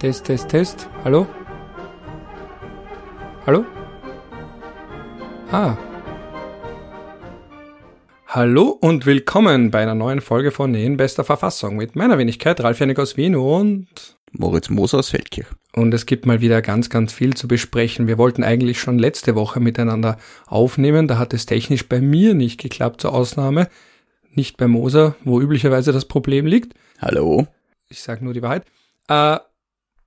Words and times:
Test, 0.00 0.24
Test, 0.24 0.48
Test. 0.48 0.88
Hallo? 1.04 1.26
Hallo? 3.44 3.66
Ah. 5.52 5.76
Hallo 8.26 8.78
und 8.80 9.04
willkommen 9.04 9.70
bei 9.70 9.82
einer 9.82 9.94
neuen 9.94 10.22
Folge 10.22 10.52
von 10.52 10.74
In 10.74 10.96
bester 10.96 11.22
Verfassung 11.22 11.76
mit 11.76 11.96
meiner 11.96 12.16
Wenigkeit 12.16 12.62
Ralf 12.62 12.80
Janik 12.80 12.98
aus 12.98 13.18
Wien 13.18 13.36
und 13.36 13.88
Moritz 14.32 14.70
Moser 14.70 15.00
aus 15.00 15.10
Feldkirch. 15.10 15.48
Und 15.74 15.92
es 15.92 16.06
gibt 16.06 16.24
mal 16.24 16.40
wieder 16.40 16.62
ganz, 16.62 16.88
ganz 16.88 17.12
viel 17.12 17.34
zu 17.34 17.46
besprechen. 17.46 18.06
Wir 18.06 18.16
wollten 18.16 18.42
eigentlich 18.42 18.80
schon 18.80 18.98
letzte 18.98 19.34
Woche 19.34 19.60
miteinander 19.60 20.16
aufnehmen. 20.46 21.08
Da 21.08 21.18
hat 21.18 21.34
es 21.34 21.44
technisch 21.44 21.90
bei 21.90 22.00
mir 22.00 22.32
nicht 22.32 22.58
geklappt 22.58 23.02
zur 23.02 23.12
Ausnahme. 23.12 23.68
Nicht 24.32 24.56
bei 24.56 24.66
Moser, 24.66 25.14
wo 25.24 25.42
üblicherweise 25.42 25.92
das 25.92 26.06
Problem 26.06 26.46
liegt. 26.46 26.72
Hallo. 27.02 27.46
Ich 27.90 28.00
sage 28.00 28.24
nur 28.24 28.32
die 28.32 28.40
Wahrheit. 28.40 28.64
Äh, 29.06 29.40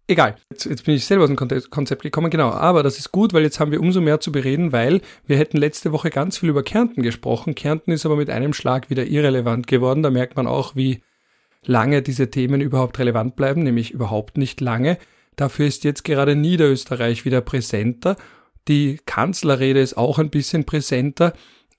Egal, 0.05 0.35
jetzt, 0.51 0.65
jetzt 0.65 0.83
bin 0.83 0.95
ich 0.95 1.05
selber 1.05 1.23
aus 1.23 1.29
dem 1.29 1.37
Konzept 1.69 2.01
gekommen, 2.01 2.29
genau. 2.29 2.49
Aber 2.49 2.83
das 2.83 2.97
ist 2.97 3.11
gut, 3.13 3.31
weil 3.31 3.43
jetzt 3.43 3.59
haben 3.61 3.71
wir 3.71 3.79
umso 3.79 4.01
mehr 4.01 4.19
zu 4.19 4.33
bereden, 4.33 4.73
weil 4.73 5.01
wir 5.25 5.37
hätten 5.37 5.57
letzte 5.57 5.93
Woche 5.93 6.09
ganz 6.09 6.37
viel 6.37 6.49
über 6.49 6.61
Kärnten 6.61 7.03
gesprochen. 7.03 7.55
Kärnten 7.55 7.91
ist 7.91 8.05
aber 8.05 8.17
mit 8.17 8.29
einem 8.29 8.53
Schlag 8.53 8.89
wieder 8.89 9.05
irrelevant 9.05 9.67
geworden. 9.67 10.03
Da 10.03 10.09
merkt 10.09 10.35
man 10.35 10.45
auch, 10.45 10.75
wie 10.75 11.01
lange 11.63 12.01
diese 12.01 12.29
Themen 12.29 12.59
überhaupt 12.59 12.99
relevant 12.99 13.37
bleiben, 13.37 13.63
nämlich 13.63 13.91
überhaupt 13.91 14.37
nicht 14.37 14.59
lange. 14.59 14.97
Dafür 15.37 15.67
ist 15.67 15.85
jetzt 15.85 16.03
gerade 16.03 16.35
Niederösterreich 16.35 17.23
wieder 17.23 17.39
präsenter. 17.39 18.17
Die 18.67 18.99
Kanzlerrede 19.05 19.79
ist 19.79 19.97
auch 19.97 20.19
ein 20.19 20.29
bisschen 20.29 20.65
präsenter. 20.65 21.33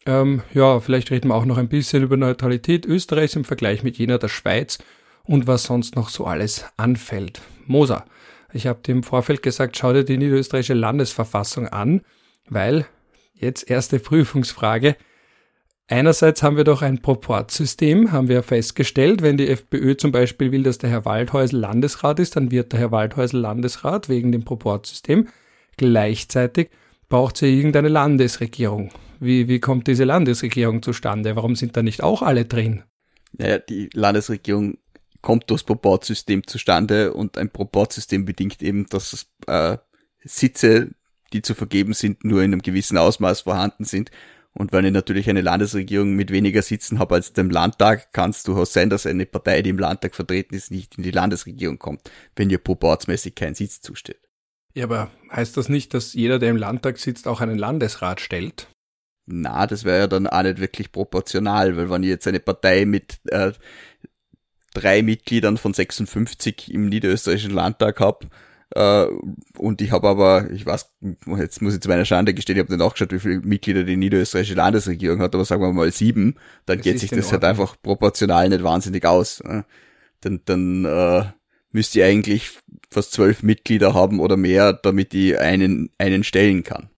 Ähm, 0.06 0.42
ja, 0.52 0.80
vielleicht 0.80 1.10
reden 1.10 1.28
wir 1.28 1.34
auch 1.34 1.44
noch 1.44 1.58
ein 1.58 1.68
bisschen 1.68 2.02
über 2.02 2.16
Neutralität 2.16 2.86
Österreichs 2.86 3.36
im 3.36 3.44
Vergleich 3.44 3.82
mit 3.82 3.98
jener 3.98 4.18
der 4.18 4.28
Schweiz 4.28 4.78
und 5.24 5.46
was 5.46 5.64
sonst 5.64 5.96
noch 5.96 6.08
so 6.08 6.26
alles 6.26 6.66
anfällt. 6.76 7.40
Moser, 7.66 8.04
ich 8.54 8.66
habe 8.66 8.80
dir 8.80 8.92
im 8.92 9.02
Vorfeld 9.02 9.42
gesagt, 9.42 9.76
schau 9.76 9.92
dir 9.92 10.04
die 10.04 10.16
niederösterreichische 10.16 10.74
Landesverfassung 10.74 11.68
an, 11.68 12.02
weil 12.48 12.86
jetzt 13.34 13.68
erste 13.68 13.98
Prüfungsfrage. 13.98 14.96
Einerseits 15.86 16.42
haben 16.42 16.56
wir 16.56 16.64
doch 16.64 16.80
ein 16.80 17.02
Proportsystem, 17.02 18.12
haben 18.12 18.28
wir 18.28 18.42
festgestellt. 18.42 19.22
Wenn 19.22 19.36
die 19.36 19.48
FPÖ 19.48 19.96
zum 19.96 20.12
Beispiel 20.12 20.50
will, 20.50 20.62
dass 20.62 20.78
der 20.78 20.88
Herr 20.88 21.04
Waldhäusl 21.04 21.56
Landesrat 21.56 22.20
ist, 22.20 22.36
dann 22.36 22.50
wird 22.50 22.72
der 22.72 22.80
Herr 22.80 22.90
Waldhäusl 22.90 23.36
Landesrat 23.36 24.08
wegen 24.08 24.32
dem 24.32 24.44
Proportsystem. 24.44 25.28
Gleichzeitig 25.76 26.70
braucht 27.08 27.36
sie 27.36 27.54
irgendeine 27.54 27.88
Landesregierung. 27.88 28.90
Wie, 29.20 29.48
wie 29.48 29.60
kommt 29.60 29.86
diese 29.86 30.04
Landesregierung 30.04 30.80
zustande? 30.82 31.36
Warum 31.36 31.54
sind 31.54 31.76
da 31.76 31.82
nicht 31.82 32.02
auch 32.02 32.22
alle 32.22 32.44
drin? 32.44 32.84
Naja, 33.36 33.58
die 33.58 33.90
Landesregierung 33.92 34.78
kommt 35.24 35.50
das 35.50 35.64
Proportsystem 35.64 36.46
zustande 36.46 37.14
und 37.14 37.38
ein 37.38 37.48
Proportsystem 37.48 38.26
bedingt 38.26 38.62
eben, 38.62 38.86
dass 38.90 39.26
äh, 39.46 39.78
Sitze, 40.22 40.90
die 41.32 41.40
zu 41.40 41.54
vergeben 41.54 41.94
sind, 41.94 42.24
nur 42.24 42.42
in 42.42 42.52
einem 42.52 42.60
gewissen 42.60 42.98
Ausmaß 42.98 43.40
vorhanden 43.40 43.84
sind. 43.84 44.10
Und 44.52 44.72
wenn 44.72 44.84
ich 44.84 44.92
natürlich 44.92 45.28
eine 45.30 45.40
Landesregierung 45.40 46.14
mit 46.14 46.30
weniger 46.30 46.60
Sitzen 46.60 46.98
habe 46.98 47.14
als 47.14 47.32
dem 47.32 47.48
Landtag, 47.48 48.12
kann 48.12 48.30
es 48.30 48.42
durchaus 48.42 48.74
sein, 48.74 48.90
dass 48.90 49.06
eine 49.06 49.24
Partei, 49.24 49.62
die 49.62 49.70
im 49.70 49.78
Landtag 49.78 50.14
vertreten 50.14 50.54
ist, 50.54 50.70
nicht 50.70 50.96
in 50.98 51.02
die 51.02 51.10
Landesregierung 51.10 51.78
kommt, 51.78 52.02
wenn 52.36 52.50
ihr 52.50 52.58
proportsmäßig 52.58 53.34
kein 53.34 53.54
Sitz 53.54 53.80
zusteht. 53.80 54.20
Ja, 54.74 54.84
aber 54.84 55.10
heißt 55.32 55.56
das 55.56 55.70
nicht, 55.70 55.94
dass 55.94 56.12
jeder, 56.12 56.38
der 56.38 56.50
im 56.50 56.58
Landtag 56.58 56.98
sitzt, 56.98 57.26
auch 57.26 57.40
einen 57.40 57.58
Landesrat 57.58 58.20
stellt? 58.20 58.68
Na, 59.26 59.66
das 59.66 59.84
wäre 59.84 60.00
ja 60.00 60.06
dann 60.06 60.26
auch 60.26 60.42
nicht 60.42 60.60
wirklich 60.60 60.92
proportional, 60.92 61.76
weil 61.78 61.88
wenn 61.88 62.02
ich 62.02 62.10
jetzt 62.10 62.28
eine 62.28 62.40
Partei 62.40 62.84
mit 62.84 63.20
äh, 63.30 63.52
drei 64.74 65.02
Mitgliedern 65.02 65.56
von 65.56 65.72
56 65.72 66.72
im 66.72 66.88
niederösterreichischen 66.88 67.52
Landtag 67.52 68.00
habe. 68.00 68.26
Äh, 68.74 69.06
und 69.56 69.80
ich 69.80 69.92
habe 69.92 70.08
aber, 70.08 70.50
ich 70.50 70.66
weiß, 70.66 70.90
jetzt 71.38 71.62
muss 71.62 71.74
ich 71.74 71.80
zu 71.80 71.88
meiner 71.88 72.04
Schande 72.04 72.34
gestehen, 72.34 72.56
ich 72.56 72.62
habe 72.62 72.72
nicht 72.72 72.84
nachgeschaut, 72.84 73.12
wie 73.12 73.20
viele 73.20 73.40
Mitglieder 73.40 73.84
die 73.84 73.96
niederösterreichische 73.96 74.56
Landesregierung 74.56 75.20
hat, 75.20 75.34
aber 75.34 75.44
sagen 75.44 75.62
wir 75.62 75.72
mal 75.72 75.90
sieben, 75.92 76.36
dann 76.66 76.78
das 76.78 76.84
geht 76.84 76.98
sich 76.98 77.10
das 77.10 77.32
halt 77.32 77.44
einfach 77.44 77.76
proportional 77.80 78.48
nicht 78.48 78.62
wahnsinnig 78.62 79.06
aus. 79.06 79.42
Ne? 79.44 79.64
Dann, 80.20 80.40
dann 80.44 80.84
äh, 80.84 81.24
müsst 81.70 81.94
ihr 81.94 82.06
eigentlich 82.06 82.50
fast 82.90 83.12
zwölf 83.12 83.42
Mitglieder 83.42 83.94
haben 83.94 84.20
oder 84.20 84.36
mehr, 84.36 84.72
damit 84.72 85.14
ich 85.14 85.38
einen, 85.38 85.90
einen 85.98 86.24
stellen 86.24 86.64
kann. 86.64 86.88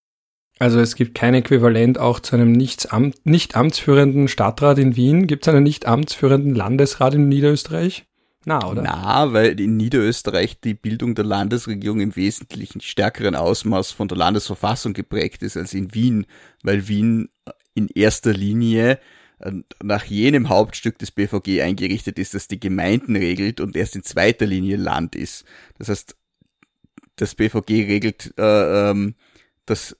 Also 0.58 0.80
es 0.80 0.94
gibt 0.94 1.14
kein 1.14 1.34
Äquivalent 1.34 1.98
auch 1.98 2.20
zu 2.20 2.34
einem 2.34 2.52
nicht, 2.52 2.92
amt, 2.92 3.24
nicht 3.24 3.56
amtsführenden 3.56 4.26
Stadtrat 4.26 4.78
in 4.78 4.96
Wien. 4.96 5.26
Gibt 5.26 5.46
es 5.46 5.52
einen 5.52 5.62
nicht 5.62 5.86
amtsführenden 5.86 6.54
Landesrat 6.54 7.14
in 7.14 7.28
Niederösterreich? 7.28 8.06
Na, 8.46 8.66
oder? 8.66 8.82
Na, 8.82 9.32
weil 9.32 9.58
in 9.60 9.76
Niederösterreich 9.76 10.60
die 10.60 10.74
Bildung 10.74 11.14
der 11.14 11.24
Landesregierung 11.24 12.00
im 12.00 12.14
wesentlichen 12.16 12.80
stärkeren 12.80 13.34
Ausmaß 13.34 13.90
von 13.90 14.08
der 14.08 14.16
Landesverfassung 14.16 14.92
geprägt 14.92 15.42
ist 15.42 15.56
als 15.56 15.74
in 15.74 15.92
Wien, 15.94 16.26
weil 16.62 16.88
Wien 16.88 17.28
in 17.74 17.88
erster 17.88 18.32
Linie 18.32 19.00
äh, 19.40 19.52
nach 19.82 20.04
jenem 20.04 20.48
Hauptstück 20.48 20.96
des 20.98 21.10
BVG 21.10 21.60
eingerichtet 21.60 22.18
ist, 22.18 22.34
das 22.34 22.48
die 22.48 22.60
Gemeinden 22.60 23.16
regelt 23.16 23.60
und 23.60 23.76
erst 23.76 23.96
in 23.96 24.04
zweiter 24.04 24.46
Linie 24.46 24.76
Land 24.76 25.16
ist. 25.16 25.44
Das 25.76 25.88
heißt, 25.88 26.16
das 27.16 27.34
BVG 27.34 27.86
regelt, 27.86 28.32
äh, 28.38 28.90
ähm, 28.90 29.16
dass 29.66 29.96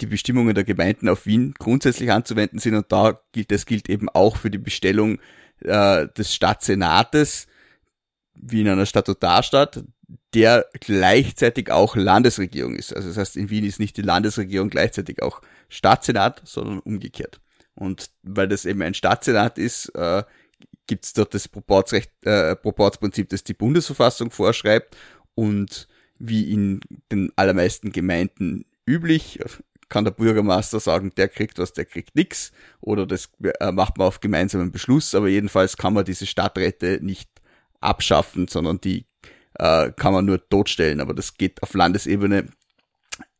die 0.00 0.06
Bestimmungen 0.06 0.54
der 0.54 0.64
Gemeinden 0.64 1.08
auf 1.08 1.26
Wien 1.26 1.54
grundsätzlich 1.58 2.10
anzuwenden 2.10 2.58
sind 2.58 2.74
und 2.74 2.90
da 2.90 3.20
gilt, 3.32 3.50
das 3.50 3.66
gilt 3.66 3.88
eben 3.88 4.08
auch 4.08 4.36
für 4.36 4.50
die 4.50 4.58
Bestellung 4.58 5.20
äh, 5.60 6.08
des 6.16 6.34
Stadtsenates 6.34 7.46
wie 8.34 8.62
in 8.62 8.68
einer 8.68 8.86
Statutarstadt, 8.86 9.84
der 10.34 10.66
gleichzeitig 10.80 11.70
auch 11.70 11.94
Landesregierung 11.94 12.74
ist. 12.74 12.94
Also 12.94 13.08
das 13.08 13.16
heißt, 13.16 13.36
in 13.36 13.50
Wien 13.50 13.64
ist 13.64 13.78
nicht 13.78 13.96
die 13.96 14.02
Landesregierung 14.02 14.70
gleichzeitig 14.70 15.22
auch 15.22 15.40
Stadtsenat, 15.68 16.42
sondern 16.44 16.80
umgekehrt. 16.80 17.40
Und 17.74 18.10
weil 18.22 18.48
das 18.48 18.64
eben 18.64 18.82
ein 18.82 18.94
Stadtsenat 18.94 19.58
ist, 19.58 19.88
äh, 19.94 20.24
gibt 20.86 21.04
es 21.04 21.12
dort 21.12 21.34
das 21.34 21.48
Proportsrecht, 21.48 22.10
äh, 22.24 22.56
Proportsprinzip, 22.56 23.28
das 23.28 23.44
die 23.44 23.54
Bundesverfassung 23.54 24.30
vorschreibt 24.30 24.96
und 25.34 25.88
wie 26.18 26.52
in 26.52 26.80
den 27.10 27.32
allermeisten 27.36 27.92
Gemeinden 27.92 28.66
üblich, 28.86 29.40
kann 29.94 30.04
der 30.04 30.10
Bürgermeister 30.10 30.80
sagen, 30.80 31.12
der 31.16 31.28
kriegt 31.28 31.60
was, 31.60 31.72
der 31.72 31.84
kriegt 31.84 32.16
nix 32.16 32.50
oder 32.80 33.06
das 33.06 33.30
äh, 33.60 33.70
macht 33.70 33.96
man 33.96 34.08
auf 34.08 34.18
gemeinsamen 34.18 34.72
Beschluss, 34.72 35.14
aber 35.14 35.28
jedenfalls 35.28 35.76
kann 35.76 35.94
man 35.94 36.04
diese 36.04 36.26
Stadträte 36.26 36.98
nicht 37.00 37.30
abschaffen, 37.80 38.48
sondern 38.48 38.80
die 38.80 39.06
äh, 39.60 39.92
kann 39.92 40.12
man 40.12 40.24
nur 40.24 40.48
totstellen, 40.48 41.00
aber 41.00 41.14
das 41.14 41.36
geht 41.38 41.62
auf 41.62 41.74
Landesebene 41.74 42.46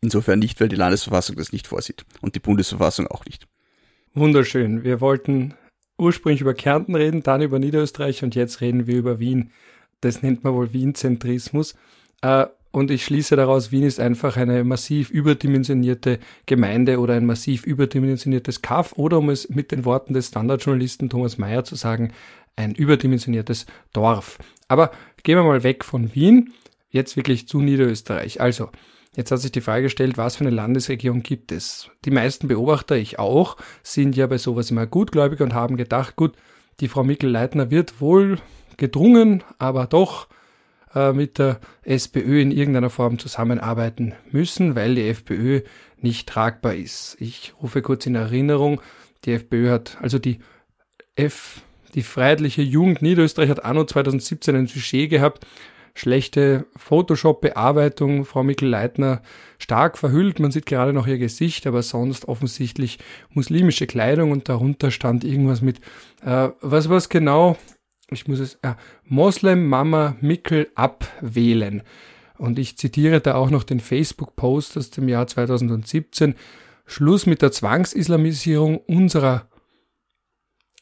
insofern 0.01 0.39
nicht, 0.39 0.61
weil 0.61 0.69
die 0.69 0.77
Landesverfassung 0.77 1.35
das 1.35 1.53
nicht 1.53 1.67
vorsieht 1.67 2.07
und 2.21 2.37
die 2.37 2.41
Bundesverfassung 2.41 3.09
auch 3.09 3.25
nicht. 3.25 3.49
Wunderschön. 4.15 4.85
Wir 4.85 5.01
wollten 5.01 5.55
ursprünglich 5.99 6.41
über 6.41 6.55
Kärnten 6.55 6.95
reden, 6.95 7.25
dann 7.25 7.43
über 7.43 7.59
Niederösterreich 7.59 8.23
und 8.23 8.37
jetzt 8.37 8.61
reden 8.61 8.87
wir 8.87 8.97
über 8.97 9.19
Wien. 9.19 9.51
Das 10.03 10.23
nennt 10.23 10.45
man 10.45 10.55
wohl 10.55 10.73
Wien-Zentrismus. 10.73 11.75
Äh, 12.23 12.47
und 12.75 12.91
ich 12.91 13.05
schließe 13.05 13.37
daraus, 13.37 13.71
Wien 13.71 13.85
ist 13.85 14.01
einfach 14.01 14.37
eine 14.37 14.65
massiv 14.65 15.09
überdimensionierte 15.11 16.19
Gemeinde 16.47 16.99
oder 16.99 17.15
ein 17.15 17.25
massiv 17.25 17.65
überdimensioniertes 17.65 18.63
Kaff 18.63 18.95
oder 18.95 19.19
um 19.19 19.31
es 19.31 19.49
mit 19.49 19.71
den 19.71 19.85
Worten 19.85 20.13
des 20.13 20.29
Standardjournalisten 20.29 21.09
Thomas 21.09 21.39
Mayer 21.39 21.63
zu 21.63 21.77
sagen, 21.77 22.13
ein 22.57 22.75
überdimensioniertes 22.75 23.67
Dorf. 23.93 24.39
Aber 24.67 24.91
gehen 25.23 25.39
wir 25.39 25.45
mal 25.45 25.63
weg 25.63 25.85
von 25.85 26.17
Wien, 26.17 26.53
jetzt 26.91 27.17
wirklich 27.17 27.47
zu 27.47 27.61
Niederösterreich. 27.61 28.41
Also, 28.41 28.71
Jetzt 29.17 29.31
hat 29.31 29.39
sich 29.39 29.53
die 29.53 29.61
Frage 29.61 29.85
gestellt, 29.85 30.19
was 30.19 30.35
für 30.35 30.45
eine 30.45 30.51
Landesregierung 30.51 31.23
gibt 31.23 31.53
es? 31.53 31.89
Die 32.05 32.11
meisten 32.11 32.49
Beobachter, 32.49 32.97
ich 32.97 33.21
auch, 33.21 33.57
sind 33.85 34.17
ja 34.17 34.27
bei 34.27 34.39
sowas 34.39 34.73
immer 34.73 34.89
gutgläubig 34.89 35.41
und 35.41 35.55
haben 35.55 35.77
gedacht, 35.77 36.17
gut, 36.17 36.33
die 36.81 36.89
Frau 36.89 37.05
Mikl-Leitner 37.05 37.71
wird 37.71 38.01
wohl 38.01 38.41
gedrungen, 38.77 39.45
aber 39.59 39.87
doch 39.87 40.27
äh, 40.95 41.13
mit 41.13 41.39
der 41.39 41.61
SPÖ 41.83 42.41
in 42.41 42.51
irgendeiner 42.51 42.91
Form 42.91 43.19
zusammenarbeiten 43.19 44.15
müssen, 44.31 44.75
weil 44.77 44.95
die 44.95 45.09
FPÖ 45.09 45.63
nicht 46.01 46.29
tragbar 46.29 46.75
ist. 46.75 47.17
Ich 47.21 47.55
rufe 47.63 47.83
kurz 47.83 48.07
in 48.07 48.15
Erinnerung, 48.15 48.81
die 49.25 49.33
FPÖ 49.33 49.71
hat, 49.71 49.99
also 50.01 50.19
die 50.19 50.39
F, 51.17 51.63
die 51.95 52.03
Freiheitliche 52.03 52.63
Jugend 52.63 53.03
Niederösterreich 53.03 53.51
hat 53.51 53.65
anno 53.65 53.85
2017 53.85 54.57
ein 54.57 54.67
Sujet 54.67 55.11
gehabt, 55.11 55.47
schlechte 55.95 56.67
Photoshop-Bearbeitung, 56.77 58.25
Frau 58.25 58.43
Mikl-Leitner 58.43 59.23
stark 59.59 59.97
verhüllt, 59.97 60.41
man 60.41 60.51
sieht 60.51 60.67
gerade 60.67 60.93
noch 60.93 61.07
ihr 61.07 61.19
Gesicht, 61.19 61.67
aber 61.67 61.83
sonst 61.83 62.27
offensichtlich 62.27 62.99
muslimische 63.31 63.87
Kleidung 63.87 64.33
und 64.33 64.49
darunter 64.49 64.91
stand 64.91 65.25
irgendwas 65.25 65.63
mit, 65.63 65.79
äh, 66.25 66.49
was 66.61 66.89
was 66.89 67.09
genau, 67.09 67.57
ich 68.11 68.29
muss 68.29 68.41
es, 68.41 68.55
äh, 68.63 68.75
Moslem 69.05 69.67
Mama 69.67 70.17
Mickel 70.21 70.69
abwählen. 70.75 71.83
Und 72.37 72.59
ich 72.59 72.77
zitiere 72.77 73.21
da 73.21 73.35
auch 73.35 73.51
noch 73.51 73.63
den 73.63 73.81
Facebook-Post 73.81 74.77
aus 74.77 74.91
dem 74.91 75.09
Jahr 75.09 75.27
2017. 75.27 76.35
Schluss 76.87 77.27
mit 77.27 77.43
der 77.43 77.53
Zwangsislamisierung 77.53 78.79
unserer 78.79 79.49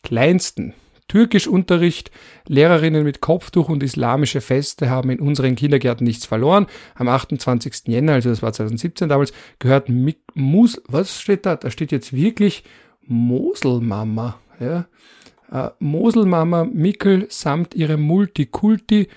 kleinsten, 0.03 0.75
Türkischunterricht. 1.09 2.11
Lehrerinnen 2.49 3.05
mit 3.05 3.21
Kopftuch 3.21 3.69
und 3.69 3.83
islamische 3.83 4.41
Feste 4.41 4.89
haben 4.89 5.11
in 5.11 5.21
unseren 5.21 5.57
Kindergärten 5.57 6.07
nichts 6.07 6.25
verloren. 6.25 6.67
Am 6.95 7.09
28. 7.09 7.87
Jänner, 7.87 8.15
also 8.15 8.31
das 8.31 8.43
war 8.43 8.53
2017 8.53 9.09
damals, 9.09 9.33
gehört 9.59 9.91
Mus, 10.35 10.81
was 10.89 11.21
steht 11.21 11.45
da? 11.45 11.57
Da 11.57 11.71
steht 11.71 11.93
jetzt 11.93 12.15
wirklich 12.15 12.65
Moselmama. 13.03 14.39
Ja. 14.59 14.87
Äh, 15.53 15.71
Moselmama 15.79 16.65
Mickel 16.65 17.27
samt 17.29 17.75
ihrem 17.75 18.01
Multikulti 18.01 19.09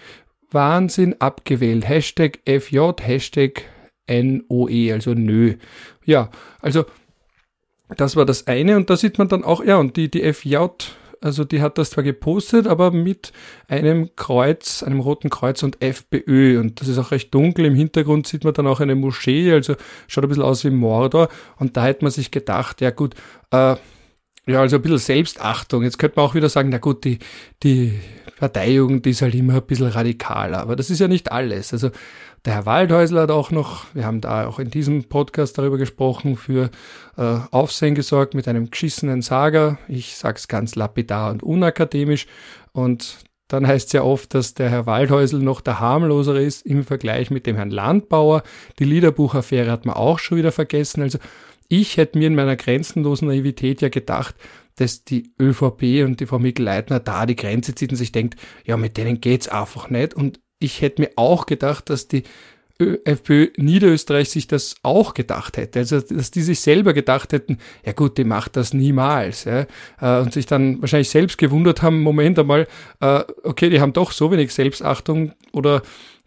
Wahnsinn 0.51 1.15
abgewählt. 1.19 1.87
Hashtag 1.87 2.39
FJ, 2.45 2.79
Hashtag 3.01 3.63
NOE, 4.07 4.93
also 4.93 5.13
nö. 5.13 5.55
Ja, 6.03 6.29
also 6.61 6.85
das 7.97 8.15
war 8.15 8.25
das 8.25 8.47
eine 8.47 8.75
und 8.75 8.89
da 8.89 8.97
sieht 8.97 9.17
man 9.17 9.27
dann 9.27 9.43
auch, 9.43 9.63
ja, 9.63 9.77
und 9.77 9.95
die, 9.95 10.09
die 10.09 10.31
FJ, 10.33 10.57
also 11.21 11.43
die 11.43 11.61
hat 11.61 11.77
das 11.77 11.91
zwar 11.91 12.03
gepostet, 12.03 12.67
aber 12.67 12.91
mit 12.91 13.31
einem 13.67 14.09
Kreuz, 14.15 14.83
einem 14.83 14.99
roten 14.99 15.29
Kreuz 15.29 15.63
und 15.63 15.81
FPÖ 15.81 16.59
und 16.59 16.81
das 16.81 16.87
ist 16.87 16.97
auch 16.97 17.11
recht 17.11 17.33
dunkel. 17.33 17.65
Im 17.65 17.75
Hintergrund 17.75 18.27
sieht 18.27 18.43
man 18.43 18.53
dann 18.53 18.67
auch 18.67 18.79
eine 18.79 18.95
Moschee, 18.95 19.51
also 19.51 19.75
schaut 20.07 20.25
ein 20.25 20.29
bisschen 20.29 20.43
aus 20.43 20.65
wie 20.65 20.69
Mordor 20.69 21.29
und 21.57 21.77
da 21.77 21.85
hätte 21.85 22.03
man 22.03 22.11
sich 22.11 22.31
gedacht, 22.31 22.81
ja 22.81 22.91
gut, 22.91 23.15
äh, 23.51 23.75
ja, 24.47 24.61
also 24.61 24.75
ein 24.75 24.81
bisschen 24.81 24.97
Selbstachtung. 24.99 25.83
Jetzt 25.83 25.97
könnte 25.97 26.17
man 26.17 26.25
auch 26.25 26.35
wieder 26.35 26.49
sagen, 26.49 26.69
na 26.69 26.77
gut, 26.77 27.03
die, 27.03 27.19
die 27.63 27.99
Parteijugend 28.39 29.07
ist 29.07 29.21
halt 29.21 29.33
immer 29.33 29.55
ein 29.55 29.65
bisschen 29.65 29.87
radikaler, 29.87 30.59
aber 30.59 30.75
das 30.75 30.89
ist 30.89 30.99
ja 30.99 31.07
nicht 31.07 31.31
alles. 31.31 31.73
Also 31.73 31.89
der 32.45 32.53
Herr 32.53 32.65
Waldhäusler 32.67 33.21
hat 33.21 33.31
auch 33.31 33.49
noch, 33.49 33.85
wir 33.95 34.05
haben 34.05 34.21
da 34.21 34.45
auch 34.45 34.59
in 34.59 34.69
diesem 34.69 35.05
Podcast 35.05 35.57
darüber 35.57 35.79
gesprochen, 35.79 36.35
für 36.35 36.69
äh, 37.17 37.37
Aufsehen 37.49 37.95
gesorgt 37.95 38.35
mit 38.35 38.47
einem 38.47 38.69
geschissenen 38.69 39.23
Sager. 39.23 39.79
Ich 39.87 40.15
sag's 40.15 40.47
ganz 40.47 40.75
lapidar 40.75 41.31
und 41.31 41.41
unakademisch. 41.41 42.27
Und 42.71 43.17
dann 43.47 43.65
heißt 43.65 43.87
es 43.87 43.93
ja 43.93 44.03
oft, 44.03 44.35
dass 44.35 44.53
der 44.53 44.69
Herr 44.69 44.85
Waldhäusl 44.85 45.39
noch 45.39 45.61
der 45.61 45.79
harmlosere 45.79 46.43
ist 46.43 46.65
im 46.67 46.83
Vergleich 46.83 47.31
mit 47.31 47.47
dem 47.47 47.55
Herrn 47.55 47.71
Landbauer. 47.71 48.43
Die 48.77 48.85
Liederbuchaffäre 48.85 49.71
hat 49.71 49.85
man 49.85 49.95
auch 49.95 50.19
schon 50.19 50.37
wieder 50.37 50.51
vergessen. 50.51 51.01
Also 51.01 51.17
ich 51.67 51.97
hätte 51.97 52.17
mir 52.17 52.27
in 52.27 52.35
meiner 52.35 52.55
grenzenlosen 52.55 53.27
Naivität 53.27 53.81
ja 53.81 53.89
gedacht, 53.89 54.35
dass 54.75 55.03
die 55.03 55.31
ÖVP 55.39 56.03
und 56.03 56.19
die 56.19 56.25
Frau 56.25 56.39
Mikl-Leitner 56.39 56.99
da 56.99 57.25
die 57.25 57.35
Grenze 57.35 57.75
zieht 57.75 57.91
und 57.91 57.97
sich 57.97 58.11
denkt, 58.11 58.39
ja, 58.65 58.77
mit 58.77 58.97
denen 58.97 59.21
geht's 59.21 59.47
einfach 59.47 59.89
nicht. 59.89 60.13
Und 60.13 60.39
ich 60.59 60.81
hätte 60.81 61.01
mir 61.01 61.11
auch 61.15 61.45
gedacht, 61.45 61.89
dass 61.89 62.07
die 62.07 62.23
FPÖ 62.77 63.51
Niederösterreich 63.55 64.29
sich 64.29 64.47
das 64.47 64.75
auch 64.83 65.13
gedacht 65.13 65.55
hätte. 65.55 65.79
Also, 65.79 66.01
dass 66.01 66.31
die 66.31 66.41
sich 66.41 66.59
selber 66.59 66.93
gedacht 66.93 67.31
hätten, 67.31 67.59
ja 67.85 67.93
gut, 67.93 68.17
die 68.17 68.25
macht 68.25 68.57
das 68.57 68.73
niemals. 68.73 69.45
Ja, 69.45 69.65
äh, 70.01 70.21
und 70.21 70.33
sich 70.33 70.45
dann 70.45 70.81
wahrscheinlich 70.81 71.09
selbst 71.09 71.37
gewundert 71.37 71.81
haben, 71.81 72.01
Moment 72.01 72.37
einmal, 72.37 72.67
äh, 72.99 73.23
okay, 73.43 73.69
die 73.69 73.79
haben 73.79 73.93
doch 73.93 74.11
so 74.11 74.29
wenig 74.29 74.53
Selbstachtung 74.53 75.31
oder 75.53 75.83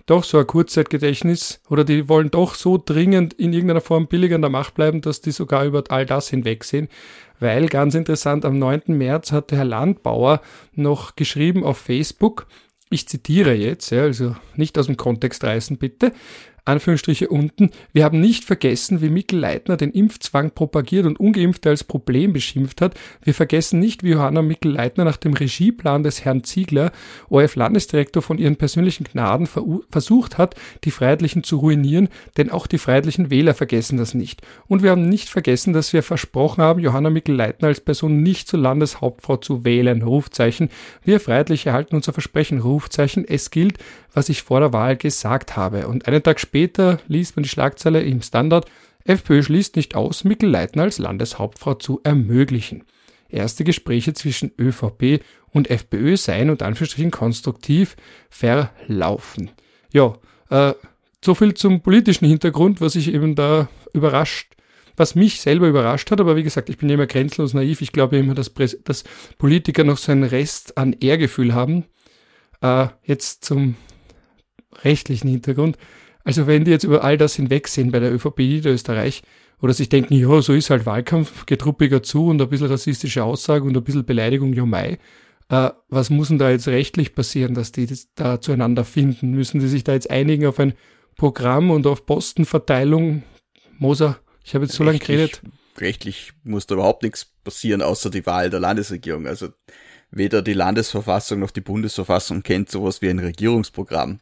doch 0.09 0.25
so 0.25 0.39
ein 0.39 0.47
Kurzzeitgedächtnis 0.47 1.61
oder 1.69 1.85
die 1.85 2.09
wollen 2.09 2.31
doch 2.31 2.55
so 2.55 2.83
dringend 2.83 3.35
in 3.35 3.53
irgendeiner 3.53 3.81
Form 3.81 4.09
billiger 4.09 4.37
an 4.37 4.43
der 4.43 4.51
Macht 4.51 4.75
bleiben, 4.75 5.01
dass 5.01 5.21
die 5.21 5.31
sogar 5.31 5.65
über 5.65 5.85
all 5.89 6.07
das 6.07 6.29
hinwegsehen. 6.29 6.89
Weil, 7.41 7.69
ganz 7.69 7.95
interessant, 7.95 8.45
am 8.45 8.59
9. 8.59 8.83
März 8.89 9.33
hatte 9.33 9.57
Herr 9.57 9.65
Landbauer 9.65 10.41
noch 10.75 11.15
geschrieben 11.15 11.63
auf 11.63 11.79
Facebook, 11.79 12.47
ich 12.91 13.07
zitiere 13.07 13.53
jetzt, 13.53 13.91
ja, 13.91 14.03
also 14.03 14.35
nicht 14.57 14.79
aus 14.79 14.87
dem 14.87 14.97
Kontext 14.97 15.45
reißen 15.45 15.77
bitte, 15.77 16.13
Anführungsstriche 16.69 17.29
unten, 17.29 17.71
wir 17.93 18.05
haben 18.05 18.21
nicht 18.21 18.45
vergessen, 18.45 19.03
wie 19.03 19.11
Mikkel 19.11 19.39
Leitner 19.39 19.77
den 19.77 19.91
Impfzwang 19.91 20.51
propagiert 20.51 21.07
und 21.07 21.19
Ungeimpfte 21.19 21.71
als 21.71 21.85
Problem 21.85 22.33
beschimpft 22.33 22.81
hat. 22.81 22.95
Wir 23.23 23.35
vergessen 23.35 23.81
nicht, 23.81 24.03
wie 24.03 24.11
Johanna 24.11 24.43
Mikkel 24.43 24.73
Leitner 24.73 25.05
nach 25.05 25.17
dem 25.17 25.33
Regieplan 25.33 26.03
des 26.03 26.25
Herrn 26.25 26.45
Ziegler, 26.45 26.93
ORF-Landesdirektor, 27.31 28.23
von 28.23 28.39
ihren 28.39 28.57
persönlichen 28.57 29.05
Gnaden 29.05 29.49
versucht 29.91 30.39
hat, 30.39 30.55
die 30.85 30.91
Freiheitlichen 30.91 31.43
zu 31.43 31.57
ruinieren, 31.57 32.09
denn 32.37 32.51
auch 32.51 32.67
die 32.67 32.79
freiheitlichen 32.79 33.31
Wähler 33.31 33.55
vergessen 33.55 33.97
das 33.97 34.15
nicht. 34.15 34.43
Und 34.67 34.83
wir 34.83 34.91
haben 34.91 35.09
nicht 35.09 35.29
vergessen, 35.29 35.73
dass 35.73 35.93
wir 35.93 36.03
versprochen 36.03 36.63
haben, 36.63 36.81
Johanna 36.81 37.11
Mikkel 37.11 37.35
Leitner 37.35 37.69
als 37.69 37.81
Person 37.81 38.23
nicht 38.23 38.49
zur 38.49 38.61
Landeshauptfrau 38.61 39.39
zu 39.39 39.65
wählen. 39.65 40.03
Rufzeichen. 40.03 40.69
Wir 41.05 41.21
Freiheitliche 41.21 41.73
halten 41.73 41.97
unser 41.97 42.13
Versprechen. 42.13 42.59
Rufzeichen. 42.59 43.25
Es 43.27 43.51
gilt, 43.51 43.79
was 44.13 44.29
ich 44.29 44.43
vor 44.43 44.61
der 44.61 44.73
Wahl 44.73 44.97
gesagt 44.97 45.57
habe. 45.57 45.87
Und 45.87 46.07
einen 46.07 46.23
Tag 46.23 46.41
später 46.41 46.58
liest 47.09 47.37
man 47.37 47.43
die 47.43 47.49
Schlagzeile 47.49 48.03
im 48.03 48.23
Standard, 48.23 48.67
FPÖ 49.05 49.43
schließt 49.43 49.77
nicht 49.77 49.95
aus, 49.95 50.25
Mikkel 50.25 50.51
Leitner 50.51 50.83
als 50.83 50.99
Landeshauptfrau 50.99 51.75
zu 51.75 52.01
ermöglichen. 52.05 52.85
Erste 53.31 53.65
Gespräche 53.65 54.15
zwischen 54.15 54.53
ÖVP 54.59 55.23
und 55.51 55.71
FPÖ 55.71 56.17
seien 56.17 56.51
und 56.51 56.63
Anführungsstrichen 56.63 57.11
konstruktiv 57.11 57.97
verlaufen. 58.31 59.51
Ja, 59.93 60.15
äh, 60.51 60.75
so 61.25 61.35
viel 61.35 61.55
zum 61.55 61.81
politischen 61.81 62.27
Hintergrund, 62.27 62.81
was 62.81 62.97
ich 62.97 63.13
eben 63.13 63.35
da 63.35 63.69
überrascht, 63.93 64.55
was 64.97 65.15
mich 65.15 65.41
selber 65.41 65.69
überrascht 65.69 66.11
hat, 66.11 66.21
aber 66.21 66.37
wie 66.37 66.43
gesagt, 66.43 66.69
ich 66.69 66.79
bin 66.79 66.91
immer 66.91 67.07
grenzlos 67.07 67.55
naiv. 67.55 67.81
Ich 67.81 67.93
glaube 67.93 68.19
immer, 68.19 68.35
dass, 68.35 68.53
dass 68.85 69.05
Politiker 69.39 69.85
noch 69.85 69.97
so 69.97 70.13
einen 70.13 70.25
Rest 70.25 70.77
an 70.77 70.95
Ehrgefühl 71.01 71.55
haben. 71.55 71.85
Äh, 72.61 72.89
jetzt 73.05 73.45
zum 73.45 73.77
rechtlichen 74.83 75.29
Hintergrund. 75.29 75.79
Also 76.25 76.47
wenn 76.47 76.65
die 76.65 76.71
jetzt 76.71 76.85
über 76.85 77.05
all 77.05 77.17
das 77.17 77.37
hinwegsehen 77.37 77.91
bei 77.91 78.01
der 78.01 78.13
ÖVP 78.13 78.39
Niederösterreich 78.39 79.23
oder 79.61 79.73
sich 79.73 79.89
denken, 79.89 80.15
ja, 80.15 80.41
so 80.43 80.53
ist 80.53 80.71
halt 80.71 80.87
Wahlkampf, 80.87 81.47
getruppiger 81.47 82.03
zu 82.03 82.27
und 82.27 82.41
ein 82.41 82.49
bisschen 82.49 82.69
rassistische 82.69 83.25
Aussage 83.25 83.65
und 83.65 83.77
ein 83.77 83.85
bisschen 83.85 84.05
Beleidigung, 84.05 84.53
ja 84.53 84.67
mai, 84.67 84.99
äh, 85.49 85.71
was 85.89 86.11
muss 86.11 86.29
denn 86.29 86.39
da 86.39 86.51
jetzt 86.51 86.69
rechtlich 86.69 87.15
passieren, 87.15 87.55
dass 87.55 87.73
die 87.73 87.87
das 87.87 88.09
da 88.15 88.41
zueinander 88.41 88.85
finden? 88.85 89.31
Müssen 89.31 89.61
die 89.61 89.69
sich 89.69 89.85
da 89.85 89.95
jetzt 89.95 90.11
einigen 90.11 90.47
auf 90.47 90.59
ein 90.61 90.75
Programm 91.17 91.71
und 91.71 91.87
auf 91.87 92.07
Postenverteilung? 92.07 93.23
Moser, 93.79 94.19
ich 94.45 94.55
habe 94.55 94.65
jetzt 94.65 94.75
so 94.75 94.85
lange 94.85 94.99
geredet. 94.99 95.43
Rechtlich 95.79 96.33
muss 96.43 96.67
da 96.67 96.75
überhaupt 96.75 97.03
nichts 97.03 97.27
passieren, 97.45 97.83
außer 97.83 98.11
die 98.11 98.27
Wahl 98.27 98.51
der 98.51 98.61
Landesregierung. 98.61 99.27
Also 99.27 99.49
weder 100.11 100.43
die 100.43 100.53
Landesverfassung 100.53 101.39
noch 101.39 101.51
die 101.51 101.61
Bundesverfassung 101.61 102.43
kennt 102.43 102.71
sowas 102.71 103.01
wie 103.01 103.09
ein 103.09 103.19
Regierungsprogramm 103.19 104.21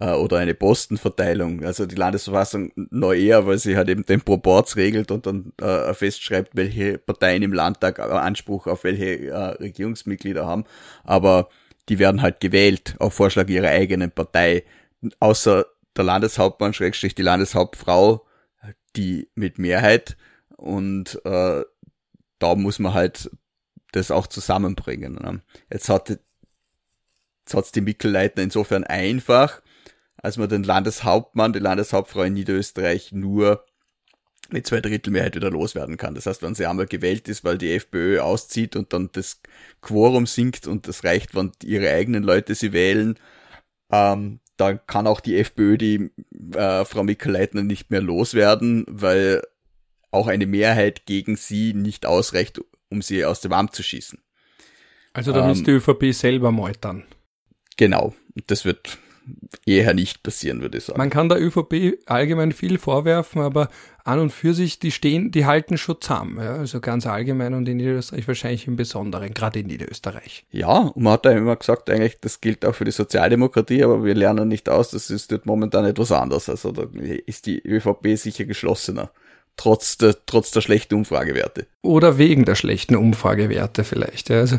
äh, 0.00 0.12
oder 0.12 0.38
eine 0.38 0.54
Postenverteilung. 0.54 1.64
Also 1.64 1.86
die 1.86 1.94
Landesverfassung 1.94 2.72
neu 2.90 3.18
eher, 3.18 3.46
weil 3.46 3.58
sie 3.58 3.76
halt 3.76 3.88
eben 3.88 4.04
den 4.04 4.20
Proports 4.20 4.76
regelt 4.76 5.10
und 5.10 5.26
dann 5.26 5.52
äh, 5.60 5.92
festschreibt, 5.94 6.54
welche 6.54 6.98
Parteien 6.98 7.42
im 7.42 7.52
Landtag 7.52 7.98
Anspruch 7.98 8.66
auf 8.66 8.84
welche 8.84 9.28
äh, 9.28 9.34
Regierungsmitglieder 9.34 10.46
haben. 10.46 10.64
Aber 11.04 11.48
die 11.88 11.98
werden 11.98 12.22
halt 12.22 12.40
gewählt 12.40 12.96
auf 12.98 13.14
Vorschlag 13.14 13.48
ihrer 13.48 13.68
eigenen 13.68 14.10
Partei. 14.10 14.64
Außer 15.20 15.66
der 15.96 16.04
Landeshauptmann, 16.04 16.74
Schrägstrich 16.74 17.14
die 17.14 17.22
Landeshauptfrau, 17.22 18.26
die 18.96 19.28
mit 19.34 19.58
Mehrheit 19.58 20.16
und 20.56 21.20
äh, 21.24 21.62
da 22.38 22.54
muss 22.54 22.78
man 22.78 22.94
halt 22.94 23.30
das 23.92 24.10
auch 24.10 24.26
zusammenbringen. 24.26 25.14
Ne? 25.14 25.42
Jetzt 25.72 25.88
hat 25.88 26.10
jetzt 26.10 27.54
hat's 27.54 27.72
die 27.72 27.80
Mittelleitner 27.80 28.42
insofern 28.42 28.84
einfach, 28.84 29.62
als 30.22 30.36
man 30.36 30.48
den 30.48 30.64
Landeshauptmann, 30.64 31.52
die 31.52 31.58
Landeshauptfrau 31.58 32.22
in 32.22 32.34
Niederösterreich 32.34 33.12
nur 33.12 33.64
mit 34.50 34.66
zwei 34.66 34.80
Drittel 34.80 35.12
Mehrheit 35.12 35.36
wieder 35.36 35.50
loswerden 35.50 35.96
kann. 35.96 36.14
Das 36.14 36.26
heißt, 36.26 36.42
wenn 36.42 36.54
sie 36.54 36.66
einmal 36.66 36.86
gewählt 36.86 37.28
ist, 37.28 37.44
weil 37.44 37.58
die 37.58 37.72
FPÖ 37.72 38.20
auszieht 38.20 38.76
und 38.76 38.92
dann 38.92 39.10
das 39.12 39.40
Quorum 39.82 40.26
sinkt 40.26 40.66
und 40.66 40.88
das 40.88 41.04
reicht, 41.04 41.34
wenn 41.34 41.52
ihre 41.62 41.90
eigenen 41.90 42.22
Leute 42.22 42.54
sie 42.54 42.72
wählen, 42.72 43.18
ähm, 43.90 44.40
dann 44.56 44.80
kann 44.86 45.06
auch 45.06 45.20
die 45.20 45.38
FPÖ 45.38 45.76
die 45.76 46.10
äh, 46.54 46.84
Frau 46.84 47.04
Mikl-Leitner 47.04 47.62
nicht 47.62 47.90
mehr 47.90 48.00
loswerden, 48.00 48.84
weil 48.88 49.42
auch 50.10 50.26
eine 50.26 50.46
Mehrheit 50.46 51.06
gegen 51.06 51.36
sie 51.36 51.74
nicht 51.74 52.06
ausreicht, 52.06 52.60
um 52.88 53.02
sie 53.02 53.24
aus 53.24 53.40
dem 53.40 53.52
Amt 53.52 53.74
zu 53.74 53.82
schießen. 53.82 54.18
Also 55.12 55.32
da 55.32 55.42
ähm, 55.42 55.48
müsste 55.48 55.64
die 55.64 55.70
ÖVP 55.72 56.14
selber 56.14 56.50
meutern. 56.50 57.04
Genau. 57.76 58.14
Das 58.46 58.64
wird 58.64 58.98
eher 59.66 59.94
nicht 59.94 60.22
passieren, 60.22 60.60
würde 60.60 60.78
ich 60.78 60.84
sagen. 60.84 60.98
Man 60.98 61.10
kann 61.10 61.28
der 61.28 61.40
ÖVP 61.40 61.98
allgemein 62.06 62.52
viel 62.52 62.78
vorwerfen, 62.78 63.42
aber 63.42 63.68
an 64.04 64.20
und 64.20 64.30
für 64.30 64.54
sich, 64.54 64.78
die 64.78 64.90
stehen, 64.90 65.30
die 65.30 65.44
halten 65.44 65.76
schon 65.76 66.00
zusammen. 66.00 66.38
Ja? 66.38 66.56
Also 66.56 66.80
ganz 66.80 67.06
allgemein 67.06 67.54
und 67.54 67.68
in 67.68 67.76
Niederösterreich 67.76 68.26
wahrscheinlich 68.26 68.66
im 68.66 68.76
Besonderen, 68.76 69.34
gerade 69.34 69.60
in 69.60 69.66
Niederösterreich. 69.66 70.46
Ja, 70.50 70.78
und 70.78 71.02
man 71.02 71.14
hat 71.14 71.26
ja 71.26 71.32
immer 71.32 71.56
gesagt, 71.56 71.90
eigentlich, 71.90 72.18
das 72.20 72.40
gilt 72.40 72.64
auch 72.64 72.74
für 72.74 72.84
die 72.84 72.90
Sozialdemokratie, 72.90 73.84
aber 73.84 74.04
wir 74.04 74.14
lernen 74.14 74.48
nicht 74.48 74.68
aus, 74.68 74.90
das 74.90 75.10
ist 75.10 75.30
dort 75.30 75.46
momentan 75.46 75.84
etwas 75.84 76.12
anders. 76.12 76.48
Also 76.48 76.72
da 76.72 76.86
ist 77.26 77.46
die 77.46 77.60
ÖVP 77.66 78.16
sicher 78.16 78.44
geschlossener 78.44 79.10
trotz 79.58 79.98
der, 79.98 80.14
trotz 80.24 80.52
der 80.52 80.62
schlechten 80.62 80.94
Umfragewerte. 80.94 81.66
Oder 81.82 82.16
wegen 82.16 82.46
der 82.46 82.54
schlechten 82.54 82.96
Umfragewerte 82.96 83.84
vielleicht. 83.84 84.30
Ja. 84.30 84.38
Also 84.38 84.58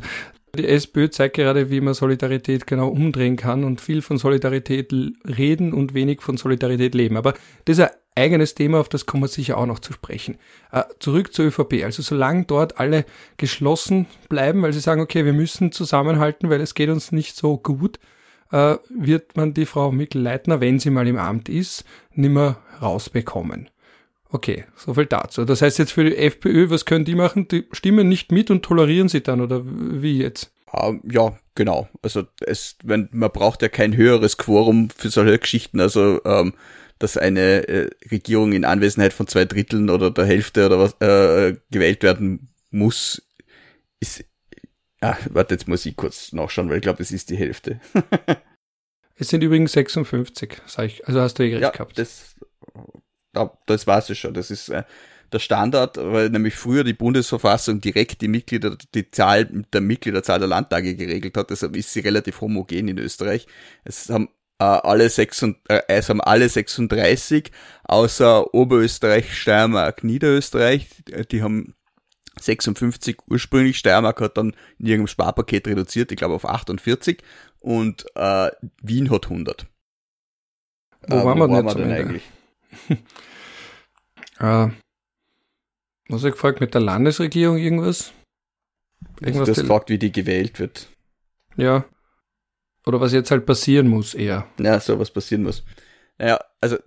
die 0.56 0.68
SPÖ 0.68 1.10
zeigt 1.10 1.36
gerade, 1.36 1.70
wie 1.70 1.82
man 1.82 1.94
Solidarität 1.94 2.68
genau 2.68 2.90
umdrehen 2.90 3.36
kann 3.36 3.64
und 3.64 3.82
viel 3.82 4.02
von 4.02 4.18
Solidarität 4.18 4.92
reden 4.92 5.74
und 5.74 5.94
wenig 5.94 6.22
von 6.22 6.38
Solidarität 6.38 6.96
leben. 6.96 7.18
Aber 7.18 7.34
das 7.66 7.78
ist 7.78 7.90
eigenes 8.16 8.56
Thema, 8.56 8.80
auf 8.80 8.90
das 8.90 9.06
kommen 9.06 9.24
wir 9.24 9.28
sicher 9.28 9.58
auch 9.58 9.66
noch 9.66 9.80
zu 9.80 9.94
sprechen. 9.94 10.38
Äh, 10.72 10.84
zurück 11.00 11.34
zur 11.34 11.46
ÖVP. 11.46 11.84
Also 11.84 12.02
solange 12.02 12.46
dort 12.46 12.80
alle 12.80 13.06
geschlossen 13.38 14.08
bleiben, 14.28 14.62
weil 14.62 14.74
sie 14.74 14.82
sagen, 14.82 15.02
okay, 15.02 15.26
wir 15.26 15.34
müssen 15.34 15.72
zusammenhalten, 15.72 16.50
weil 16.50 16.62
es 16.62 16.74
geht 16.74 16.90
uns 16.90 17.12
nicht 17.12 17.36
so 17.36 17.58
gut, 17.58 18.00
äh, 18.52 18.76
wird 18.90 19.38
man 19.38 19.54
die 19.54 19.66
Frau 19.66 19.92
Mikl-Leitner, 19.92 20.60
wenn 20.60 20.80
sie 20.80 20.90
mal 20.90 21.08
im 21.08 21.18
Amt 21.18 21.50
ist, 21.50 21.86
nimmer 22.14 22.58
rausbekommen. 22.82 23.70
Okay, 24.32 24.66
so 24.76 24.94
viel 24.94 25.08
dazu. 25.08 25.44
Das 25.44 25.62
heißt 25.62 25.80
jetzt 25.80 25.92
für 25.92 26.04
die 26.04 26.16
FPÖ, 26.16 26.70
was 26.70 26.86
können 26.86 27.06
die 27.06 27.16
machen? 27.16 27.48
Die 27.48 27.66
stimmen 27.72 28.08
nicht 28.08 28.32
mit 28.32 28.52
und 28.52 28.64
tolerieren 28.64 29.10
sie 29.10 29.22
dann 29.22 29.42
oder 29.42 29.62
wie 29.66 30.20
jetzt? 30.20 30.52
Ähm, 30.72 31.02
ja, 31.10 31.38
genau. 31.56 31.90
Also 32.04 32.26
es, 32.42 32.78
wenn, 32.84 33.10
man 33.12 33.32
braucht 33.32 33.64
ja 33.64 33.70
kein 33.70 33.98
höheres 33.98 34.38
Quorum 34.38 34.90
für 34.92 35.10
solche 35.10 35.40
Geschichten. 35.40 35.80
Also 35.80 36.22
ähm, 36.26 36.54
dass 37.00 37.18
eine 37.18 37.68
äh, 37.68 37.90
Regierung 38.12 38.52
in 38.52 38.66
Anwesenheit 38.66 39.14
von 39.14 39.26
zwei 39.26 39.46
Dritteln 39.46 39.90
oder 39.90 40.12
der 40.12 40.26
Hälfte 40.26 40.66
oder 40.66 40.80
was 40.80 40.94
äh, 41.02 41.56
gewählt 41.72 42.04
werden 42.04 42.50
muss, 42.70 43.22
ist. 44.00 44.26
Ah, 45.02 45.16
warte, 45.30 45.56
jetzt 45.56 45.68
muss 45.70 45.86
ich 45.86 45.96
kurz 45.96 46.34
nachschauen, 46.34 46.70
weil 46.70 46.78
ich 46.78 46.82
glaube, 46.84 47.02
es 47.02 47.12
ist 47.12 47.30
die 47.30 47.38
Hälfte. 47.38 47.80
es 49.16 49.30
sind 49.30 49.42
übrigens 49.42 49.72
56, 49.72 50.58
sag 50.68 50.88
ich. 50.88 51.08
Also 51.08 51.22
hast 51.22 51.40
du 51.40 51.44
eh 51.44 51.54
recht 51.54 51.62
ja, 51.62 51.70
gehabt. 51.70 51.98
Das, 51.98 52.36
das 53.66 53.88
weiß 53.88 54.10
ich 54.10 54.20
schon. 54.20 54.34
Das 54.34 54.52
ist 54.52 54.70
äh, 54.70 54.84
der 55.32 55.40
Standard, 55.40 55.98
weil 55.98 56.30
nämlich 56.30 56.56
früher 56.56 56.84
die 56.84 56.94
Bundesverfassung 56.94 57.82
direkt 57.82 58.22
die 58.22 58.28
Mitglieder, 58.28 58.78
die 58.94 59.12
Zahl 59.12 59.46
der 59.46 59.82
Mitgliederzahl 59.82 60.40
der 60.40 60.48
Landtage 60.48 60.96
geregelt 60.96 61.38
hat. 61.38 61.52
Deshalb 61.52 61.76
ist 61.76 61.94
sie 61.94 62.00
relativ 62.00 62.42
homogen 62.42 62.88
in 62.88 62.98
Österreich. 62.98 63.48
Es 63.84 64.10
haben 64.10 64.30
äh, 64.60 64.64
alle, 64.64 65.10
6, 65.10 65.44
äh, 65.68 65.82
es 65.88 66.10
haben 66.10 66.22
alle 66.22 66.50
36, 66.50 67.52
außer 67.84 68.54
Oberösterreich, 68.54 69.38
Steiermark, 69.38 70.04
Niederösterreich, 70.04 70.88
die 71.32 71.44
haben 71.44 71.76
56 72.42 73.18
ursprünglich. 73.28 73.78
Steiermark 73.78 74.22
hat 74.22 74.38
dann 74.38 74.56
in 74.80 74.88
irgendeinem 74.88 75.08
Sparpaket 75.08 75.68
reduziert, 75.68 76.12
ich 76.12 76.18
glaube 76.18 76.36
auf 76.36 76.46
48 76.46 77.22
und 77.60 78.06
äh, 78.16 78.50
Wien 78.82 79.10
hat 79.12 79.26
100. 79.26 79.68
Wo 81.08 81.16
äh, 81.16 81.24
waren 81.24 81.40
wo 81.40 81.44
wir 81.44 81.48
denn, 81.48 81.66
waren 81.66 81.66
wir 81.66 81.86
denn 81.86 81.92
eigentlich? 81.92 82.24
äh, 84.40 84.68
was 86.10 86.24
ich 86.24 86.32
gefragt, 86.32 86.60
mit 86.60 86.74
der 86.74 86.82
Landesregierung 86.82 87.58
irgendwas? 87.58 88.14
irgendwas 89.22 89.46
du 89.46 89.52
hast 89.52 89.62
gefragt, 89.62 89.90
wie 89.90 90.00
die 90.00 90.12
gewählt 90.12 90.60
wird. 90.60 90.90
Ja. 91.56 91.86
Oder 92.86 93.02
was 93.02 93.14
jetzt 93.14 93.32
halt 93.32 93.46
passieren 93.46 93.88
muss 93.88 94.14
eher. 94.14 94.48
Ja, 94.60 94.80
so 94.80 94.98
was 95.00 95.12
passieren 95.12 95.44
muss. 95.44 95.64
Naja, 96.18 96.40
also 96.62 96.78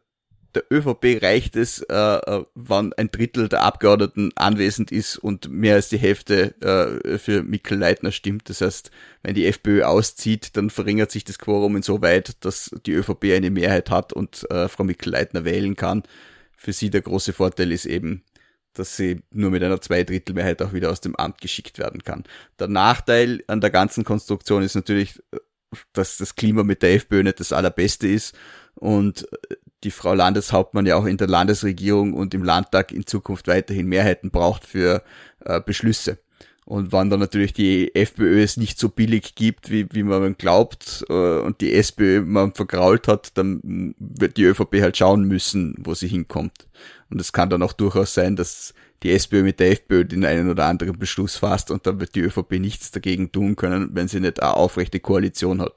der 0.55 0.65
ÖVP 0.71 1.23
reicht 1.23 1.57
es, 1.57 1.81
äh, 1.81 1.95
äh, 1.95 2.45
wann 2.55 2.93
ein 2.95 3.11
Drittel 3.11 3.49
der 3.49 3.63
Abgeordneten 3.63 4.33
anwesend 4.35 4.93
ist 4.93 5.17
und 5.17 5.51
mehr 5.51 5.77
als 5.77 5.89
die 5.89 5.99
Hälfte 5.99 6.55
äh, 6.61 7.19
für 7.19 7.43
Mikkel 7.43 7.79
Leitner 7.79 8.13
stimmt. 8.13 8.49
Das 8.51 8.61
heißt, 8.61 8.91
wenn 9.23 9.35
die 9.35 9.47
FPÖ 9.47 9.85
auszieht, 9.85 10.57
dann 10.57 10.71
verringert 10.71 11.11
sich 11.11 11.25
das 11.25 11.39
Quorum 11.39 11.77
insoweit, 11.77 12.45
dass 12.45 12.71
die 12.87 12.93
ÖVP 12.93 13.25
eine 13.35 13.51
Mehrheit 13.51 13.91
hat 13.91 14.13
und 14.13 14.49
äh, 14.51 14.69
Frau 14.69 14.85
Mikkel 14.85 15.13
Leitner 15.13 15.45
wählen 15.45 15.77
kann. 15.77 16.03
Für 16.57 16.73
sie 16.73 16.91
der 16.91 17.03
große 17.03 17.33
Vorteil 17.33 17.73
ist 17.73 17.87
eben, 17.87 18.23
dass 18.75 18.97
sie 18.97 19.23
nur 19.31 19.51
mit 19.51 19.63
einer 19.63 19.81
Zweidrittelmehrheit 19.81 20.63
auch 20.63 20.73
wieder 20.73 20.91
aus 20.91 21.01
dem 21.01 21.17
Amt 21.17 21.41
geschickt 21.41 21.79
werden 21.79 22.05
kann. 22.05 22.25
Der 22.59 22.69
Nachteil 22.69 23.43
an 23.47 23.61
der 23.61 23.71
ganzen 23.71 24.05
Konstruktion 24.05 24.63
ist 24.63 24.75
natürlich, 24.75 25.21
dass 25.93 26.19
das 26.19 26.35
Klima 26.35 26.63
mit 26.63 26.83
der 26.83 26.95
FPÖ 26.95 27.23
nicht 27.23 27.41
das 27.41 27.53
allerbeste 27.53 28.09
ist 28.09 28.35
und 28.75 29.27
die 29.85 29.91
Frau 29.91 30.15
Landeshauptmann 30.15 30.87
ja 30.87 30.97
auch 30.97 31.07
in 31.07 31.17
der 31.17 31.29
Landesregierung 31.29 32.15
und 32.15 32.35
im 32.35 32.45
Landtag 32.45 32.93
in 32.93 33.07
Zukunft 33.07 33.49
weiterhin 33.49 33.87
Mehrheiten 33.87 34.31
braucht 34.31 34.65
für 34.65 35.03
äh, 35.45 35.61
Beschlüsse. 35.61 36.19
Und 36.65 36.93
wann 36.93 37.11
dann 37.11 37.19
natürlich 37.19 37.53
die 37.53 37.93
FPÖ 37.95 38.41
es 38.41 38.57
nicht 38.57 38.79
so 38.79 38.89
billig 38.89 39.35
gibt, 39.35 39.71
wie, 39.71 39.87
wie 39.93 40.05
man 40.05 40.37
glaubt, 40.39 41.05
äh, 41.09 41.41
und 41.41 41.61
die 41.61 41.75
SPÖ 41.75 42.23
man 42.23 42.55
vergrault 42.55 43.09
hat, 43.09 43.37
dann 43.37 43.95
wird 43.99 44.37
die 44.37 44.45
ÖVP 44.45 44.81
halt 44.81 44.97
schauen 44.97 45.25
müssen, 45.25 45.75
wo 45.81 45.95
sie 45.95 46.07
hinkommt. 46.07 46.69
Und 47.11 47.21
es 47.21 47.33
kann 47.33 47.51
dann 47.51 47.62
auch 47.62 47.73
durchaus 47.73 48.15
sein, 48.15 48.37
dass 48.37 48.75
die 49.03 49.11
SPÖ 49.11 49.43
mit 49.43 49.59
der 49.59 49.73
FPÖ 49.73 50.05
den 50.05 50.25
einen 50.25 50.49
oder 50.49 50.67
anderen 50.67 50.97
Beschluss 50.99 51.37
fasst 51.37 51.73
und 51.73 51.87
dann 51.87 51.99
wird 51.99 52.15
die 52.15 52.21
ÖVP 52.21 52.53
nichts 52.53 52.93
dagegen 52.93 53.33
tun 53.33 53.57
können, 53.57 53.91
wenn 53.95 54.07
sie 54.07 54.21
nicht 54.21 54.41
eine 54.41 54.55
aufrechte 54.55 55.01
Koalition 55.01 55.61
hat. 55.61 55.75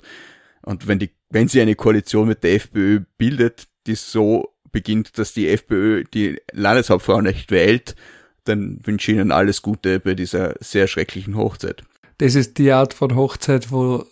Und 0.62 0.88
wenn 0.88 1.00
die, 1.00 1.10
wenn 1.30 1.48
sie 1.48 1.62
eine 1.62 1.76
Koalition 1.76 2.28
mit 2.28 2.44
der 2.44 2.56
FPÖ 2.56 3.02
bildet, 3.18 3.68
die 3.88 3.96
so 3.96 4.54
beginnt, 4.72 5.18
dass 5.18 5.34
die 5.34 5.48
FPÖ 5.48 6.04
die 6.04 6.42
Landeshauptfrau 6.52 7.22
nicht 7.22 7.52
wählt, 7.52 7.96
dann 8.44 8.80
wünsche 8.84 9.12
ich 9.12 9.18
Ihnen 9.18 9.32
alles 9.32 9.62
Gute 9.62 10.00
bei 10.00 10.14
dieser 10.14 10.56
sehr 10.60 10.88
schrecklichen 10.88 11.36
Hochzeit. 11.36 11.84
Das 12.18 12.36
ist 12.36 12.58
die 12.58 12.72
Art 12.72 12.94
von 12.94 13.16
Hochzeit, 13.16 13.72
wo 13.72 14.06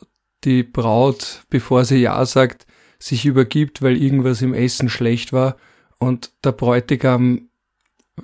die 0.43 0.63
Braut, 0.63 1.43
bevor 1.49 1.85
sie 1.85 1.97
Ja 1.97 2.25
sagt, 2.25 2.65
sich 2.99 3.25
übergibt, 3.25 3.81
weil 3.81 4.01
irgendwas 4.01 4.41
im 4.41 4.53
Essen 4.53 4.89
schlecht 4.89 5.33
war 5.33 5.57
und 5.99 6.31
der 6.43 6.51
Bräutigam 6.51 7.49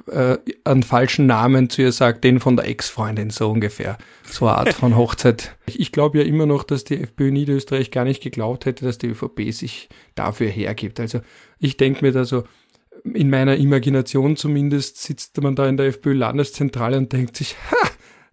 äh, 0.07 0.37
einen 0.63 0.83
falschen 0.83 1.25
Namen 1.25 1.69
zu 1.69 1.81
ihr 1.81 1.91
sagt, 1.91 2.23
den 2.23 2.39
von 2.39 2.55
der 2.55 2.67
Ex-Freundin 2.67 3.29
so 3.29 3.49
ungefähr. 3.49 3.97
So 4.23 4.47
eine 4.47 4.57
Art 4.57 4.73
von 4.73 4.95
Hochzeit. 4.97 5.55
Ich 5.65 5.91
glaube 5.91 6.19
ja 6.19 6.23
immer 6.23 6.45
noch, 6.45 6.63
dass 6.63 6.83
die 6.83 7.01
FPÖ 7.01 7.31
Niederösterreich 7.31 7.91
gar 7.91 8.05
nicht 8.05 8.21
geglaubt 8.21 8.65
hätte, 8.65 8.85
dass 8.85 8.97
die 8.97 9.07
ÖVP 9.07 9.51
sich 9.51 9.89
dafür 10.15 10.49
hergibt. 10.49 10.99
Also 10.99 11.21
ich 11.59 11.77
denke 11.77 12.05
mir 12.05 12.11
da 12.11 12.25
so, 12.25 12.43
in 13.03 13.29
meiner 13.29 13.55
Imagination 13.55 14.35
zumindest 14.35 15.01
sitzt 15.01 15.41
man 15.41 15.55
da 15.55 15.67
in 15.67 15.77
der 15.77 15.87
FPÖ-Landeszentrale 15.87 16.97
und 16.97 17.13
denkt 17.13 17.37
sich, 17.37 17.55
ha, 17.71 17.89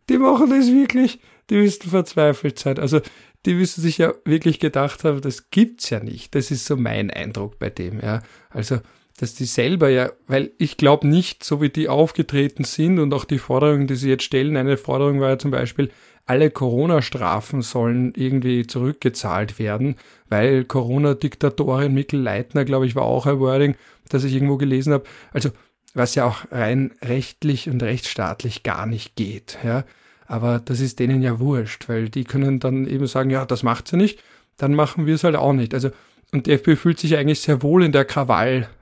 die 0.08 0.18
machen 0.18 0.50
das 0.50 0.66
wirklich, 0.66 1.20
die 1.50 1.56
müssten 1.56 1.88
verzweifelt 1.88 2.58
sein. 2.58 2.78
Also 2.78 3.00
die 3.46 3.54
müssen 3.54 3.80
sich 3.80 3.98
ja 3.98 4.12
wirklich 4.24 4.58
gedacht 4.58 5.04
haben, 5.04 5.20
das 5.20 5.50
gibt's 5.50 5.88
ja 5.90 6.00
nicht. 6.00 6.34
Das 6.34 6.50
ist 6.50 6.66
so 6.66 6.76
mein 6.76 7.10
Eindruck 7.10 7.58
bei 7.58 7.70
dem, 7.70 8.00
ja. 8.00 8.22
Also, 8.50 8.80
dass 9.18 9.34
die 9.34 9.46
selber 9.46 9.88
ja, 9.88 10.10
weil 10.26 10.50
ich 10.58 10.76
glaube 10.76 11.06
nicht, 11.08 11.42
so 11.42 11.60
wie 11.62 11.70
die 11.70 11.88
aufgetreten 11.88 12.64
sind 12.64 12.98
und 12.98 13.14
auch 13.14 13.24
die 13.24 13.38
Forderungen, 13.38 13.86
die 13.86 13.96
sie 13.96 14.10
jetzt 14.10 14.24
stellen, 14.24 14.56
eine 14.56 14.76
Forderung 14.76 15.20
war 15.20 15.30
ja 15.30 15.38
zum 15.38 15.50
Beispiel, 15.50 15.90
alle 16.26 16.50
Corona-Strafen 16.50 17.62
sollen 17.62 18.12
irgendwie 18.16 18.66
zurückgezahlt 18.66 19.58
werden, 19.58 19.94
weil 20.28 20.64
Corona-Diktatorin 20.64 21.94
Mikkel 21.94 22.20
Leitner, 22.20 22.64
glaube 22.64 22.86
ich, 22.86 22.96
war 22.96 23.04
auch 23.04 23.26
ein 23.26 23.38
Wording, 23.38 23.76
das 24.08 24.24
ich 24.24 24.34
irgendwo 24.34 24.56
gelesen 24.56 24.92
habe. 24.92 25.04
Also, 25.32 25.50
was 25.94 26.14
ja 26.14 26.26
auch 26.26 26.44
rein 26.50 26.92
rechtlich 27.02 27.70
und 27.70 27.82
rechtsstaatlich 27.82 28.64
gar 28.64 28.86
nicht 28.86 29.14
geht, 29.16 29.58
ja. 29.64 29.84
Aber 30.26 30.58
das 30.58 30.80
ist 30.80 30.98
denen 30.98 31.22
ja 31.22 31.38
wurscht, 31.38 31.88
weil 31.88 32.08
die 32.08 32.24
können 32.24 32.58
dann 32.58 32.88
eben 32.88 33.06
sagen, 33.06 33.30
ja, 33.30 33.46
das 33.46 33.62
macht 33.62 33.86
sie 33.86 33.96
nicht, 33.96 34.20
dann 34.56 34.74
machen 34.74 35.06
wir 35.06 35.14
es 35.14 35.22
halt 35.22 35.36
auch 35.36 35.52
nicht. 35.52 35.72
Also, 35.72 35.90
und 36.32 36.46
die 36.46 36.52
FPÖ 36.52 36.74
fühlt 36.74 36.98
sich 36.98 37.16
eigentlich 37.16 37.40
sehr 37.40 37.62
wohl 37.62 37.84
in 37.84 37.92
der 37.92 38.04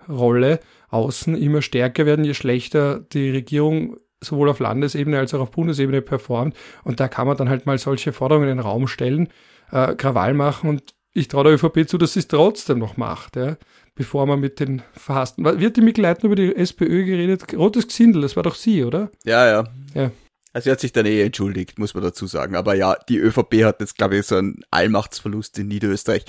Krawallrolle 0.06 0.60
außen 0.90 1.36
immer 1.36 1.62
stärker 1.62 2.06
werden, 2.06 2.24
je 2.24 2.34
schlechter 2.34 3.00
die 3.00 3.30
Regierung 3.30 3.96
sowohl 4.20 4.48
auf 4.48 4.58
Landesebene 4.58 5.18
als 5.18 5.34
auch 5.34 5.40
auf 5.40 5.50
Bundesebene 5.50 6.02
performt. 6.02 6.56
Und 6.82 7.00
da 7.00 7.08
kann 7.08 7.26
man 7.26 7.36
dann 7.36 7.48
halt 7.48 7.66
mal 7.66 7.78
solche 7.78 8.12
Forderungen 8.12 8.48
in 8.48 8.56
den 8.56 8.64
Raum 8.64 8.88
stellen, 8.88 9.28
äh, 9.70 9.94
Krawall 9.94 10.34
machen 10.34 10.70
und 10.70 10.94
ich 11.12 11.28
traue 11.28 11.44
der 11.44 11.52
ÖVP 11.54 11.88
zu, 11.88 11.96
dass 11.96 12.14
sie 12.14 12.20
es 12.20 12.28
trotzdem 12.28 12.78
noch 12.78 12.96
macht, 12.96 13.36
ja, 13.36 13.56
bevor 13.94 14.26
man 14.26 14.40
mit 14.40 14.58
den 14.58 14.82
Verhassten. 14.92 15.44
Wird 15.44 15.76
die 15.76 15.80
Mikleiten 15.80 16.26
über 16.26 16.34
die 16.34 16.54
SPÖ 16.54 17.04
geredet? 17.04 17.54
Rotes 17.54 17.86
Gesindel, 17.86 18.22
das 18.22 18.34
war 18.34 18.42
doch 18.42 18.56
sie, 18.56 18.82
oder? 18.82 19.10
Ja, 19.24 19.46
ja. 19.46 19.64
Ja. 19.94 20.10
Also 20.52 20.64
sie 20.64 20.70
hat 20.70 20.80
sich 20.80 20.92
dann 20.92 21.06
eh 21.06 21.22
entschuldigt, 21.22 21.78
muss 21.78 21.94
man 21.94 22.02
dazu 22.02 22.26
sagen. 22.26 22.54
Aber 22.56 22.74
ja, 22.74 22.96
die 23.08 23.18
ÖVP 23.18 23.64
hat 23.64 23.80
jetzt, 23.80 23.96
glaube 23.96 24.16
ich, 24.16 24.26
so 24.26 24.36
einen 24.36 24.60
Allmachtsverlust 24.70 25.58
in 25.58 25.68
Niederösterreich. 25.68 26.24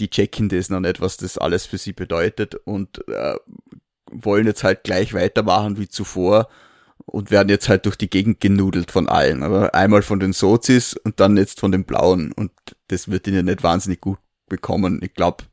Die 0.00 0.10
checken 0.10 0.48
das 0.48 0.68
noch 0.68 0.80
nicht, 0.80 1.00
was 1.00 1.16
das 1.16 1.38
alles 1.38 1.66
für 1.66 1.78
sie 1.78 1.92
bedeutet 1.92 2.54
und 2.54 3.06
äh, 3.08 3.34
wollen 4.10 4.46
jetzt 4.46 4.64
halt 4.64 4.84
gleich 4.84 5.14
weitermachen 5.14 5.78
wie 5.78 5.88
zuvor 5.88 6.48
und 7.06 7.30
werden 7.30 7.48
jetzt 7.48 7.68
halt 7.68 7.86
durch 7.86 7.96
die 7.96 8.10
Gegend 8.10 8.40
genudelt 8.40 8.90
von 8.90 9.08
allen. 9.08 9.42
Aber 9.42 9.74
einmal 9.74 10.02
von 10.02 10.20
den 10.20 10.32
Sozis 10.32 10.94
und 10.94 11.20
dann 11.20 11.36
jetzt 11.36 11.60
von 11.60 11.72
den 11.72 11.84
Blauen. 11.84 12.32
Und 12.32 12.52
das 12.88 13.08
wird 13.08 13.26
ihnen 13.26 13.46
nicht 13.46 13.62
wahnsinnig 13.62 14.00
gut 14.00 14.18
bekommen. 14.48 15.00
Ich 15.02 15.14
glaube, 15.14 15.44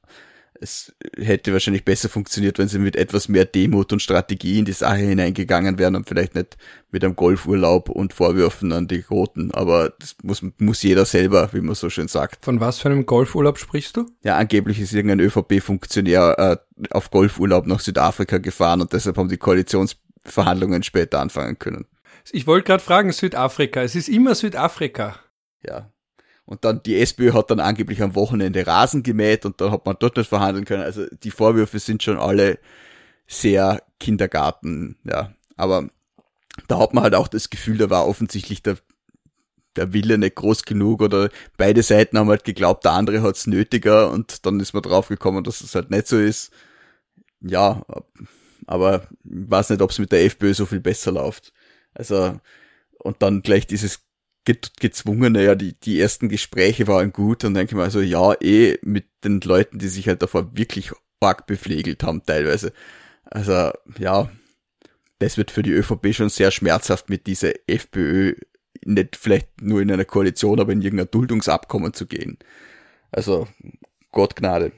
es 0.64 0.96
hätte 1.18 1.52
wahrscheinlich 1.52 1.84
besser 1.84 2.08
funktioniert, 2.08 2.58
wenn 2.58 2.70
sie 2.70 2.80
mit 2.80 2.96
etwas 2.96 3.28
mehr 3.28 3.46
Demut 3.46 3.92
und 3.92 4.02
Strategie 4.02 4.60
in 4.60 4.66
die 4.66 4.72
Sache 4.72 4.98
hineingegangen 4.98 5.78
wären 5.78 5.96
und 5.96 6.08
vielleicht 6.08 6.36
nicht 6.36 6.58
mit 6.90 7.04
einem 7.04 7.16
Golfurlaub 7.16 7.90
und 7.90 8.14
Vorwürfen 8.14 8.72
an 8.72 8.88
die 8.88 9.04
Roten. 9.10 9.52
Aber 9.52 9.94
das 10.00 10.16
muss, 10.24 10.42
muss 10.58 10.82
jeder 10.82 11.06
selber, 11.06 11.50
wie 11.52 11.62
man 11.62 11.76
so 11.76 11.90
schön 11.90 12.08
sagt. 12.08 12.44
Von 12.46 12.60
was 12.62 12.80
für 12.80 12.90
einem 12.90 13.06
Golfurlaub 13.06 13.60
sprichst 13.60 13.98
du? 13.98 14.06
Ja, 14.24 14.38
angeblich 14.38 14.80
ist 14.80 14.94
irgendein 14.94 15.20
ÖVP-Funktionär 15.20 16.60
äh, 16.80 16.86
auf 16.92 17.12
Golfurlaub 17.12 17.68
nach 17.68 17.82
Südafrika 17.82 18.38
gefahren 18.38 18.82
und 18.82 18.94
deshalb 18.94 19.18
haben 19.18 19.30
die 19.30 19.38
Koalitions 19.38 19.98
Verhandlungen 20.26 20.84
später 20.84 21.20
anfangen 21.20 21.60
können. 21.60 21.86
Ich 22.32 22.48
wollte 22.48 22.68
gerade 22.68 22.84
fragen, 22.84 23.12
Südafrika. 23.12 23.82
Es 23.82 23.96
ist 23.96 24.08
immer 24.08 24.34
Südafrika. 24.34 25.20
Ja. 25.62 25.93
Und 26.46 26.66
dann 26.66 26.84
die 26.84 27.00
SPÖ 27.00 27.34
hat 27.34 27.52
dann 27.52 27.60
angeblich 27.60 28.02
am 28.02 28.16
Wochenende 28.16 28.68
Rasen 28.68 29.04
gemäht 29.04 29.46
und 29.46 29.62
dann 29.62 29.72
hat 29.72 29.86
man 29.86 29.96
dort 30.00 30.18
nicht 30.18 30.28
verhandeln 30.28 30.66
können. 30.66 30.84
Also 30.84 31.06
die 31.24 31.32
Vorwürfe 31.32 31.80
sind 31.80 32.04
schon 32.04 32.18
alle 32.18 32.60
sehr 33.28 33.82
Kindergarten, 34.00 34.98
ja. 35.06 35.34
Aber 35.56 35.88
da 36.68 36.80
hat 36.80 36.94
man 36.94 37.04
halt 37.04 37.16
auch 37.16 37.28
das 37.28 37.50
Gefühl, 37.50 37.78
da 37.78 37.90
war 37.90 38.08
offensichtlich 38.08 38.62
der, 38.62 38.78
der 39.76 39.94
Wille 39.94 40.18
nicht 40.18 40.36
groß 40.36 40.64
genug 40.64 41.02
oder 41.02 41.30
beide 41.58 41.82
Seiten 41.82 42.18
haben 42.18 42.30
halt 42.30 42.44
geglaubt, 42.44 42.84
der 42.84 42.92
andere 42.92 43.22
hat's 43.22 43.48
nötiger 43.48 44.12
und 44.12 44.46
dann 44.46 44.60
ist 44.60 44.74
man 44.74 44.84
drauf 44.84 45.08
gekommen, 45.08 45.44
dass 45.44 45.62
es 45.62 45.76
halt 45.76 45.92
nicht 45.92 46.08
so 46.08 46.18
ist. 46.18 46.52
Ja, 47.42 47.82
aber 48.68 49.08
ich 49.24 49.50
weiß 49.50 49.70
nicht, 49.70 49.82
ob 49.82 49.92
es 49.92 50.00
mit 50.00 50.12
der 50.12 50.26
FPÖ 50.26 50.54
so 50.54 50.66
viel 50.66 50.80
besser 50.80 51.12
läuft. 51.12 51.54
Also, 51.94 52.40
und 53.00 53.22
dann 53.22 53.42
gleich 53.42 53.68
dieses 53.68 54.02
gezwungene, 54.46 55.44
ja, 55.44 55.56
die, 55.56 55.80
die 55.80 56.00
ersten 56.00 56.30
Gespräche 56.30 56.88
waren 56.88 57.14
gut 57.14 57.44
und 57.44 57.54
denke 57.54 57.76
mal 57.76 57.92
so, 57.92 58.02
ja, 58.02 58.34
eh 58.42 58.78
mit 58.82 59.06
den 59.24 59.40
Leuten, 59.42 59.80
die 59.80 59.88
sich 59.88 60.08
halt 60.08 60.22
davor 60.22 60.56
wirklich 60.56 60.92
arg 61.22 61.48
bepflegelt 61.48 62.04
haben 62.04 62.24
teilweise. 62.26 62.74
Also, 63.24 63.72
ja, 63.98 64.30
das 65.20 65.38
wird 65.38 65.52
für 65.52 65.64
die 65.64 65.72
ÖVP 65.72 66.14
schon 66.14 66.30
sehr 66.30 66.52
schmerzhaft 66.52 67.10
mit 67.10 67.28
dieser 67.28 67.54
FPÖ 67.68 68.36
nicht 68.86 69.16
vielleicht 69.16 69.62
nur 69.62 69.82
in 69.82 69.92
einer 69.92 70.06
Koalition, 70.06 70.60
aber 70.60 70.74
in 70.74 70.82
irgendein 70.82 71.10
Duldungsabkommen 71.10 71.94
zu 71.94 72.06
gehen. 72.06 72.38
Also, 73.12 73.48
Gott 74.12 74.36
Gnade. 74.36 74.74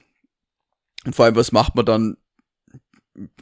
Und 1.05 1.15
vor 1.15 1.25
allem, 1.25 1.35
was 1.35 1.51
macht 1.51 1.75
man 1.75 1.85
dann, 1.85 2.17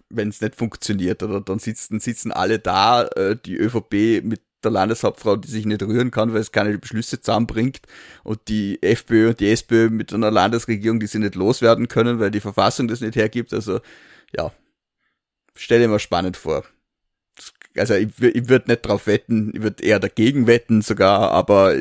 wenn 0.10 0.30
es 0.30 0.42
nicht 0.42 0.56
funktioniert? 0.56 1.24
Oder 1.24 1.42
dann 1.42 1.60
sitzen, 1.60 2.00
sitzen 2.00 2.32
alle 2.32 2.60
da, 2.60 3.04
äh, 3.08 3.36
die 3.36 3.56
ÖVP 3.56 4.24
mit 4.24 4.42
der 4.64 4.72
Landeshauptfrau, 4.72 5.36
die 5.36 5.50
sich 5.50 5.66
nicht 5.66 5.84
rühren 5.84 6.12
kann, 6.12 6.34
weil 6.34 6.42
es 6.42 6.52
keine 6.52 6.78
Beschlüsse 6.78 7.22
zusammenbringt 7.22 7.82
und 8.24 8.48
die 8.48 8.82
FPÖ 8.82 9.30
und 9.30 9.40
die 9.40 9.50
SPÖ 9.50 9.90
mit 9.90 10.14
einer 10.14 10.32
Landesregierung, 10.32 11.00
die 11.00 11.08
sie 11.08 11.20
nicht 11.20 11.36
loswerden 11.36 11.88
können, 11.88 12.20
weil 12.20 12.32
die 12.32 12.40
Verfassung 12.40 12.88
das 12.88 13.02
nicht 13.02 13.16
hergibt. 13.16 13.54
Also 13.54 13.80
ja, 14.36 14.52
stelle 15.56 15.88
mir 15.88 16.00
spannend 16.00 16.38
vor. 16.38 16.64
Also 17.76 17.96
ich, 17.96 18.10
ich 18.22 18.50
würde 18.50 18.70
nicht 18.70 18.86
drauf 18.86 19.08
wetten, 19.08 19.52
ich 19.56 19.62
würde 19.64 19.84
eher 19.84 20.00
dagegen 20.00 20.46
wetten 20.46 20.84
sogar, 20.84 21.32
aber 21.32 21.76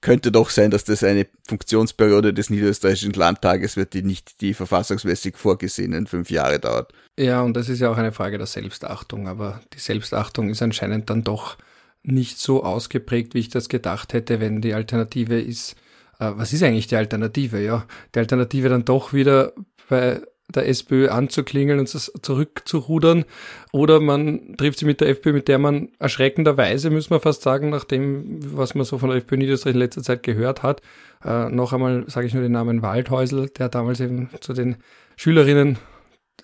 könnte 0.00 0.32
doch 0.32 0.50
sein, 0.50 0.70
dass 0.70 0.84
das 0.84 1.04
eine 1.04 1.26
Funktionsperiode 1.48 2.34
des 2.34 2.50
Niederösterreichischen 2.50 3.12
Landtages 3.12 3.76
wird, 3.76 3.94
die 3.94 4.02
nicht 4.02 4.40
die 4.40 4.54
verfassungsmäßig 4.54 5.36
vorgesehenen 5.36 6.06
fünf 6.06 6.30
Jahre 6.30 6.58
dauert. 6.58 6.92
Ja, 7.18 7.42
und 7.42 7.56
das 7.56 7.68
ist 7.68 7.80
ja 7.80 7.90
auch 7.90 7.96
eine 7.96 8.12
Frage 8.12 8.38
der 8.38 8.46
Selbstachtung, 8.46 9.28
aber 9.28 9.60
die 9.72 9.78
Selbstachtung 9.78 10.48
ist 10.50 10.62
anscheinend 10.62 11.10
dann 11.10 11.24
doch 11.24 11.56
nicht 12.06 12.38
so 12.38 12.62
ausgeprägt, 12.62 13.34
wie 13.34 13.40
ich 13.40 13.48
das 13.48 13.68
gedacht 13.68 14.12
hätte, 14.12 14.40
wenn 14.40 14.60
die 14.60 14.74
Alternative 14.74 15.38
ist, 15.38 15.74
äh, 16.18 16.30
was 16.34 16.52
ist 16.52 16.62
eigentlich 16.62 16.86
die 16.86 16.96
Alternative? 16.96 17.60
Ja, 17.60 17.86
die 18.14 18.20
Alternative 18.20 18.68
dann 18.68 18.84
doch 18.84 19.12
wieder 19.12 19.52
bei 19.88 20.20
der 20.54 20.68
SPÖ 20.68 21.08
anzuklingeln 21.08 21.80
und 21.80 21.88
zurückzurudern 21.88 23.24
oder 23.72 24.00
man 24.00 24.56
trifft 24.56 24.78
sich 24.78 24.86
mit 24.86 25.00
der 25.00 25.08
FPÖ, 25.08 25.32
mit 25.32 25.48
der 25.48 25.58
man 25.58 25.88
erschreckenderweise, 25.98 26.90
müssen 26.90 27.10
wir 27.10 27.20
fast 27.20 27.42
sagen, 27.42 27.70
nach 27.70 27.84
dem, 27.84 28.38
was 28.56 28.76
man 28.76 28.84
so 28.84 28.98
von 28.98 29.08
der 29.10 29.18
FPÖ 29.18 29.38
Niederösterreich 29.38 29.74
in 29.74 29.80
letzter 29.80 30.02
Zeit 30.02 30.22
gehört 30.22 30.62
hat, 30.62 30.82
äh, 31.24 31.48
noch 31.48 31.72
einmal 31.72 32.04
sage 32.08 32.28
ich 32.28 32.34
nur 32.34 32.44
den 32.44 32.52
Namen 32.52 32.82
Waldhäusl, 32.82 33.48
der 33.48 33.68
damals 33.68 34.00
eben 34.00 34.30
zu 34.40 34.52
den 34.52 34.76
Schülerinnen 35.16 35.78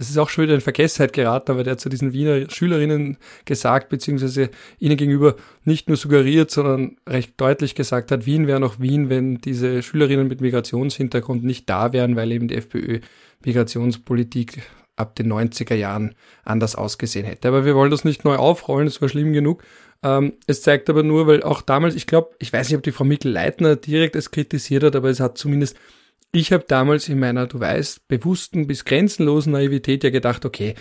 das 0.03 0.11
ist 0.11 0.19
auch 0.19 0.31
schon 0.31 0.43
wieder 0.43 0.55
in 0.57 0.61
Vergessenheit 0.61 1.13
geraten, 1.13 1.53
aber 1.53 1.63
der 1.63 1.73
hat 1.75 1.81
zu 1.81 1.89
diesen 1.89 2.13
Wiener 2.13 2.51
Schülerinnen 2.51 3.19
gesagt, 3.45 3.89
beziehungsweise 3.89 4.51
ihnen 4.81 4.97
gegenüber 4.97 5.37
nicht 5.65 5.87
nur 5.87 5.97
suggeriert, 5.97 6.51
sondern 6.51 6.97
recht 7.09 7.35
deutlich 7.37 7.77
gesagt 7.77 8.11
hat, 8.11 8.27
Wien 8.27 8.49
wäre 8.49 8.59
noch 8.59 8.81
Wien, 8.81 9.11
wenn 9.11 9.39
diese 9.39 9.81
Schülerinnen 9.81 10.27
mit 10.27 10.41
Migrationshintergrund 10.41 11.45
nicht 11.45 11.71
da 11.71 11.93
wären, 11.93 12.17
weil 12.17 12.33
eben 12.33 12.49
die 12.49 12.57
FPÖ 12.57 12.99
Migrationspolitik 13.45 14.63
ab 14.97 15.15
den 15.15 15.33
90er 15.33 15.75
Jahren 15.75 16.17
anders 16.45 16.75
ausgesehen 16.75 17.25
hätte. 17.25 17.47
Aber 17.47 17.65
wir 17.65 17.77
wollen 17.77 17.93
das 17.93 18.05
nicht 18.05 18.25
neu 18.25 18.35
aufrollen, 18.35 18.87
das 18.87 19.01
war 19.01 19.09
schlimm 19.09 19.33
genug. 19.33 19.63
Ähm, 20.03 20.33
es 20.49 20.63
zeigt 20.63 20.91
aber 20.91 21.05
nur, 21.05 21.29
weil 21.29 21.45
auch 21.45 21.63
damals, 21.63 21.95
ich 21.95 22.09
glaube, 22.09 22.31
ich 22.41 22.53
weiß 22.53 22.69
nicht, 22.69 22.77
ob 22.77 22.83
die 22.83 22.91
Frau 22.91 23.05
Mikl-Leitner 23.05 23.77
direkt 23.77 24.17
es 24.17 24.33
kritisiert 24.33 24.83
hat, 24.83 24.97
aber 24.97 25.11
es 25.11 25.21
hat 25.21 25.39
zumindest 25.39 25.77
ich 26.31 26.53
habe 26.53 26.65
damals 26.67 27.09
in 27.09 27.19
meiner, 27.19 27.47
du 27.47 27.61
weißt, 27.61 28.09
bewussten 28.09 28.67
bis 28.67 28.85
grenzenlosen 28.85 29.53
Naivität 29.53 30.05
ja 30.05 30.11
gedacht, 30.11 30.45
okay, 30.45 30.75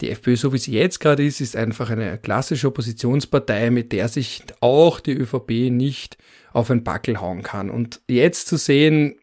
die 0.00 0.10
FPÖ, 0.10 0.36
so 0.36 0.52
wie 0.52 0.58
sie 0.58 0.72
jetzt 0.72 0.98
gerade 0.98 1.24
ist, 1.24 1.40
ist 1.40 1.56
einfach 1.56 1.90
eine 1.90 2.18
klassische 2.18 2.66
Oppositionspartei, 2.68 3.70
mit 3.70 3.92
der 3.92 4.08
sich 4.08 4.42
auch 4.60 5.00
die 5.00 5.12
ÖVP 5.12 5.70
nicht 5.70 6.16
auf 6.52 6.70
ein 6.70 6.84
Backel 6.84 7.20
hauen 7.20 7.42
kann. 7.42 7.70
Und 7.70 8.00
jetzt 8.08 8.48
zu 8.48 8.56
sehen, 8.56 9.16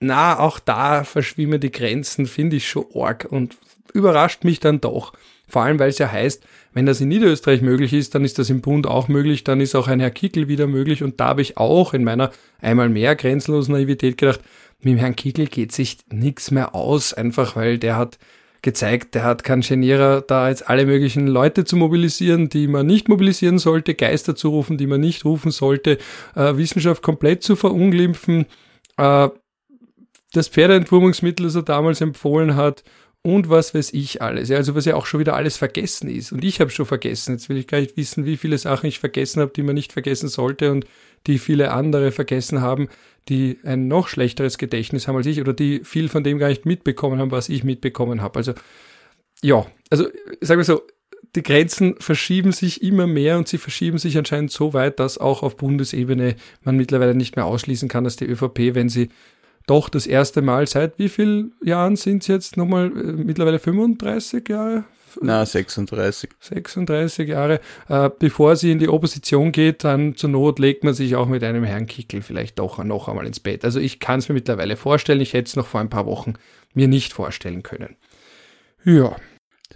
na, 0.00 0.38
auch 0.38 0.58
da 0.58 1.04
verschwimmen 1.04 1.60
die 1.60 1.72
Grenzen, 1.72 2.26
finde 2.26 2.56
ich 2.56 2.68
schon 2.68 2.86
arg 2.94 3.26
und 3.30 3.56
überrascht 3.92 4.44
mich 4.44 4.60
dann 4.60 4.80
doch. 4.80 5.12
Vor 5.46 5.62
allem, 5.62 5.78
weil 5.78 5.90
es 5.90 5.98
ja 5.98 6.10
heißt, 6.10 6.42
wenn 6.74 6.86
das 6.86 7.00
in 7.00 7.08
Niederösterreich 7.08 7.62
möglich 7.62 7.92
ist, 7.92 8.14
dann 8.14 8.24
ist 8.24 8.38
das 8.38 8.50
im 8.50 8.60
Bund 8.60 8.86
auch 8.86 9.08
möglich, 9.08 9.44
dann 9.44 9.60
ist 9.60 9.76
auch 9.76 9.86
ein 9.86 10.00
Herr 10.00 10.10
Kickel 10.10 10.48
wieder 10.48 10.66
möglich. 10.66 11.02
Und 11.02 11.20
da 11.20 11.28
habe 11.28 11.42
ich 11.42 11.56
auch 11.56 11.94
in 11.94 12.04
meiner 12.04 12.30
einmal 12.60 12.88
mehr 12.88 13.14
grenzenlosen 13.14 13.74
Naivität 13.74 14.18
gedacht, 14.18 14.40
mit 14.80 14.92
dem 14.92 14.98
Herrn 14.98 15.16
Kickel 15.16 15.46
geht 15.46 15.72
sich 15.72 15.98
nichts 16.12 16.50
mehr 16.50 16.74
aus, 16.74 17.14
einfach 17.14 17.56
weil 17.56 17.78
der 17.78 17.96
hat 17.96 18.18
gezeigt, 18.60 19.14
der 19.14 19.24
hat 19.24 19.44
keinen 19.44 19.60
Genierer, 19.60 20.22
da 20.22 20.48
jetzt 20.48 20.68
alle 20.68 20.86
möglichen 20.86 21.28
Leute 21.28 21.64
zu 21.64 21.76
mobilisieren, 21.76 22.48
die 22.48 22.66
man 22.66 22.86
nicht 22.86 23.08
mobilisieren 23.08 23.58
sollte, 23.58 23.94
Geister 23.94 24.34
zu 24.34 24.48
rufen, 24.48 24.76
die 24.76 24.86
man 24.86 25.00
nicht 25.00 25.24
rufen 25.24 25.52
sollte, 25.52 25.98
äh, 26.34 26.56
Wissenschaft 26.56 27.02
komplett 27.02 27.42
zu 27.42 27.56
verunglimpfen, 27.56 28.46
äh, 28.96 29.28
das 30.32 30.48
Pferdeentwurmungsmittel, 30.48 31.46
das 31.46 31.54
er 31.54 31.62
damals 31.62 32.00
empfohlen 32.00 32.56
hat, 32.56 32.82
und 33.26 33.48
was 33.48 33.74
weiß 33.74 33.94
ich 33.94 34.20
alles. 34.20 34.50
Ja, 34.50 34.58
also 34.58 34.74
was 34.74 34.84
ja 34.84 34.96
auch 34.96 35.06
schon 35.06 35.18
wieder 35.18 35.34
alles 35.34 35.56
vergessen 35.56 36.10
ist. 36.10 36.30
Und 36.30 36.44
ich 36.44 36.60
habe 36.60 36.70
schon 36.70 36.84
vergessen. 36.84 37.32
Jetzt 37.32 37.48
will 37.48 37.56
ich 37.56 37.66
gar 37.66 37.80
nicht 37.80 37.96
wissen, 37.96 38.26
wie 38.26 38.36
viele 38.36 38.58
Sachen 38.58 38.86
ich 38.86 38.98
vergessen 38.98 39.40
habe, 39.40 39.50
die 39.56 39.62
man 39.62 39.74
nicht 39.74 39.94
vergessen 39.94 40.28
sollte 40.28 40.70
und 40.70 40.84
die 41.26 41.38
viele 41.38 41.72
andere 41.72 42.12
vergessen 42.12 42.60
haben, 42.60 42.88
die 43.30 43.58
ein 43.64 43.88
noch 43.88 44.08
schlechteres 44.08 44.58
Gedächtnis 44.58 45.08
haben 45.08 45.16
als 45.16 45.24
ich 45.24 45.40
oder 45.40 45.54
die 45.54 45.80
viel 45.84 46.10
von 46.10 46.22
dem 46.22 46.38
gar 46.38 46.48
nicht 46.48 46.66
mitbekommen 46.66 47.18
haben, 47.18 47.30
was 47.30 47.48
ich 47.48 47.64
mitbekommen 47.64 48.20
habe. 48.20 48.36
Also 48.36 48.52
ja, 49.42 49.66
also 49.88 50.06
sagen 50.42 50.60
wir 50.60 50.64
so, 50.64 50.82
die 51.34 51.42
Grenzen 51.42 51.96
verschieben 52.00 52.52
sich 52.52 52.82
immer 52.82 53.06
mehr 53.06 53.38
und 53.38 53.48
sie 53.48 53.58
verschieben 53.58 53.96
sich 53.96 54.18
anscheinend 54.18 54.50
so 54.50 54.74
weit, 54.74 55.00
dass 55.00 55.16
auch 55.16 55.42
auf 55.42 55.56
Bundesebene 55.56 56.36
man 56.62 56.76
mittlerweile 56.76 57.14
nicht 57.14 57.36
mehr 57.36 57.46
ausschließen 57.46 57.88
kann, 57.88 58.04
dass 58.04 58.16
die 58.16 58.26
ÖVP, 58.26 58.74
wenn 58.74 58.90
sie 58.90 59.08
doch 59.66 59.88
das 59.88 60.06
erste 60.06 60.42
Mal 60.42 60.66
seit 60.66 60.98
wie 60.98 61.08
vielen 61.08 61.54
Jahren 61.62 61.96
sind 61.96 62.22
es 62.22 62.28
jetzt 62.28 62.56
nochmal 62.56 62.86
äh, 62.86 63.12
mittlerweile 63.12 63.58
35 63.58 64.48
Jahre? 64.48 64.84
Na, 65.20 65.46
36. 65.46 66.30
36 66.40 67.28
Jahre. 67.28 67.60
Äh, 67.88 68.10
bevor 68.18 68.56
sie 68.56 68.72
in 68.72 68.78
die 68.78 68.88
Opposition 68.88 69.52
geht, 69.52 69.84
dann 69.84 70.16
zur 70.16 70.30
Not 70.30 70.58
legt 70.58 70.84
man 70.84 70.94
sich 70.94 71.16
auch 71.16 71.28
mit 71.28 71.44
einem 71.44 71.64
Herrn 71.64 71.86
Kickel 71.86 72.22
vielleicht 72.22 72.58
doch 72.58 72.82
noch 72.82 73.08
einmal 73.08 73.26
ins 73.26 73.40
Bett. 73.40 73.64
Also 73.64 73.80
ich 73.80 74.00
kann 74.00 74.18
es 74.18 74.28
mir 74.28 74.34
mittlerweile 74.34 74.76
vorstellen. 74.76 75.20
Ich 75.20 75.32
hätte 75.32 75.48
es 75.48 75.56
noch 75.56 75.66
vor 75.66 75.80
ein 75.80 75.90
paar 75.90 76.06
Wochen 76.06 76.34
mir 76.74 76.88
nicht 76.88 77.12
vorstellen 77.12 77.62
können. 77.62 77.96
Ja. 78.84 79.16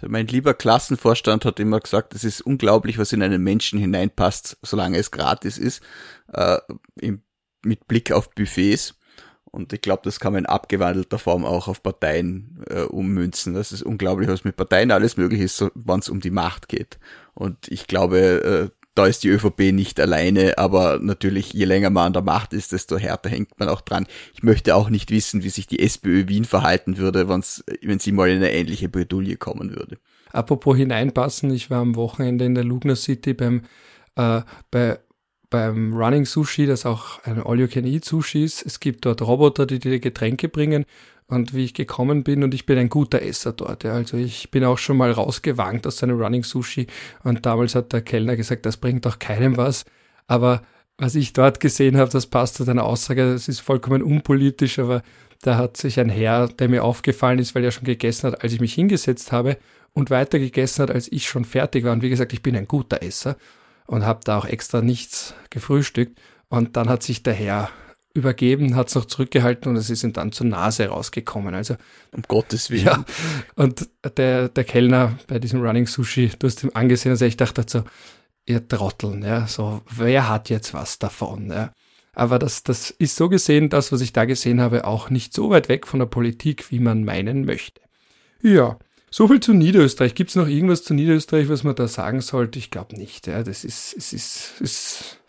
Mein 0.07 0.27
lieber 0.27 0.53
Klassenvorstand 0.53 1.45
hat 1.45 1.59
immer 1.59 1.79
gesagt, 1.79 2.13
es 2.15 2.23
ist 2.23 2.41
unglaublich, 2.41 2.97
was 2.97 3.11
in 3.11 3.21
einen 3.21 3.43
Menschen 3.43 3.79
hineinpasst, 3.79 4.57
solange 4.61 4.97
es 4.97 5.11
gratis 5.11 5.57
ist, 5.57 5.81
äh, 6.31 6.57
im, 6.99 7.21
mit 7.63 7.87
Blick 7.87 8.11
auf 8.11 8.29
Buffets. 8.31 8.98
Und 9.51 9.73
ich 9.73 9.81
glaube, 9.81 10.01
das 10.03 10.19
kann 10.19 10.33
man 10.33 10.43
in 10.43 10.45
abgewandelter 10.45 11.17
Form 11.17 11.43
auch 11.43 11.67
auf 11.67 11.81
Parteien 11.81 12.63
äh, 12.69 12.81
ummünzen. 12.81 13.53
Das 13.53 13.71
ist 13.71 13.83
unglaublich, 13.83 14.29
was 14.29 14.43
mit 14.43 14.55
Parteien 14.55 14.91
alles 14.91 15.17
möglich 15.17 15.41
ist, 15.41 15.57
so, 15.57 15.71
wenn 15.73 15.99
es 15.99 16.09
um 16.09 16.19
die 16.19 16.29
Macht 16.29 16.67
geht. 16.67 16.99
Und 17.33 17.67
ich 17.67 17.87
glaube, 17.87 18.71
äh, 18.71 18.79
da 18.95 19.05
ist 19.05 19.23
die 19.23 19.29
ÖVP 19.29 19.71
nicht 19.71 19.99
alleine, 19.99 20.57
aber 20.57 20.99
natürlich, 21.01 21.53
je 21.53 21.65
länger 21.65 21.89
man 21.89 22.07
an 22.07 22.13
der 22.13 22.21
Macht 22.21 22.53
ist, 22.53 22.73
desto 22.73 22.97
härter 22.97 23.29
hängt 23.29 23.57
man 23.59 23.69
auch 23.69 23.81
dran. 23.81 24.07
Ich 24.33 24.43
möchte 24.43 24.75
auch 24.75 24.89
nicht 24.89 25.09
wissen, 25.09 25.43
wie 25.43 25.49
sich 25.49 25.67
die 25.67 25.79
SPÖ 25.79 26.27
Wien 26.27 26.45
verhalten 26.45 26.97
würde, 26.97 27.29
wenn's, 27.29 27.63
wenn 27.81 27.99
sie 27.99 28.11
mal 28.11 28.29
in 28.29 28.37
eine 28.37 28.51
ähnliche 28.51 28.89
Bredouille 28.89 29.37
kommen 29.37 29.71
würde. 29.71 29.97
Apropos 30.31 30.77
hineinpassen, 30.77 31.51
ich 31.51 31.69
war 31.69 31.79
am 31.79 31.95
Wochenende 31.95 32.45
in 32.45 32.55
der 32.55 32.63
Lugner 32.63 32.95
City 32.95 33.33
beim 33.33 33.63
äh, 34.15 34.41
bei 34.69 34.99
beim 35.49 35.93
Running 35.93 36.25
Sushi, 36.25 36.65
das 36.65 36.85
auch 36.85 37.23
ein 37.23 37.41
All-You-Can-Eat-Sushi 37.43 38.43
ist. 38.43 38.65
Es 38.65 38.79
gibt 38.79 39.05
dort 39.05 39.21
Roboter, 39.21 39.65
die 39.65 39.79
dir 39.79 39.99
Getränke 39.99 40.49
bringen. 40.49 40.85
Und 41.27 41.53
wie 41.53 41.63
ich 41.63 41.75
gekommen 41.75 42.23
bin, 42.23 42.43
und 42.43 42.55
ich 42.55 42.65
bin 42.65 42.79
ein 42.79 42.89
guter 42.89 43.21
Esser 43.21 43.53
dort. 43.53 43.83
Ja. 43.83 43.93
Also 43.93 44.17
ich 44.17 44.49
bin 44.49 44.63
auch 44.63 44.79
schon 44.79 44.97
mal 44.97 45.11
rausgewankt 45.11 45.85
aus 45.85 45.97
seinem 45.97 46.19
Running 46.19 46.43
Sushi. 46.43 46.87
Und 47.23 47.45
damals 47.45 47.75
hat 47.75 47.93
der 47.93 48.01
Kellner 48.01 48.35
gesagt, 48.35 48.65
das 48.65 48.77
bringt 48.77 49.05
doch 49.05 49.19
keinem 49.19 49.55
was. 49.55 49.85
Aber 50.27 50.63
was 50.97 51.15
ich 51.15 51.33
dort 51.33 51.59
gesehen 51.59 51.97
habe, 51.97 52.09
das 52.09 52.25
passt 52.25 52.55
zu 52.55 52.65
deiner 52.65 52.83
Aussage. 52.83 53.31
Das 53.31 53.47
ist 53.47 53.59
vollkommen 53.59 54.01
unpolitisch, 54.01 54.79
aber 54.79 55.03
da 55.41 55.55
hat 55.55 55.77
sich 55.77 55.99
ein 55.99 56.09
Herr, 56.09 56.47
der 56.47 56.67
mir 56.67 56.83
aufgefallen 56.83 57.39
ist, 57.39 57.55
weil 57.55 57.63
er 57.63 57.71
schon 57.71 57.85
gegessen 57.85 58.31
hat, 58.31 58.43
als 58.43 58.51
ich 58.53 58.59
mich 58.59 58.73
hingesetzt 58.73 59.31
habe 59.31 59.57
und 59.93 60.09
weiter 60.09 60.39
gegessen 60.39 60.83
hat, 60.83 60.91
als 60.91 61.11
ich 61.11 61.27
schon 61.27 61.45
fertig 61.45 61.85
war. 61.85 61.93
Und 61.93 62.01
wie 62.01 62.09
gesagt, 62.09 62.33
ich 62.33 62.43
bin 62.43 62.55
ein 62.55 62.67
guter 62.67 63.01
Esser 63.01 63.37
und 63.89 64.05
habe 64.05 64.19
da 64.23 64.37
auch 64.37 64.45
extra 64.45 64.81
nichts 64.81 65.33
gefrühstückt. 65.49 66.19
Und 66.47 66.77
dann 66.77 66.89
hat 66.89 67.01
sich 67.01 67.23
der 67.23 67.33
Herr 67.33 67.69
übergeben, 68.13 68.75
hat 68.75 68.89
es 68.89 68.95
noch 68.95 69.05
zurückgehalten 69.05 69.71
und 69.71 69.77
es 69.77 69.89
ist 69.89 70.03
ihm 70.03 70.13
dann 70.13 70.31
zur 70.31 70.45
Nase 70.45 70.87
rausgekommen. 70.87 71.55
Also 71.55 71.75
um 72.11 72.21
Gottes 72.27 72.69
Willen. 72.69 72.85
Ja, 72.85 73.05
und 73.55 73.89
der, 74.17 74.49
der 74.49 74.63
Kellner 74.63 75.17
bei 75.27 75.39
diesem 75.39 75.61
Running 75.61 75.87
Sushi, 75.87 76.31
du 76.37 76.45
hast 76.45 76.63
ihm 76.63 76.71
angesehen, 76.75 77.11
also 77.11 77.25
ich 77.25 77.35
dachte 77.35 77.65
so, 77.65 77.83
ihr 78.45 78.67
Trotteln, 78.67 79.23
ja, 79.23 79.47
so, 79.47 79.81
wer 79.89 80.29
hat 80.29 80.49
jetzt 80.49 80.73
was 80.73 80.99
davon, 80.99 81.49
ja. 81.49 81.71
Aber 82.13 82.37
das, 82.37 82.63
das 82.63 82.91
ist 82.91 83.15
so 83.15 83.27
gesehen, 83.27 83.69
das, 83.69 83.91
was 83.91 84.01
ich 84.01 84.13
da 84.13 84.25
gesehen 84.25 84.61
habe, 84.61 84.85
auch 84.85 85.09
nicht 85.09 85.33
so 85.33 85.49
weit 85.49 85.67
weg 85.67 85.87
von 85.87 85.99
der 85.99 86.07
Politik, 86.07 86.69
wie 86.69 86.79
man 86.79 87.03
meinen 87.03 87.45
möchte. 87.45 87.81
Ja, 88.41 88.77
so 89.11 89.27
viel 89.27 89.39
zu 89.39 89.53
Niederösterreich. 89.53 90.15
Gibt 90.15 90.29
es 90.29 90.35
noch 90.35 90.47
irgendwas 90.47 90.83
zu 90.83 90.93
Niederösterreich, 90.93 91.49
was 91.49 91.63
man 91.63 91.75
da 91.75 91.87
sagen 91.87 92.21
sollte? 92.21 92.59
Ich 92.59 92.71
glaube 92.71 92.95
nicht. 92.95 93.27
Ja. 93.27 93.43
Das 93.43 93.63
ist, 93.63 93.95
es 93.97 94.13
ist, 94.13 94.61
ist 94.61 95.19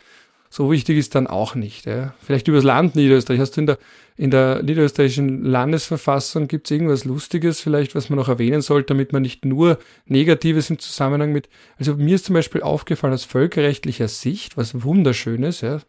so 0.51 0.71
wichtig 0.71 0.99
ist 0.99 1.15
dann 1.15 1.29
auch 1.29 1.55
nicht. 1.55 1.87
Ja. 1.87 2.15
Vielleicht 2.23 2.49
übers 2.49 2.65
Land 2.65 2.97
Niederösterreich. 2.97 3.41
Hast 3.41 3.57
du 3.57 3.61
in 3.61 3.67
der, 3.69 3.79
in 4.17 4.31
der 4.31 4.63
niederösterreichischen 4.63 5.45
Landesverfassung 5.45 6.49
gibt 6.49 6.67
es 6.67 6.73
irgendwas 6.73 7.05
Lustiges 7.05 7.61
vielleicht, 7.61 7.95
was 7.95 8.11
man 8.11 8.19
noch 8.19 8.29
erwähnen 8.29 8.61
sollte, 8.61 8.89
damit 8.89 9.13
man 9.13 9.23
nicht 9.23 9.45
nur 9.45 9.79
Negatives 10.07 10.69
im 10.69 10.79
Zusammenhang 10.79 11.33
mit, 11.33 11.49
also 11.79 11.95
mir 11.95 12.17
ist 12.17 12.27
zum 12.27 12.35
Beispiel 12.35 12.63
aufgefallen 12.63 13.15
aus 13.15 13.25
völkerrechtlicher 13.25 14.09
Sicht, 14.09 14.57
was 14.57 14.83
wunderschönes, 14.83 15.61
ja. 15.61 15.81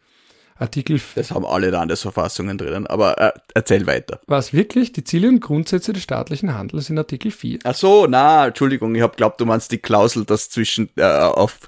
Artikel. 0.62 1.00
Das 1.14 1.30
haben 1.30 1.44
alle 1.44 1.70
Landesverfassungen 1.70 2.56
drinnen, 2.56 2.86
aber 2.86 3.18
äh, 3.18 3.32
erzähl 3.54 3.86
weiter. 3.86 4.20
Was 4.26 4.52
wirklich? 4.52 4.92
Die 4.92 5.04
Ziele 5.04 5.28
und 5.28 5.40
Grundsätze 5.40 5.92
des 5.92 6.02
staatlichen 6.02 6.54
Handels 6.54 6.88
in 6.88 6.98
Artikel 6.98 7.30
4. 7.30 7.58
Ach 7.64 7.74
so, 7.74 8.06
na, 8.08 8.46
Entschuldigung, 8.46 8.94
ich 8.94 9.02
habe 9.02 9.16
glaubt, 9.16 9.40
du 9.40 9.46
meinst 9.46 9.70
die 9.72 9.78
Klausel, 9.78 10.24
dass 10.24 10.48
zwischen 10.48 10.88
äh, 10.96 11.04
auf 11.04 11.58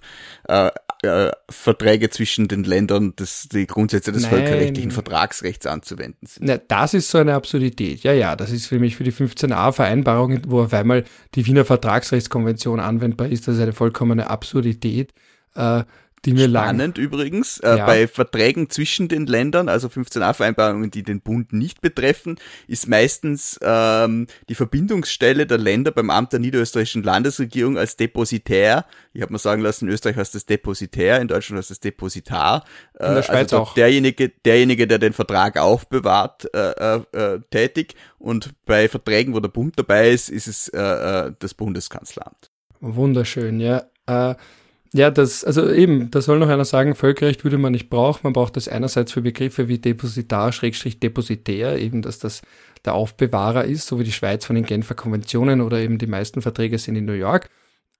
äh, 0.49 0.71
äh, 1.05 1.33
Verträge 1.51 2.09
zwischen 2.11 2.49
den 2.49 2.65
Ländern 2.65 3.13
das, 3.17 3.49
die 3.53 3.67
Grundsätze 3.67 4.11
des 4.13 4.23
Nein. 4.23 4.33
völkerrechtlichen 4.33 4.91
Vertragsrechts 4.91 5.67
anzuwenden 5.67 6.27
sind. 6.27 6.47
Na, 6.47 6.57
das 6.57 6.95
ist 6.95 7.11
so 7.11 7.19
eine 7.19 7.35
Absurdität. 7.35 8.03
Ja, 8.03 8.13
ja, 8.13 8.37
das 8.37 8.51
ist 8.51 8.67
für 8.67 8.79
mich 8.79 8.97
für 8.97 9.05
die 9.05 9.13
15a-Vereinbarung, 9.13 10.41
wo 10.49 10.63
auf 10.63 10.73
einmal 10.73 11.05
die 11.35 11.47
Wiener 11.47 11.65
Vertragsrechtskonvention 11.65 12.81
anwendbar 12.81 13.29
ist, 13.29 13.47
das 13.47 13.57
ist 13.57 13.63
eine 13.63 13.73
vollkommene 13.73 14.31
Absurdität. 14.31 15.13
Äh, 15.55 15.85
die 16.25 16.33
mir 16.33 16.49
Spannend 16.49 16.97
lang. 16.97 17.05
übrigens, 17.05 17.59
äh, 17.59 17.79
ja. 17.79 17.87
bei 17.87 18.09
Verträgen 18.09 18.71
zwischen 18.71 19.09
den 19.09 19.27
Ländern, 19.27 19.69
also 19.69 19.89
15a-Vereinbarungen, 19.89 20.91
die 20.91 21.03
den 21.03 21.21
Bund 21.21 21.53
nicht 21.53 21.81
betreffen, 21.81 22.37
ist 22.67 22.89
meistens 22.89 23.59
ähm, 23.63 24.27
die 24.49 24.55
Verbindungsstelle 24.55 25.47
der 25.47 25.59
Länder 25.59 25.91
beim 25.91 26.11
Amt 26.11 26.33
der 26.33 26.41
niederösterreichischen 26.41 27.03
Landesregierung 27.03 27.79
als 27.79 27.97
Depositär. 27.97 28.87
Ich 29.13 29.23
habe 29.23 29.33
mal 29.33 29.39
sagen 29.39 29.63
lassen, 29.63 29.87
in 29.87 29.93
Österreich 29.93 30.17
heißt 30.17 30.35
das 30.35 30.47
Depositär, 30.47 31.21
in 31.21 31.29
Deutschland 31.29 31.59
heißt 31.59 31.71
das 31.71 31.81
Depositar. 31.81 32.65
Äh, 32.99 33.09
in 33.09 33.15
der 33.15 33.23
Schweiz 33.23 33.53
also 33.53 33.59
auch. 33.59 33.75
Derjenige, 33.75 34.31
derjenige, 34.31 34.87
der 34.87 34.99
den 34.99 35.13
Vertrag 35.13 35.59
aufbewahrt, 35.59 36.49
äh, 36.55 36.71
äh, 36.71 37.03
äh, 37.13 37.41
tätig. 37.51 37.95
Und 38.19 38.55
bei 38.65 38.89
Verträgen, 38.89 39.35
wo 39.35 39.41
der 39.41 39.49
Bund 39.49 39.79
dabei 39.79 40.11
ist, 40.11 40.31
ist 40.31 40.47
es 40.47 40.69
äh, 40.69 40.81
äh 40.81 41.33
das 41.39 41.55
Bundeskanzleramt. 41.55 42.51
Wunderschön, 42.81 43.61
ja. 43.61 43.85
Äh, 44.07 44.35
ja, 44.95 45.11
das, 45.11 45.43
also 45.45 45.69
eben, 45.73 46.13
da 46.13 46.23
soll 46.23 46.39
noch 46.39 46.49
einer 46.49 46.65
sagen, 46.65 46.95
Völkerrecht 46.95 47.43
würde 47.43 47.59
man 47.59 47.73
nicht 47.73 47.91
brauchen. 47.91 48.21
Man 48.23 48.33
braucht 48.33 48.57
das 48.57 48.69
einerseits 48.69 49.11
für 49.11 49.23
Begriffe 49.23 49.67
wie 49.67 49.79
Depositar, 49.79 50.53
Schrägstrich 50.53 51.01
Depositär, 51.01 51.79
eben, 51.79 52.01
dass 52.01 52.21
das 52.21 52.43
der 52.85 52.95
Aufbewahrer 52.95 53.65
ist, 53.65 53.89
so 53.89 53.99
wie 53.99 54.05
die 54.05 54.13
Schweiz 54.13 54.45
von 54.45 54.55
den 54.55 54.65
Genfer 54.65 54.95
Konventionen 54.95 55.63
oder 55.63 55.79
eben 55.79 55.99
die 55.99 56.07
meisten 56.07 56.43
Verträge 56.43 56.79
sind 56.79 56.95
in 56.95 57.07
New 57.07 57.13
York. 57.13 57.51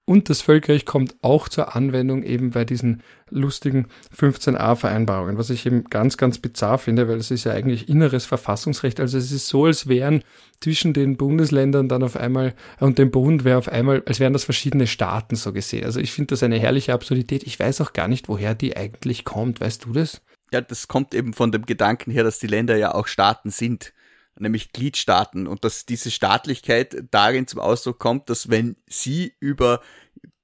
Und 0.07 0.29
das 0.29 0.41
Völkerrecht 0.41 0.85
kommt 0.85 1.15
auch 1.23 1.49
zur 1.49 1.75
Anwendung 1.75 2.21
eben 2.21 2.51
bei 2.51 2.63
diesen 2.63 3.01
lustigen 3.31 3.87
15a-Vereinbarungen, 4.15 5.39
was 5.39 5.49
ich 5.49 5.65
eben 5.65 5.85
ganz, 5.85 6.15
ganz 6.17 6.37
bizarr 6.37 6.77
finde, 6.77 7.07
weil 7.07 7.17
es 7.17 7.31
ist 7.31 7.43
ja 7.43 7.53
eigentlich 7.53 7.89
inneres 7.89 8.25
Verfassungsrecht. 8.25 8.99
Also 8.99 9.17
es 9.17 9.31
ist 9.31 9.47
so, 9.47 9.65
als 9.65 9.87
wären 9.87 10.23
zwischen 10.61 10.93
den 10.93 11.17
Bundesländern 11.17 11.89
dann 11.89 12.03
auf 12.03 12.15
einmal 12.17 12.53
und 12.79 12.99
dem 12.99 13.09
Bund 13.09 13.45
wäre 13.45 13.57
auf 13.57 13.67
einmal, 13.67 14.03
als 14.05 14.19
wären 14.19 14.33
das 14.33 14.43
verschiedene 14.43 14.85
Staaten 14.85 15.35
so 15.35 15.51
gesehen. 15.51 15.85
Also 15.85 15.99
ich 15.99 16.11
finde 16.11 16.27
das 16.27 16.43
eine 16.43 16.59
herrliche 16.59 16.93
Absurdität. 16.93 17.41
Ich 17.41 17.59
weiß 17.59 17.81
auch 17.81 17.93
gar 17.93 18.07
nicht, 18.07 18.29
woher 18.29 18.53
die 18.53 18.77
eigentlich 18.77 19.25
kommt. 19.25 19.59
Weißt 19.59 19.85
du 19.85 19.93
das? 19.93 20.21
Ja, 20.53 20.61
das 20.61 20.87
kommt 20.87 21.15
eben 21.15 21.33
von 21.33 21.51
dem 21.51 21.65
Gedanken 21.65 22.11
her, 22.11 22.23
dass 22.23 22.37
die 22.37 22.47
Länder 22.47 22.77
ja 22.77 22.93
auch 22.93 23.07
Staaten 23.07 23.49
sind 23.49 23.91
nämlich 24.37 24.71
Gliedstaaten 24.73 25.47
und 25.47 25.63
dass 25.63 25.85
diese 25.85 26.11
Staatlichkeit 26.11 27.05
darin 27.11 27.47
zum 27.47 27.59
Ausdruck 27.59 27.99
kommt, 27.99 28.29
dass 28.29 28.49
wenn 28.49 28.75
sie 28.87 29.33
über 29.39 29.81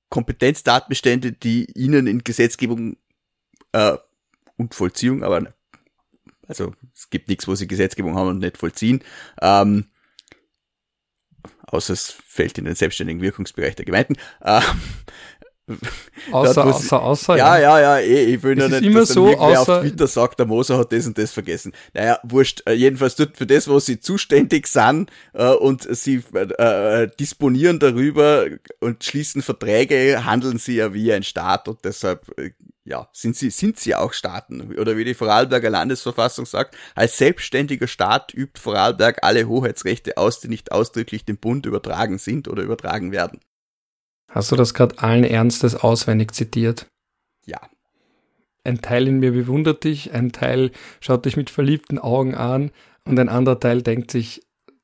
Kompetenzdatbestände, 0.09 1.31
die 1.31 1.65
ihnen 1.73 2.07
in 2.07 2.23
Gesetzgebung 2.23 2.97
äh, 3.71 3.97
und 4.57 4.75
Vollziehung, 4.75 5.23
aber 5.23 5.53
also 6.47 6.73
es 6.93 7.09
gibt 7.09 7.29
nichts, 7.29 7.47
wo 7.47 7.55
sie 7.55 7.67
Gesetzgebung 7.67 8.15
haben 8.15 8.27
und 8.27 8.39
nicht 8.39 8.57
vollziehen, 8.57 9.03
ähm, 9.41 9.85
außer 11.63 11.93
es 11.93 12.11
fällt 12.11 12.57
in 12.57 12.65
den 12.65 12.75
selbstständigen 12.75 13.21
Wirkungsbereich 13.21 13.75
der 13.75 13.85
Gemeinden. 13.85 14.17
Ähm, 14.43 14.63
Außer, 16.31 16.53
dort, 16.53 16.75
außer, 16.75 17.01
außer, 17.01 17.37
ja. 17.37 17.57
Ja, 17.57 17.79
ja, 17.79 17.79
ja, 17.79 17.97
eh, 17.97 18.35
ich 18.35 18.43
will 18.43 18.55
nur 18.55 18.69
nicht, 18.69 18.83
immer 18.83 19.01
dass 19.01 19.09
so, 19.09 19.27
außer, 19.27 19.77
auf 19.77 19.81
Twitter 19.81 20.07
sagt, 20.07 20.39
der 20.39 20.45
Moser 20.45 20.77
hat 20.77 20.91
das 20.91 21.07
und 21.07 21.17
das 21.17 21.31
vergessen. 21.31 21.73
Naja, 21.93 22.19
wurscht. 22.23 22.61
Äh, 22.67 22.73
jedenfalls 22.73 23.15
dort 23.15 23.37
für 23.37 23.47
das, 23.47 23.67
was 23.67 23.87
sie 23.87 23.99
zuständig 23.99 24.67
sind 24.67 25.09
äh, 25.33 25.49
und 25.49 25.87
sie 25.95 26.23
äh, 26.33 27.03
äh, 27.03 27.09
disponieren 27.19 27.79
darüber 27.79 28.45
und 28.79 29.03
schließen 29.03 29.41
Verträge, 29.41 30.23
handeln 30.25 30.57
sie 30.59 30.75
ja 30.75 30.93
wie 30.93 31.11
ein 31.11 31.23
Staat 31.23 31.67
und 31.67 31.83
deshalb 31.83 32.27
äh, 32.37 32.51
ja, 32.83 33.07
sind 33.13 33.35
sie, 33.35 33.51
sind 33.51 33.79
sie 33.79 33.95
auch 33.95 34.13
Staaten. 34.13 34.75
Oder 34.77 34.97
wie 34.97 35.05
die 35.05 35.13
Vorarlberger 35.13 35.69
Landesverfassung 35.69 36.45
sagt, 36.45 36.75
als 36.95 37.17
selbstständiger 37.17 37.87
Staat 37.87 38.33
übt 38.33 38.59
Vorarlberg 38.59 39.19
alle 39.23 39.47
Hoheitsrechte 39.47 40.17
aus, 40.17 40.39
die 40.39 40.47
nicht 40.47 40.71
ausdrücklich 40.71 41.25
dem 41.25 41.37
Bund 41.37 41.65
übertragen 41.65 42.17
sind 42.17 42.47
oder 42.47 42.63
übertragen 42.63 43.11
werden. 43.11 43.39
Hast 44.31 44.51
du 44.51 44.55
das 44.55 44.73
gerade 44.73 44.97
allen 44.99 45.25
Ernstes 45.25 45.75
auswendig 45.75 46.33
zitiert? 46.33 46.87
Ja. 47.45 47.59
Ein 48.63 48.81
Teil 48.81 49.07
in 49.07 49.19
mir 49.19 49.31
bewundert 49.31 49.83
dich, 49.83 50.13
ein 50.13 50.31
Teil 50.31 50.71
schaut 51.01 51.25
dich 51.25 51.35
mit 51.35 51.49
verliebten 51.49 51.99
Augen 51.99 52.33
an 52.33 52.71
und 53.03 53.19
ein 53.19 53.27
anderer 53.27 53.59
Teil 53.59 53.81
denkt 53.81 54.09
sich, 54.09 54.41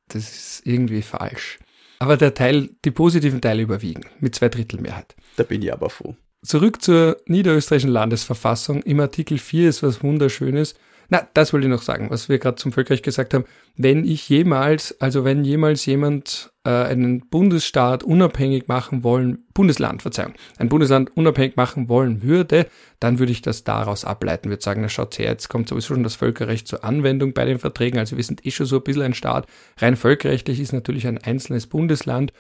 das 0.10 0.24
ist 0.24 0.62
irgendwie 0.66 1.02
falsch. 1.02 1.60
Aber 2.00 2.18
der 2.18 2.34
Teil, 2.34 2.70
die 2.84 2.92
positiven 2.92 3.40
Teile 3.40 3.64
überwiegen, 3.64 4.02
mit 4.20 4.36
zwei 4.36 4.50
Drittel 4.50 4.82
Mehrheit. 4.82 5.16
Da 5.38 5.44
bin 5.44 5.62
ich 5.62 5.72
aber 5.72 5.90
froh. 5.90 6.16
Zurück 6.46 6.82
zur 6.82 7.18
niederösterreichischen 7.26 7.92
Landesverfassung. 7.92 8.84
Im 8.84 9.00
Artikel 9.00 9.38
4 9.38 9.70
ist 9.70 9.82
was 9.82 10.04
Wunderschönes. 10.04 10.76
Na, 11.10 11.28
das 11.34 11.54
wollte 11.54 11.68
ich 11.68 11.72
noch 11.72 11.82
sagen, 11.82 12.10
was 12.10 12.28
wir 12.30 12.38
gerade 12.38 12.58
zum 12.58 12.72
Völkerrecht 12.72 13.04
gesagt 13.04 13.34
haben. 13.34 13.46
Wenn 13.76 14.04
ich 14.04 14.28
jemals, 14.28 15.00
also 15.00 15.24
wenn 15.24 15.46
jemals 15.46 15.86
jemand 15.86 16.52
äh, 16.68 16.84
einen 16.84 17.22
Bundesstaat 17.30 18.04
unabhängig 18.04 18.68
machen 18.68 19.04
wollen, 19.04 19.46
Bundesland, 19.54 20.02
Verzeihung, 20.02 20.34
ein 20.58 20.68
Bundesland 20.68 21.16
unabhängig 21.16 21.56
machen 21.56 21.88
wollen 21.88 22.24
würde, 22.24 22.68
dann 23.00 23.20
würde 23.20 23.32
ich 23.32 23.42
das 23.42 23.64
daraus 23.64 24.04
ableiten, 24.04 24.50
würde 24.50 24.62
sagen, 24.62 24.82
na 24.82 24.90
schaut 24.90 25.18
her, 25.18 25.32
jetzt 25.32 25.48
kommt 25.48 25.70
sowieso 25.70 25.94
schon 25.94 26.04
das 26.04 26.16
Völkerrecht 26.16 26.68
zur 26.68 26.84
Anwendung 26.84 27.34
bei 27.34 27.46
den 27.46 27.58
Verträgen, 27.58 28.00
also 28.00 28.18
wir 28.18 28.24
sind 28.24 28.46
eh 28.46 28.52
schon 28.52 28.66
so 28.66 28.78
ein 28.78 28.84
bisschen 28.84 29.04
ein 29.04 29.14
Staat. 29.14 29.48
Rein 29.78 29.96
völkerrechtlich 29.96 30.60
ist 30.60 30.74
natürlich 30.74 31.08
ein 31.08 31.18
einzelnes 31.18 31.68
Bundesland 31.68 32.34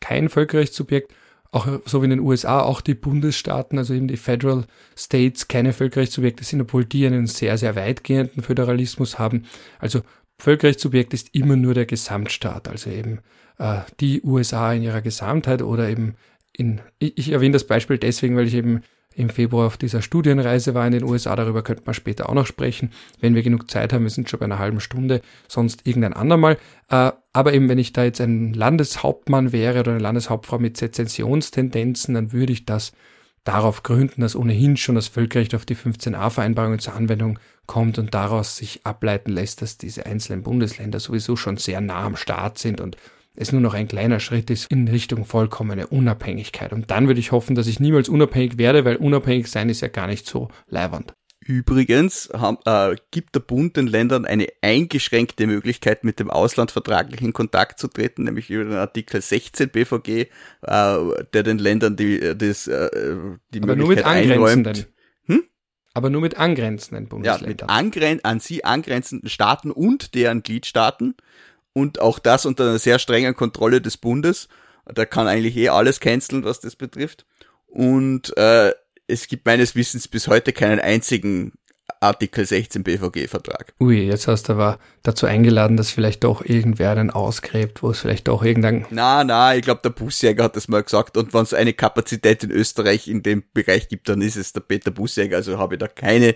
kein 0.00 0.28
Völkerrechtssubjekt 0.28 1.12
auch 1.50 1.66
so 1.86 2.02
wie 2.02 2.04
in 2.04 2.10
den 2.10 2.20
USA 2.20 2.60
auch 2.60 2.82
die 2.82 2.94
Bundesstaaten, 2.94 3.78
also 3.78 3.94
eben 3.94 4.06
die 4.06 4.18
Federal 4.18 4.66
States, 4.94 5.48
keine 5.48 5.72
Völkerrechtssubjekte 5.72 6.44
sind, 6.44 6.60
obwohl 6.60 6.84
die 6.84 7.06
einen 7.06 7.26
sehr, 7.26 7.56
sehr 7.56 7.74
weitgehenden 7.74 8.42
Föderalismus 8.42 9.18
haben. 9.18 9.46
Also 9.78 10.02
Völkerrechtssubjekt 10.38 11.14
ist 11.14 11.34
immer 11.34 11.56
nur 11.56 11.72
der 11.72 11.86
Gesamtstaat, 11.86 12.68
also 12.68 12.90
eben 12.90 13.20
äh, 13.58 13.80
die 14.00 14.22
USA 14.22 14.72
in 14.72 14.82
ihrer 14.82 15.02
Gesamtheit 15.02 15.62
oder 15.62 15.88
eben 15.88 16.14
in, 16.52 16.80
ich, 16.98 17.30
erwähne 17.30 17.52
das 17.52 17.66
Beispiel 17.66 17.98
deswegen, 17.98 18.36
weil 18.36 18.46
ich 18.46 18.54
eben 18.54 18.82
im 19.14 19.30
Februar 19.30 19.66
auf 19.66 19.76
dieser 19.76 20.00
Studienreise 20.00 20.74
war 20.74 20.86
in 20.86 20.92
den 20.92 21.04
USA. 21.04 21.34
Darüber 21.34 21.62
könnte 21.62 21.82
man 21.86 21.94
später 21.94 22.28
auch 22.28 22.34
noch 22.34 22.46
sprechen, 22.46 22.92
wenn 23.20 23.34
wir 23.34 23.42
genug 23.42 23.70
Zeit 23.70 23.92
haben. 23.92 24.04
Wir 24.04 24.10
sind 24.10 24.30
schon 24.30 24.38
bei 24.38 24.44
einer 24.44 24.60
halben 24.60 24.80
Stunde, 24.80 25.22
sonst 25.48 25.86
irgendein 25.86 26.12
andermal. 26.12 26.56
Äh, 26.88 27.12
aber 27.32 27.52
eben, 27.52 27.68
wenn 27.68 27.78
ich 27.78 27.92
da 27.92 28.04
jetzt 28.04 28.20
ein 28.20 28.54
Landeshauptmann 28.54 29.52
wäre 29.52 29.80
oder 29.80 29.92
eine 29.92 30.00
Landeshauptfrau 30.00 30.58
mit 30.58 30.76
Sezessionstendenzen, 30.76 32.14
dann 32.14 32.32
würde 32.32 32.52
ich 32.52 32.64
das 32.64 32.92
darauf 33.44 33.82
gründen, 33.82 34.20
dass 34.20 34.36
ohnehin 34.36 34.76
schon 34.76 34.94
das 34.94 35.08
Völkerrecht 35.08 35.54
auf 35.54 35.64
die 35.64 35.76
15a-Vereinbarungen 35.76 36.78
zur 36.78 36.94
Anwendung 36.94 37.38
kommt 37.66 37.98
und 37.98 38.14
daraus 38.14 38.56
sich 38.56 38.84
ableiten 38.84 39.32
lässt, 39.32 39.62
dass 39.62 39.78
diese 39.78 40.06
einzelnen 40.06 40.42
Bundesländer 40.42 41.00
sowieso 41.00 41.34
schon 41.34 41.56
sehr 41.56 41.80
nah 41.80 42.04
am 42.04 42.16
Staat 42.16 42.58
sind 42.58 42.80
und 42.80 42.96
es 43.38 43.52
nur 43.52 43.60
noch 43.60 43.74
ein 43.74 43.88
kleiner 43.88 44.20
Schritt 44.20 44.50
ist 44.50 44.70
in 44.70 44.88
Richtung 44.88 45.24
vollkommene 45.24 45.86
Unabhängigkeit. 45.86 46.72
Und 46.72 46.90
dann 46.90 47.06
würde 47.06 47.20
ich 47.20 47.32
hoffen, 47.32 47.54
dass 47.54 47.68
ich 47.68 47.78
niemals 47.78 48.08
unabhängig 48.08 48.58
werde, 48.58 48.84
weil 48.84 48.96
unabhängig 48.96 49.48
sein 49.48 49.68
ist 49.68 49.80
ja 49.80 49.88
gar 49.88 50.08
nicht 50.08 50.26
so 50.26 50.48
leibernd. 50.66 51.14
Übrigens 51.40 52.28
haben, 52.34 52.58
äh, 52.66 52.96
gibt 53.10 53.34
der 53.34 53.40
Bund 53.40 53.76
den 53.76 53.86
Ländern 53.86 54.26
eine 54.26 54.48
eingeschränkte 54.60 55.46
Möglichkeit, 55.46 56.04
mit 56.04 56.18
dem 56.18 56.30
Ausland 56.30 56.72
vertraglich 56.72 57.22
in 57.22 57.32
Kontakt 57.32 57.78
zu 57.78 57.88
treten, 57.88 58.24
nämlich 58.24 58.50
über 58.50 58.64
den 58.64 58.74
Artikel 58.74 59.22
16 59.22 59.70
BVG, 59.70 60.08
äh, 60.08 60.26
der 60.62 61.42
den 61.44 61.58
Ländern 61.58 61.96
die, 61.96 62.36
das, 62.36 62.66
äh, 62.66 63.16
die 63.54 63.62
Aber 63.62 63.76
Möglichkeit 63.76 64.04
einräumt. 64.04 64.88
Hm? 65.26 65.44
Aber 65.94 66.10
nur 66.10 66.20
mit 66.20 66.36
angrenzenden 66.36 67.08
Bundesländern. 67.08 67.44
Ja, 67.44 67.48
mit 67.48 67.70
angren 67.70 68.20
an 68.24 68.40
sie 68.40 68.64
angrenzenden 68.64 69.30
Staaten 69.30 69.70
und 69.70 70.14
deren 70.14 70.42
Gliedstaaten. 70.42 71.14
Und 71.78 72.00
auch 72.00 72.18
das 72.18 72.44
unter 72.44 72.64
einer 72.64 72.78
sehr 72.80 72.98
strengen 72.98 73.36
Kontrolle 73.36 73.80
des 73.80 73.96
Bundes. 73.98 74.48
Da 74.84 75.04
kann 75.04 75.28
eigentlich 75.28 75.56
eh 75.56 75.68
alles 75.68 76.00
canceln, 76.00 76.44
was 76.44 76.58
das 76.58 76.74
betrifft. 76.74 77.24
Und 77.66 78.36
äh, 78.36 78.72
es 79.06 79.28
gibt 79.28 79.46
meines 79.46 79.76
Wissens 79.76 80.08
bis 80.08 80.26
heute 80.26 80.52
keinen 80.52 80.80
einzigen 80.80 81.52
Artikel 82.00 82.44
16 82.44 82.82
BVG-Vertrag. 82.82 83.74
Ui, 83.78 83.96
jetzt 84.06 84.26
hast 84.26 84.48
du 84.48 84.54
aber 84.54 84.80
dazu 85.04 85.26
eingeladen, 85.26 85.76
dass 85.76 85.92
vielleicht 85.92 86.24
doch 86.24 86.44
irgendwer 86.44 86.90
einen 86.90 87.10
ausgräbt, 87.10 87.82
wo 87.82 87.90
es 87.90 88.00
vielleicht 88.00 88.26
doch 88.26 88.42
irgendein... 88.42 88.86
Na, 88.90 89.22
na, 89.22 89.54
ich 89.54 89.62
glaube, 89.62 89.80
der 89.82 89.90
Busjäger 89.90 90.44
hat 90.44 90.56
das 90.56 90.66
mal 90.66 90.82
gesagt 90.82 91.16
und 91.16 91.32
wenn 91.32 91.42
es 91.42 91.54
eine 91.54 91.74
Kapazität 91.74 92.42
in 92.42 92.50
Österreich 92.50 93.06
in 93.06 93.22
dem 93.22 93.44
Bereich 93.54 93.88
gibt, 93.88 94.08
dann 94.08 94.20
ist 94.20 94.36
es 94.36 94.52
der 94.52 94.60
Peter 94.60 94.90
Busjäger, 94.90 95.36
also 95.36 95.58
habe 95.58 95.76
ich 95.76 95.78
da 95.78 95.86
keine, 95.86 96.34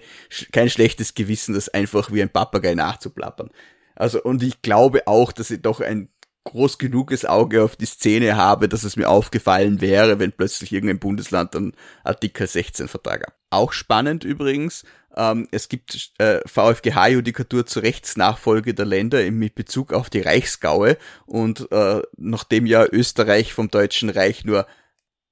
kein 0.52 0.70
schlechtes 0.70 1.14
Gewissen, 1.14 1.54
das 1.54 1.68
einfach 1.68 2.12
wie 2.12 2.22
ein 2.22 2.30
Papagei 2.30 2.74
nachzuplappern. 2.74 3.50
Also, 3.94 4.22
und 4.22 4.42
ich 4.42 4.62
glaube 4.62 5.06
auch, 5.06 5.32
dass 5.32 5.50
ich 5.50 5.62
doch 5.62 5.80
ein 5.80 6.08
groß 6.44 6.78
genuges 6.78 7.24
Auge 7.24 7.62
auf 7.62 7.76
die 7.76 7.86
Szene 7.86 8.36
habe, 8.36 8.68
dass 8.68 8.84
es 8.84 8.96
mir 8.96 9.08
aufgefallen 9.08 9.80
wäre, 9.80 10.18
wenn 10.18 10.32
plötzlich 10.32 10.72
irgendein 10.72 10.98
Bundesland 10.98 11.54
einen 11.54 11.72
Artikel 12.02 12.46
16 12.46 12.88
Vertrag 12.88 13.26
hat. 13.26 13.34
Auch 13.50 13.72
spannend 13.72 14.24
übrigens, 14.24 14.84
ähm, 15.16 15.46
es 15.50 15.68
gibt 15.68 16.12
äh, 16.18 16.40
VfGH-Judikatur 16.46 17.66
zur 17.66 17.82
Rechtsnachfolge 17.82 18.74
der 18.74 18.86
Länder 18.86 19.30
mit 19.30 19.54
Bezug 19.54 19.92
auf 19.92 20.10
die 20.10 20.20
Reichsgaue 20.20 20.96
und 21.26 21.70
äh, 21.70 22.02
nachdem 22.16 22.66
ja 22.66 22.86
Österreich 22.90 23.52
vom 23.52 23.68
Deutschen 23.68 24.10
Reich 24.10 24.44
nur 24.44 24.66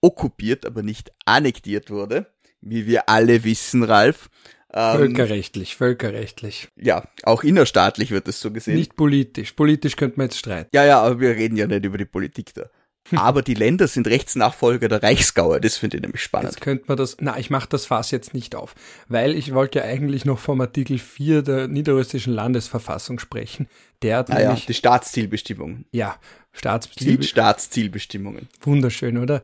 okkupiert, 0.00 0.64
aber 0.64 0.82
nicht 0.82 1.12
annektiert 1.24 1.90
wurde, 1.90 2.26
wie 2.60 2.86
wir 2.86 3.08
alle 3.08 3.44
wissen, 3.44 3.82
Ralf, 3.82 4.30
völkerrechtlich, 4.72 5.76
völkerrechtlich. 5.76 6.68
Ja, 6.76 7.04
auch 7.22 7.42
innerstaatlich 7.42 8.10
wird 8.10 8.28
das 8.28 8.40
so 8.40 8.50
gesehen. 8.50 8.76
Nicht 8.76 8.96
politisch. 8.96 9.52
Politisch 9.52 9.96
könnte 9.96 10.18
man 10.18 10.26
jetzt 10.26 10.38
streiten. 10.38 10.70
Ja, 10.72 10.84
ja, 10.84 11.00
aber 11.00 11.20
wir 11.20 11.30
reden 11.30 11.56
ja 11.56 11.66
nicht 11.66 11.84
über 11.84 11.98
die 11.98 12.04
Politik 12.04 12.54
da. 12.54 12.70
aber 13.16 13.42
die 13.42 13.54
Länder 13.54 13.88
sind 13.88 14.06
Rechtsnachfolger 14.06 14.88
der 14.88 15.02
Reichsgauer, 15.02 15.60
das 15.60 15.76
finde 15.76 15.96
ich 15.96 16.02
nämlich 16.02 16.22
spannend. 16.22 16.52
Jetzt 16.52 16.60
könnte 16.60 16.84
man 16.88 16.96
das, 16.96 17.16
na, 17.20 17.38
ich 17.38 17.50
mache 17.50 17.68
das 17.68 17.86
Fass 17.86 18.10
jetzt 18.10 18.34
nicht 18.34 18.54
auf, 18.54 18.74
weil 19.08 19.34
ich 19.34 19.54
wollte 19.54 19.80
ja 19.80 19.84
eigentlich 19.84 20.24
noch 20.24 20.38
vom 20.38 20.60
Artikel 20.60 20.98
4 20.98 21.42
der 21.42 21.68
niederösterreichischen 21.68 22.34
Landesverfassung 22.34 23.18
sprechen. 23.18 23.68
Der 24.02 24.18
hat 24.18 24.30
ah, 24.30 24.38
nämlich, 24.38 24.60
ja, 24.60 24.66
die 24.66 24.74
Staatszielbestimmungen. 24.74 25.86
Ja, 25.90 26.16
Staatsziel, 26.52 27.22
Staatszielbestimmungen. 27.22 28.48
Wunderschön, 28.60 29.18
oder? 29.18 29.42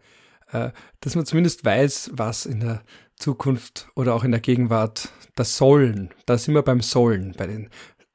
Äh, 0.52 0.70
dass 1.00 1.14
man 1.14 1.26
zumindest 1.26 1.64
weiß, 1.64 2.10
was 2.12 2.46
in 2.46 2.60
der 2.60 2.82
Zukunft 3.16 3.88
oder 3.94 4.14
auch 4.14 4.24
in 4.24 4.30
der 4.30 4.40
Gegenwart 4.40 5.10
das 5.34 5.56
Sollen, 5.56 6.10
da 6.26 6.38
sind 6.38 6.54
wir 6.54 6.62
beim 6.62 6.80
Sollen, 6.80 7.34
bei 7.36 7.46
den 7.46 7.68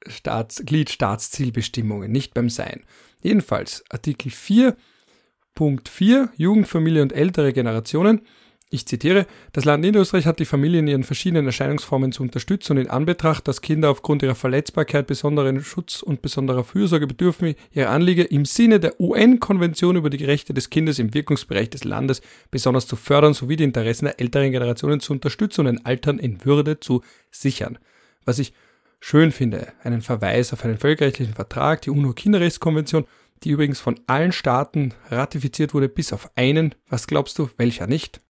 Staats, 0.08 0.64
Gliedstaatszielbestimmungen, 0.66 2.12
nicht 2.12 2.34
beim 2.34 2.50
Sein. 2.50 2.84
Jedenfalls, 3.22 3.84
Artikel 3.90 4.32
4, 4.32 4.76
Punkt 5.54 5.90
4, 5.90 6.30
Jugend, 6.36 6.68
Familie 6.68 7.04
und 7.04 7.14
ältere 7.14 7.54
Generationen 7.54 8.22
ich 8.74 8.86
zitiere, 8.86 9.28
das 9.52 9.66
Land 9.66 9.84
Niederösterreich 9.84 10.26
hat 10.26 10.40
die 10.40 10.46
Familie 10.46 10.80
in 10.80 10.88
ihren 10.88 11.04
verschiedenen 11.04 11.46
Erscheinungsformen 11.46 12.14
zu 12.14 12.24
unterstützen 12.24 12.72
und 12.72 12.78
in 12.86 12.90
Anbetracht, 12.90 13.46
dass 13.46 13.60
Kinder 13.60 13.90
aufgrund 13.90 14.24
ihrer 14.24 14.34
Verletzbarkeit 14.34 15.08
besonderen 15.08 15.62
Schutz 15.62 16.02
und 16.02 16.22
besonderer 16.22 16.64
Fürsorge 16.64 17.06
bedürfen, 17.06 17.56
ihre 17.74 17.90
Anliege 17.90 18.24
im 18.24 18.46
Sinne 18.46 18.80
der 18.80 19.00
UN-Konvention 19.00 19.98
über 19.98 20.10
die 20.10 20.24
Rechte 20.24 20.54
des 20.54 20.70
Kindes 20.70 21.00
im 21.00 21.14
Wirkungsbereich 21.14 21.70
des 21.70 21.84
Landes 21.84 22.22
besonders 22.50 22.88
zu 22.88 22.96
fördern 22.96 23.34
sowie 23.34 23.58
die 23.58 23.66
Interessen 23.66 24.06
der 24.06 24.22
älteren 24.22 24.52
Generationen 24.52 25.02
zu 25.02 25.12
unterstützen 25.12 25.62
und 25.62 25.68
ein 25.68 25.86
Altern 25.86 26.18
in 26.18 26.46
Würde 26.46 26.80
zu 26.80 27.02
sichern. 27.30 27.78
Was 28.24 28.40
ich 28.40 28.54
schön 29.02 29.34
finde, 29.34 29.74
einen 29.84 30.02
Verweis 30.02 30.54
auf 30.54 30.64
einen 30.64 30.78
völkerrechtlichen 30.78 31.34
Vertrag, 31.34 31.82
die 31.82 31.90
UNO-Kinderrechtskonvention, 31.90 33.06
die 33.44 33.50
übrigens 33.50 33.82
von 33.82 34.00
allen 34.08 34.32
Staaten 34.32 34.94
ratifiziert 35.10 35.74
wurde, 35.74 35.90
bis 35.90 36.14
auf 36.14 36.32
einen. 36.36 36.74
Was 36.88 37.08
glaubst 37.08 37.38
du, 37.38 37.50
welcher 37.58 37.88
nicht? 37.88 38.22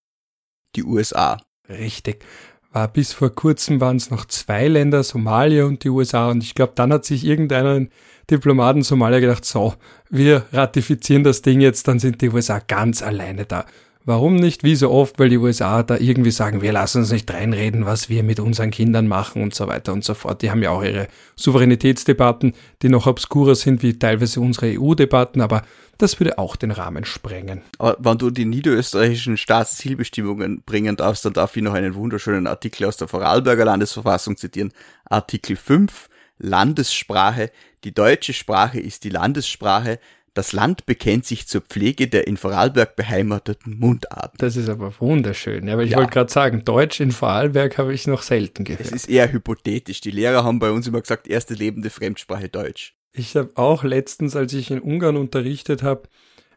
Die 0.76 0.84
USA. 0.84 1.38
Richtig. 1.70 2.26
War 2.72 2.88
bis 2.88 3.14
vor 3.14 3.30
kurzem 3.30 3.82
waren 3.82 3.98
es 3.98 4.12
noch 4.12 4.26
zwei 4.26 4.68
Länder, 4.68 5.04
Somalia 5.04 5.66
und 5.66 5.84
die 5.84 5.90
USA. 5.90 6.30
Und 6.30 6.44
ich 6.44 6.56
glaube, 6.56 6.74
dann 6.76 6.94
hat 6.94 7.06
sich 7.06 7.26
irgendeiner 7.26 7.86
Diplomaten 8.30 8.82
Somalia 8.82 9.20
gedacht, 9.20 9.44
so, 9.44 9.74
wir 10.10 10.46
ratifizieren 10.54 11.24
das 11.24 11.42
Ding 11.42 11.60
jetzt, 11.60 11.88
dann 11.88 12.00
sind 12.00 12.22
die 12.22 12.30
USA 12.30 12.60
ganz 12.60 13.02
alleine 13.02 13.46
da. 13.46 13.66
Warum 14.04 14.36
nicht? 14.36 14.64
Wie 14.64 14.76
so 14.76 14.90
oft, 14.90 15.20
weil 15.20 15.30
die 15.30 15.38
USA 15.38 15.84
da 15.84 15.98
irgendwie 15.98 16.32
sagen, 16.32 16.62
wir 16.62 16.72
lassen 16.72 17.00
uns 17.00 17.12
nicht 17.12 17.32
reinreden, 17.32 17.86
was 17.86 18.10
wir 18.10 18.24
mit 18.24 18.40
unseren 18.40 18.72
Kindern 18.72 19.08
machen 19.08 19.44
und 19.44 19.54
so 19.54 19.68
weiter 19.68 19.94
und 19.94 20.04
so 20.04 20.16
fort. 20.16 20.42
Die 20.42 20.50
haben 20.50 20.64
ja 20.64 20.72
auch 20.72 20.84
ihre 20.84 21.08
Souveränitätsdebatten, 21.36 22.54
die 22.82 22.90
noch 22.90 23.06
obskurer 23.06 23.54
sind 23.54 23.84
wie 23.84 24.00
teilweise 24.00 24.42
unsere 24.42 24.80
EU-Debatten, 24.80 25.40
aber 25.40 25.62
das 26.00 26.20
würde 26.20 26.40
auch 26.40 26.56
den 26.56 26.72
Rahmen 26.72 27.06
sprengen. 27.06 27.62
Aber 27.78 27.96
wenn 28.00 28.18
du 28.18 28.32
die 28.32 28.46
niederösterreichischen 28.46 29.38
Staatszielbestimmungen 29.38 30.64
bringen 30.64 30.96
darfst, 30.96 31.24
dann 31.26 31.34
darf 31.34 31.56
ich 31.56 31.62
noch 31.62 31.76
einen 31.76 31.94
wunderschönen 31.94 32.48
Artikel 32.48 32.86
aus 32.86 32.98
der 32.98 33.08
Vorarlberger 33.08 33.66
Landesverfassung 33.66 34.36
zitieren. 34.36 34.74
Artikel 35.06 35.56
5, 35.56 36.10
Landessprache. 36.40 37.52
Die 37.84 37.94
deutsche 37.94 38.34
Sprache 38.34 38.80
ist 38.80 39.04
die 39.04 39.10
Landessprache. 39.10 40.00
Das 40.34 40.54
Land 40.54 40.86
bekennt 40.86 41.26
sich 41.26 41.48
zur 41.48 41.60
Pflege 41.60 42.08
der 42.08 42.26
in 42.26 42.38
Vorarlberg 42.38 42.96
beheimateten 42.96 43.78
Mundarten. 43.78 44.38
Das 44.38 44.56
ist 44.56 44.70
aber 44.70 44.94
wunderschön, 45.00 45.68
ja, 45.68 45.78
weil 45.78 45.86
ich 45.86 45.92
ja. 45.92 45.98
wollte 45.98 46.12
gerade 46.12 46.32
sagen, 46.32 46.64
Deutsch 46.64 47.02
in 47.02 47.12
Vorarlberg 47.12 47.78
habe 47.78 47.94
ich 47.94 48.08
noch 48.08 48.22
selten 48.22 48.64
gehört. 48.64 48.82
Es 48.82 48.92
ist 48.94 49.10
eher 49.10 49.32
hypothetisch. 49.32 50.00
Die 50.00 50.12
Lehrer 50.12 50.46
haben 50.46 50.60
bei 50.60 50.72
uns 50.72 50.88
immer 50.88 51.02
gesagt, 51.02 51.28
erste 51.28 51.54
lebende 51.54 51.90
Fremdsprache 51.90 52.48
Deutsch. 52.48 52.96
Ich 53.12 53.36
habe 53.36 53.52
auch 53.56 53.84
letztens, 53.84 54.38
als 54.38 54.54
ich 54.54 54.72
in 54.72 54.80
Ungarn 54.80 55.18
unterrichtet 55.18 55.84
habe, 55.84 56.04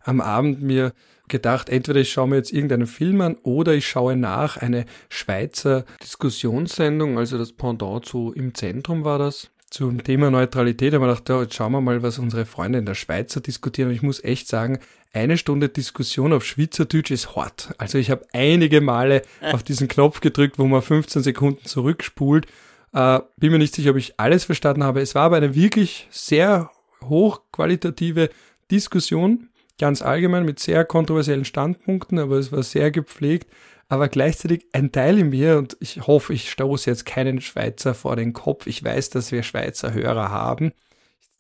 am 0.03 0.21
Abend 0.21 0.63
mir 0.63 0.93
gedacht, 1.27 1.69
entweder 1.69 2.01
ich 2.01 2.13
schaue 2.13 2.29
mir 2.29 2.37
jetzt 2.37 2.53
irgendeinen 2.53 2.87
Film 2.87 3.21
an 3.23 3.37
oder 3.43 3.75
ich 3.75 3.89
schaue 3.89 4.15
nach 4.15 4.57
eine 4.57 4.85
Schweizer 5.09 5.85
Diskussionssendung, 6.03 7.19
also 7.19 7.39
das 7.39 7.53
Pendant 7.53 8.05
zu 8.05 8.33
Im 8.37 8.55
Zentrum 8.55 9.05
war 9.05 9.19
das, 9.19 9.51
zum 9.75 10.05
Thema 10.05 10.31
Neutralität. 10.31 10.93
Da 10.93 11.01
habe 11.01 11.11
ich 11.11 11.19
gedacht, 11.19 11.29
ja, 11.29 11.43
jetzt 11.43 11.55
schauen 11.55 11.73
wir 11.73 11.81
mal, 11.81 12.01
was 12.05 12.21
unsere 12.21 12.47
Freunde 12.47 12.79
in 12.79 12.87
der 12.87 12.95
Schweiz 12.95 13.35
diskutieren. 13.35 13.89
Und 13.89 13.97
ich 13.97 14.03
muss 14.03 14.23
echt 14.23 14.47
sagen, 14.47 14.79
eine 15.13 15.37
Stunde 15.37 15.69
Diskussion 15.69 16.33
auf 16.33 16.45
Schweizerdeutsch 16.45 17.11
ist 17.11 17.35
hart. 17.35 17.75
Also 17.77 17.99
ich 17.99 18.09
habe 18.09 18.25
einige 18.33 18.81
Male 18.81 19.23
auf 19.41 19.65
diesen 19.65 19.89
Knopf 19.89 20.21
gedrückt, 20.21 20.61
wo 20.61 20.67
man 20.67 20.81
15 20.81 21.25
Sekunden 21.25 21.65
zurückspult 21.65 22.47
äh, 22.93 23.19
bin 23.37 23.51
mir 23.51 23.59
nicht 23.59 23.75
sicher, 23.75 23.91
ob 23.91 23.97
ich 23.97 24.15
alles 24.21 24.45
verstanden 24.45 24.85
habe. 24.85 25.01
Es 25.01 25.17
war 25.17 25.23
aber 25.23 25.39
eine 25.39 25.57
wirklich 25.57 26.07
sehr 26.13 26.71
hochqualitative 27.03 28.31
Diskussion, 28.71 29.49
ganz 29.81 30.03
allgemein 30.03 30.45
mit 30.45 30.61
sehr 30.61 30.85
kontroversiellen 30.85 31.45
Standpunkten, 31.45 32.21
aber 32.21 32.37
es 32.37 32.53
war 32.53 32.63
sehr 32.63 32.93
gepflegt. 32.93 33.51
Aber 33.89 34.09
gleichzeitig 34.09 34.67
ein 34.73 34.93
Teil 34.93 35.19
in 35.19 35.31
mir, 35.31 35.59
und 35.59 35.77
ich 35.81 36.07
hoffe, 36.07 36.33
ich 36.33 36.51
stoße 36.51 36.89
jetzt 36.89 37.05
keinen 37.05 37.41
Schweizer 37.41 37.95
vor 37.95 38.17
den 38.17 38.33
Kopf. 38.33 38.67
Ich 38.67 38.83
weiß, 38.83 39.11
dass 39.11 39.31
wir 39.33 39.43
Schweizer 39.43 39.93
Hörer 39.93 40.31
haben. 40.31 40.73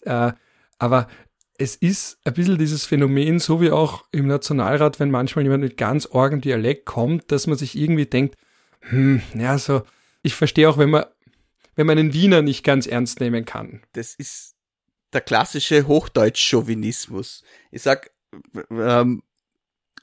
Äh, 0.02 0.32
aber 0.78 1.08
es 1.56 1.76
ist 1.76 2.18
ein 2.24 2.34
bisschen 2.34 2.58
dieses 2.58 2.84
Phänomen, 2.84 3.38
so 3.38 3.60
wie 3.60 3.70
auch 3.70 4.04
im 4.12 4.26
Nationalrat, 4.26 5.00
wenn 5.00 5.10
manchmal 5.10 5.44
jemand 5.44 5.62
mit 5.62 5.76
ganz 5.76 6.06
orgem 6.06 6.40
Dialekt 6.40 6.84
kommt, 6.84 7.30
dass 7.30 7.46
man 7.46 7.56
sich 7.56 7.76
irgendwie 7.76 8.06
denkt, 8.06 8.36
hm, 8.80 9.22
ja, 9.34 9.56
so, 9.56 9.82
ich 10.22 10.34
verstehe 10.34 10.68
auch, 10.68 10.78
wenn 10.78 10.90
man 10.90 11.04
wenn 11.76 11.86
man 11.86 11.98
einen 11.98 12.12
Wiener 12.12 12.42
nicht 12.42 12.64
ganz 12.64 12.86
ernst 12.86 13.20
nehmen 13.20 13.44
kann. 13.44 13.82
Das 13.92 14.14
ist 14.14 14.54
der 15.12 15.20
klassische 15.20 15.86
Hochdeutsch-Chauvinismus. 15.86 17.42
Ich 17.70 17.82
sag, 17.82 18.10
ähm, 18.70 19.22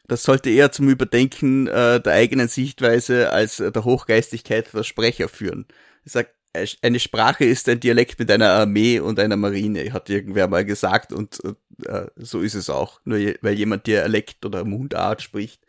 das 0.07 0.23
sollte 0.23 0.49
eher 0.49 0.71
zum 0.71 0.89
Überdenken 0.89 1.67
äh, 1.67 2.01
der 2.01 2.13
eigenen 2.13 2.47
Sichtweise 2.47 3.31
als 3.31 3.59
äh, 3.59 3.71
der 3.71 3.85
Hochgeistigkeit 3.85 4.73
der 4.73 4.83
Sprecher 4.83 5.29
führen. 5.29 5.65
Ich 6.03 6.11
sag, 6.11 6.29
eine 6.81 6.99
Sprache 6.99 7.45
ist 7.45 7.69
ein 7.69 7.79
Dialekt 7.79 8.19
mit 8.19 8.29
einer 8.29 8.49
Armee 8.49 8.99
und 8.99 9.19
einer 9.19 9.37
Marine, 9.37 9.93
hat 9.93 10.09
irgendwer 10.09 10.47
mal 10.47 10.65
gesagt 10.65 11.13
und 11.13 11.39
äh, 11.85 12.05
so 12.17 12.41
ist 12.41 12.55
es 12.55 12.69
auch. 12.69 12.99
Nur 13.05 13.17
je, 13.17 13.37
weil 13.41 13.53
jemand 13.53 13.87
Dialekt 13.87 14.45
oder 14.45 14.65
Mundart 14.65 15.21
spricht, 15.21 15.61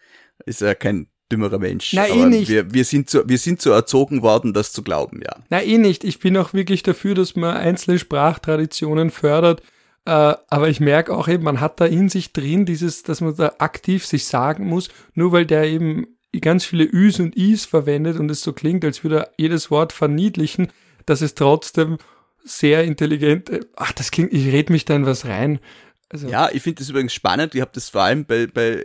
ist 0.45 0.61
er 0.61 0.75
kein 0.75 1.07
dümmerer 1.31 1.59
Mensch. 1.59 1.93
Na, 1.95 2.07
eh 2.07 2.27
nicht. 2.27 2.49
Wir, 2.49 2.73
wir, 2.75 2.85
sind 2.85 3.11
so, 3.11 3.27
wir 3.29 3.39
sind 3.39 3.63
so 3.63 3.71
erzogen 3.71 4.23
worden, 4.23 4.53
das 4.53 4.73
zu 4.73 4.83
glauben, 4.83 5.21
ja. 5.23 5.37
Na, 5.51 5.63
eh 5.63 5.79
nicht. 5.79 6.05
Ich 6.05 6.19
bin 6.19 6.37
auch 6.37 6.53
wirklich 6.53 6.83
dafür, 6.83 7.15
dass 7.15 7.37
man 7.37 7.57
einzelne 7.57 7.99
Sprachtraditionen 7.99 9.11
fördert. 9.11 9.63
Äh, 10.05 10.35
aber 10.49 10.69
ich 10.69 10.81
merke 10.81 11.15
auch 11.15 11.29
eben, 11.29 11.45
man 11.45 11.61
hat 11.61 11.81
da 11.81 11.87
in 11.87 12.09
sich 12.09 12.33
drin 12.33 12.67
dieses, 12.67 13.03
dass 13.03 13.21
man 13.21 13.37
da 13.37 13.55
aktiv 13.59 14.05
sich 14.05 14.27
sagen 14.27 14.67
muss, 14.67 14.89
nur 15.15 15.33
weil 15.33 15.47
der 15.47 15.65
eben 15.65 16.07
ganz 16.41 16.65
viele 16.65 16.85
Üs 16.85 17.21
und 17.21 17.37
Is 17.37 17.67
verwendet 17.67 18.19
und 18.19 18.31
es 18.31 18.41
so 18.41 18.53
klingt, 18.53 18.85
als 18.85 19.05
würde 19.05 19.19
er 19.19 19.31
jedes 19.37 19.71
Wort 19.71 19.93
verniedlichen, 19.93 20.73
dass 21.07 21.21
es 21.21 21.35
trotzdem 21.35 21.99
sehr 22.45 22.85
intelligent, 22.85 23.51
ach, 23.77 23.93
das 23.93 24.11
klingt, 24.11 24.33
ich 24.33 24.53
red 24.53 24.71
mich 24.71 24.85
da 24.85 24.97
in 24.97 25.07
was 25.07 25.27
rein. 25.27 25.61
Also, 26.09 26.29
ja, 26.29 26.51
ich 26.53 26.63
finde 26.63 26.81
das 26.81 26.89
übrigens 26.89 27.15
spannend. 27.15 27.55
Ich 27.55 27.61
habe 27.61 27.71
das 27.73 27.91
vor 27.91 28.03
allem 28.03 28.25
bei, 28.25 28.47
bei 28.47 28.83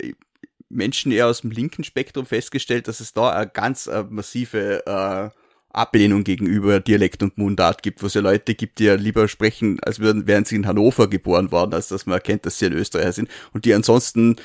Menschen 0.70 1.12
eher 1.12 1.28
aus 1.28 1.42
dem 1.42 1.52
linken 1.52 1.84
Spektrum 1.84 2.26
festgestellt, 2.26 2.88
dass 2.88 3.00
es 3.00 3.14
da 3.14 3.32
eine 3.32 3.50
ganz 3.50 3.88
äh, 3.88 4.04
massive 4.08 4.86
äh, 4.86 5.30
Ablehnung 5.78 6.24
gegenüber 6.24 6.80
Dialekt 6.80 7.24
und 7.24 7.38
Mundart 7.38 7.84
gibt, 7.84 8.02
wo 8.02 8.08
es 8.08 8.14
ja 8.14 8.22
Leute 8.22 8.56
gibt, 8.56 8.80
die 8.80 8.86
ja 8.86 8.96
lieber 8.96 9.28
sprechen, 9.28 9.80
als 9.82 10.00
würden, 10.00 10.28
wären 10.28 10.46
sie 10.46 10.56
in 10.56 10.68
Hannover 10.68 11.10
geboren 11.10 11.52
worden, 11.52 11.74
als 11.74 11.88
dass 11.88 12.06
man 12.06 12.16
erkennt, 12.16 12.46
dass 12.46 12.60
sie 12.60 12.66
ein 12.66 12.74
Österreicher 12.74 13.14
sind 13.14 13.30
und 13.54 13.66
die 13.66 13.74
ansonsten 13.74 14.36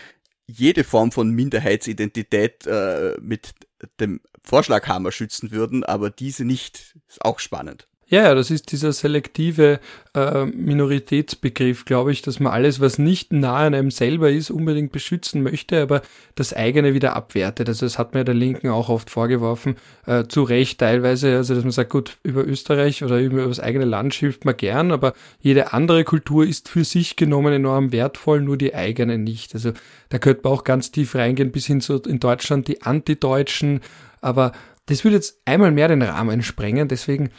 jede 0.46 0.84
Form 0.84 1.12
von 1.12 1.30
Minderheitsidentität 1.30 2.66
äh, 2.66 3.16
mit 3.20 3.54
dem 4.00 4.20
Vorschlaghammer 4.42 5.12
schützen 5.12 5.50
würden, 5.50 5.84
aber 5.84 6.10
diese 6.10 6.44
nicht. 6.44 6.96
Ist 7.08 7.24
auch 7.24 7.38
spannend. 7.38 7.88
Ja, 8.12 8.34
das 8.34 8.50
ist 8.50 8.72
dieser 8.72 8.92
selektive 8.92 9.80
äh, 10.12 10.44
Minoritätsbegriff, 10.44 11.86
glaube 11.86 12.12
ich, 12.12 12.20
dass 12.20 12.40
man 12.40 12.52
alles, 12.52 12.78
was 12.78 12.98
nicht 12.98 13.32
nahe 13.32 13.68
an 13.68 13.74
einem 13.74 13.90
selber 13.90 14.30
ist, 14.30 14.50
unbedingt 14.50 14.92
beschützen 14.92 15.42
möchte, 15.42 15.80
aber 15.80 16.02
das 16.34 16.52
eigene 16.52 16.92
wieder 16.92 17.16
abwertet. 17.16 17.70
Also 17.70 17.86
das 17.86 17.98
hat 17.98 18.12
mir 18.12 18.22
der 18.24 18.34
Linken 18.34 18.68
auch 18.68 18.90
oft 18.90 19.08
vorgeworfen, 19.08 19.76
äh, 20.04 20.24
zu 20.24 20.42
Recht 20.42 20.80
teilweise, 20.80 21.38
also 21.38 21.54
dass 21.54 21.64
man 21.64 21.70
sagt, 21.70 21.88
gut, 21.88 22.18
über 22.22 22.46
Österreich 22.46 23.02
oder 23.02 23.18
über 23.18 23.46
das 23.46 23.60
eigene 23.60 23.86
Land 23.86 24.12
schimpft 24.12 24.44
man 24.44 24.58
gern, 24.58 24.92
aber 24.92 25.14
jede 25.40 25.72
andere 25.72 26.04
Kultur 26.04 26.44
ist 26.44 26.68
für 26.68 26.84
sich 26.84 27.16
genommen 27.16 27.54
enorm 27.54 27.92
wertvoll, 27.92 28.42
nur 28.42 28.58
die 28.58 28.74
eigene 28.74 29.16
nicht. 29.16 29.54
Also 29.54 29.72
da 30.10 30.18
könnte 30.18 30.42
man 30.44 30.52
auch 30.52 30.64
ganz 30.64 30.92
tief 30.92 31.14
reingehen, 31.14 31.50
bis 31.50 31.64
hin 31.64 31.80
zu 31.80 31.96
in 32.02 32.20
Deutschland 32.20 32.68
die 32.68 32.82
Antideutschen, 32.82 33.80
aber 34.20 34.52
das 34.84 35.02
würde 35.02 35.16
jetzt 35.16 35.40
einmal 35.46 35.70
mehr 35.70 35.88
den 35.88 36.02
Rahmen 36.02 36.42
sprengen, 36.42 36.88
deswegen 36.88 37.30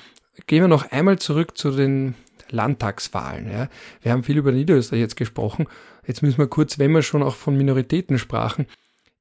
gehen 0.48 0.62
wir 0.62 0.68
noch 0.68 0.92
einmal 0.92 1.20
zurück 1.20 1.58
zu 1.58 1.72
den 1.72 2.16
Landtagswahlen. 2.50 3.50
Ja. 3.52 3.70
Wir 4.02 4.12
haben 4.12 4.24
viel 4.24 4.38
über 4.38 4.52
Niederösterreich 4.52 5.02
jetzt 5.02 5.16
gesprochen. 5.16 5.68
Jetzt 6.06 6.22
müssen 6.22 6.38
wir 6.38 6.48
kurz, 6.48 6.80
wenn 6.80 6.92
wir 6.92 7.02
schon 7.02 7.24
auch 7.24 7.36
von 7.36 7.58
Minoritäten 7.58 8.20
sprachen, 8.20 8.68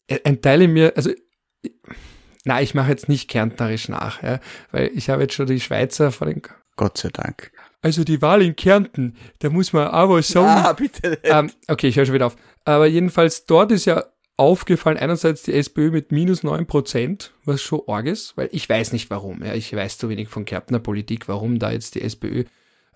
äh, 0.07 0.19
ein 0.25 0.43
Teil 0.43 0.63
in 0.63 0.73
mir, 0.73 0.93
also 0.97 1.11
na, 2.45 2.61
ich 2.61 2.75
mache 2.75 2.91
jetzt 2.91 3.09
nicht 3.09 3.29
kärntnerisch 3.31 3.89
nach, 3.89 4.23
ja, 4.23 4.41
weil 4.73 4.91
ich 4.95 5.09
habe 5.11 5.23
jetzt 5.23 5.35
schon 5.35 5.47
die 5.47 5.61
Schweizer 5.61 6.11
vor 6.11 6.27
den 6.27 6.43
Gott 6.77 6.99
sei 6.99 7.11
Dank. 7.11 7.53
Also 7.83 8.05
die 8.05 8.23
Wahl 8.23 8.43
in 8.43 8.57
Kärnten, 8.57 9.17
da 9.41 9.51
muss 9.51 9.73
man 9.73 9.89
aber 9.89 10.23
sagen. 10.23 10.67
Ah, 10.67 10.73
bitte. 10.73 11.19
Ähm, 11.23 11.51
okay, 11.69 11.89
ich 11.89 11.97
höre 11.97 12.07
schon 12.07 12.15
wieder 12.15 12.27
auf. 12.27 12.37
Aber 12.65 12.87
jedenfalls 12.87 13.47
dort 13.47 13.73
ist 13.73 13.85
ja 13.85 14.05
aufgefallen, 14.37 14.97
einerseits 14.97 15.43
die 15.43 15.55
SPÖ 15.55 15.91
mit 15.91 16.11
minus 16.13 16.43
neun 16.43 16.67
Prozent, 16.67 17.33
was 17.45 17.63
schon 17.63 17.83
arg 17.87 18.07
ist, 18.07 18.37
weil 18.37 18.49
ich 18.53 18.69
weiß 18.69 18.93
nicht 18.93 19.11
warum. 19.11 19.45
Ja, 19.45 19.55
ich 19.55 19.75
weiß 19.75 19.99
zu 19.99 20.09
wenig 20.09 20.29
von 20.29 20.45
Kärntner 20.45 20.79
Politik, 20.79 21.29
warum 21.29 21.59
da 21.59 21.71
jetzt 21.71 21.95
die 21.95 22.03
SPÖ 22.03 22.45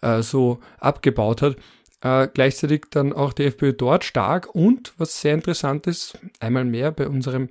äh, 0.02 0.22
so 0.22 0.60
abgebaut 0.78 1.42
hat. 1.42 1.56
Äh, 2.00 2.28
gleichzeitig 2.32 2.86
dann 2.90 3.12
auch 3.12 3.32
die 3.32 3.44
FPÖ 3.44 3.72
dort 3.72 4.04
stark 4.04 4.54
und 4.54 4.92
was 4.98 5.20
sehr 5.20 5.34
interessant 5.34 5.86
ist, 5.86 6.18
einmal 6.40 6.64
mehr 6.64 6.90
bei 6.92 7.08
unserem 7.08 7.48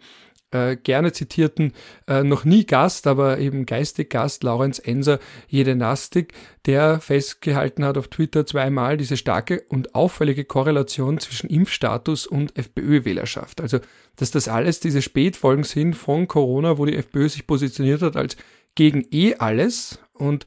äh, 0.56 0.78
gerne 0.78 1.12
zitierten, 1.12 1.74
äh, 2.08 2.24
noch 2.24 2.46
nie 2.46 2.65
Gast, 2.65 3.08
aber 3.08 3.39
eben 3.39 3.65
geistig 3.65 4.10
Gast, 4.10 4.44
Laurenz 4.44 4.80
Enser, 4.80 5.20
Jedenastik, 5.48 6.34
der 6.65 7.00
festgehalten 7.00 7.84
hat 7.84 7.98
auf 7.98 8.08
Twitter 8.08 8.46
zweimal 8.46 8.98
diese 8.98 9.18
starke 9.18 9.63
und 9.70 9.96
auffällige 9.96 10.46
Korrelation 10.46 11.20
zwischen 11.20 11.50
Impfstatus 11.50 12.26
und 12.26 12.58
FPÖ-Wählerschaft. 12.58 13.62
Also, 13.62 13.80
dass 14.15 14.32
das 14.32 14.48
alles 14.48 14.80
diese 14.80 15.02
Spätfolgen 15.02 15.63
sind 15.63 15.96
von 15.96 16.28
Corona, 16.28 16.78
wo 16.78 16.86
die 16.86 16.96
FPÖ 16.96 17.28
sich 17.28 17.48
positioniert 17.48 18.02
hat 18.02 18.15
als 18.15 18.38
gegen 18.76 19.06
eh 19.12 19.36
alles 19.36 20.00
und 20.13 20.46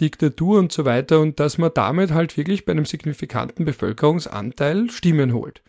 Diktatur 0.00 0.58
und 0.58 0.72
so 0.72 0.84
weiter 0.84 1.20
und 1.20 1.40
dass 1.40 1.56
man 1.56 1.70
damit 1.74 2.10
halt 2.10 2.36
wirklich 2.36 2.66
bei 2.66 2.72
einem 2.72 2.84
signifikanten 2.84 3.64
Bevölkerungsanteil 3.64 4.90
Stimmen 4.90 5.32
holt. 5.32 5.62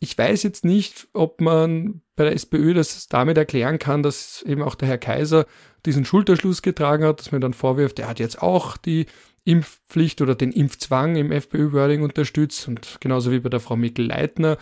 Ich 0.00 0.16
weiß 0.16 0.42
jetzt 0.42 0.64
nicht, 0.64 1.08
ob 1.12 1.40
man 1.40 2.02
bei 2.16 2.24
der 2.24 2.34
SPÖ 2.34 2.74
das 2.74 3.08
damit 3.08 3.38
erklären 3.38 3.78
kann, 3.78 4.02
dass 4.02 4.42
eben 4.42 4.62
auch 4.62 4.74
der 4.74 4.88
Herr 4.88 4.98
Kaiser 4.98 5.46
diesen 5.86 6.04
Schulterschluss 6.04 6.62
getragen 6.62 7.04
hat, 7.04 7.20
dass 7.20 7.32
man 7.32 7.40
dann 7.40 7.54
vorwirft, 7.54 7.98
er 7.98 8.08
hat 8.08 8.20
jetzt 8.20 8.40
auch 8.40 8.76
die 8.76 9.06
Impfpflicht 9.44 10.22
oder 10.22 10.34
den 10.34 10.52
Impfzwang 10.52 11.16
im 11.16 11.30
FPÖ-Wording 11.30 12.02
unterstützt 12.02 12.66
und 12.68 12.98
genauso 13.00 13.30
wie 13.30 13.40
bei 13.40 13.50
der 13.50 13.60
Frau 13.60 13.76
Mikl-Leitner, 13.76 14.56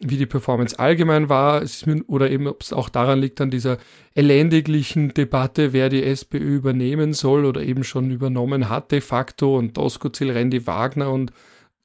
wie 0.00 0.16
die 0.16 0.26
Performance 0.26 0.76
allgemein 0.78 1.28
war, 1.28 1.62
oder 2.08 2.30
eben 2.30 2.48
ob 2.48 2.62
es 2.62 2.72
auch 2.72 2.88
daran 2.88 3.20
liegt 3.20 3.40
an 3.40 3.50
dieser 3.50 3.78
elendiglichen 4.14 5.14
Debatte, 5.14 5.72
wer 5.72 5.88
die 5.88 6.02
SPÖ 6.02 6.56
übernehmen 6.56 7.12
soll 7.12 7.44
oder 7.44 7.62
eben 7.62 7.84
schon 7.84 8.10
übernommen 8.10 8.68
hat 8.68 8.90
de 8.90 9.00
facto 9.00 9.56
und 9.56 9.76
Doskozil, 9.76 10.32
Randy 10.32 10.66
Wagner 10.66 11.12
und 11.12 11.32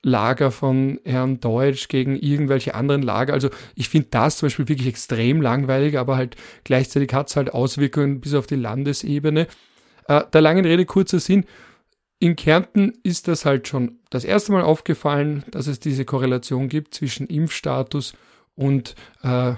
Lager 0.01 0.51
von 0.51 0.99
Herrn 1.03 1.39
Deutsch 1.39 1.89
gegen 1.89 2.15
irgendwelche 2.15 2.73
anderen 2.73 3.01
Lager. 3.01 3.33
Also 3.33 3.49
ich 3.75 3.89
finde 3.89 4.07
das 4.11 4.37
zum 4.37 4.47
Beispiel 4.47 4.69
wirklich 4.69 4.87
extrem 4.87 5.41
langweilig, 5.41 5.97
aber 5.97 6.15
halt 6.15 6.35
gleichzeitig 6.63 7.13
hat 7.13 7.29
es 7.29 7.35
halt 7.35 7.53
Auswirkungen 7.53 8.21
bis 8.21 8.33
auf 8.33 8.47
die 8.47 8.55
Landesebene. 8.55 9.47
Äh, 10.07 10.23
der 10.31 10.41
langen 10.41 10.65
Rede 10.65 10.85
kurzer 10.85 11.19
Sinn. 11.19 11.45
In 12.19 12.35
Kärnten 12.35 12.93
ist 13.03 13.27
das 13.27 13.45
halt 13.45 13.67
schon 13.67 13.99
das 14.09 14.25
erste 14.25 14.51
Mal 14.51 14.63
aufgefallen, 14.63 15.43
dass 15.51 15.67
es 15.67 15.79
diese 15.79 16.05
Korrelation 16.05 16.67
gibt 16.67 16.93
zwischen 16.93 17.27
Impfstatus 17.27 18.13
und, 18.55 18.95
äh, 19.23 19.53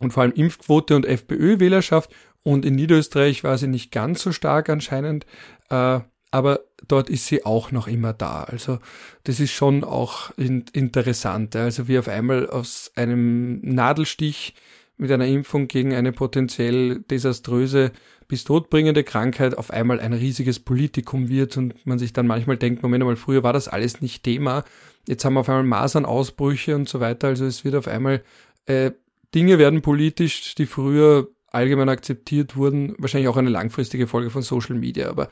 und 0.00 0.12
vor 0.12 0.24
allem 0.24 0.32
Impfquote 0.32 0.96
und 0.96 1.06
FPÖ-Wählerschaft. 1.06 2.14
Und 2.42 2.64
in 2.64 2.74
Niederösterreich 2.74 3.42
war 3.42 3.58
sie 3.58 3.66
nicht 3.66 3.90
ganz 3.90 4.22
so 4.22 4.30
stark 4.30 4.68
anscheinend. 4.68 5.26
Äh, 5.68 6.00
aber 6.30 6.60
dort 6.88 7.08
ist 7.08 7.26
sie 7.26 7.44
auch 7.44 7.72
noch 7.72 7.86
immer 7.86 8.12
da. 8.12 8.44
Also 8.44 8.78
das 9.24 9.40
ist 9.40 9.52
schon 9.52 9.84
auch 9.84 10.30
in, 10.36 10.64
interessant. 10.72 11.56
Also 11.56 11.88
wie 11.88 11.98
auf 11.98 12.08
einmal 12.08 12.48
aus 12.48 12.92
einem 12.94 13.60
Nadelstich 13.62 14.54
mit 14.98 15.10
einer 15.12 15.26
Impfung 15.26 15.68
gegen 15.68 15.94
eine 15.94 16.12
potenziell 16.12 17.00
desaströse 17.00 17.92
bis 18.28 18.44
todbringende 18.44 19.04
Krankheit 19.04 19.56
auf 19.56 19.70
einmal 19.70 20.00
ein 20.00 20.12
riesiges 20.12 20.58
Politikum 20.58 21.28
wird 21.28 21.56
und 21.56 21.86
man 21.86 21.98
sich 21.98 22.12
dann 22.12 22.26
manchmal 22.26 22.56
denkt, 22.56 22.82
Moment 22.82 23.04
mal, 23.04 23.16
früher 23.16 23.42
war 23.42 23.52
das 23.52 23.68
alles 23.68 24.00
nicht 24.00 24.24
Thema. 24.24 24.64
Jetzt 25.06 25.24
haben 25.24 25.34
wir 25.34 25.40
auf 25.40 25.48
einmal 25.48 25.64
Masernausbrüche 25.64 26.74
und 26.74 26.88
so 26.88 27.00
weiter. 27.00 27.28
Also 27.28 27.44
es 27.44 27.64
wird 27.64 27.76
auf 27.76 27.86
einmal, 27.86 28.22
äh, 28.66 28.90
Dinge 29.34 29.58
werden 29.58 29.82
politisch, 29.82 30.54
die 30.54 30.66
früher 30.66 31.28
allgemein 31.46 31.88
akzeptiert 31.88 32.56
wurden, 32.56 32.94
wahrscheinlich 32.98 33.28
auch 33.28 33.36
eine 33.36 33.50
langfristige 33.50 34.06
Folge 34.06 34.30
von 34.30 34.42
Social 34.42 34.76
Media, 34.76 35.08
aber 35.08 35.30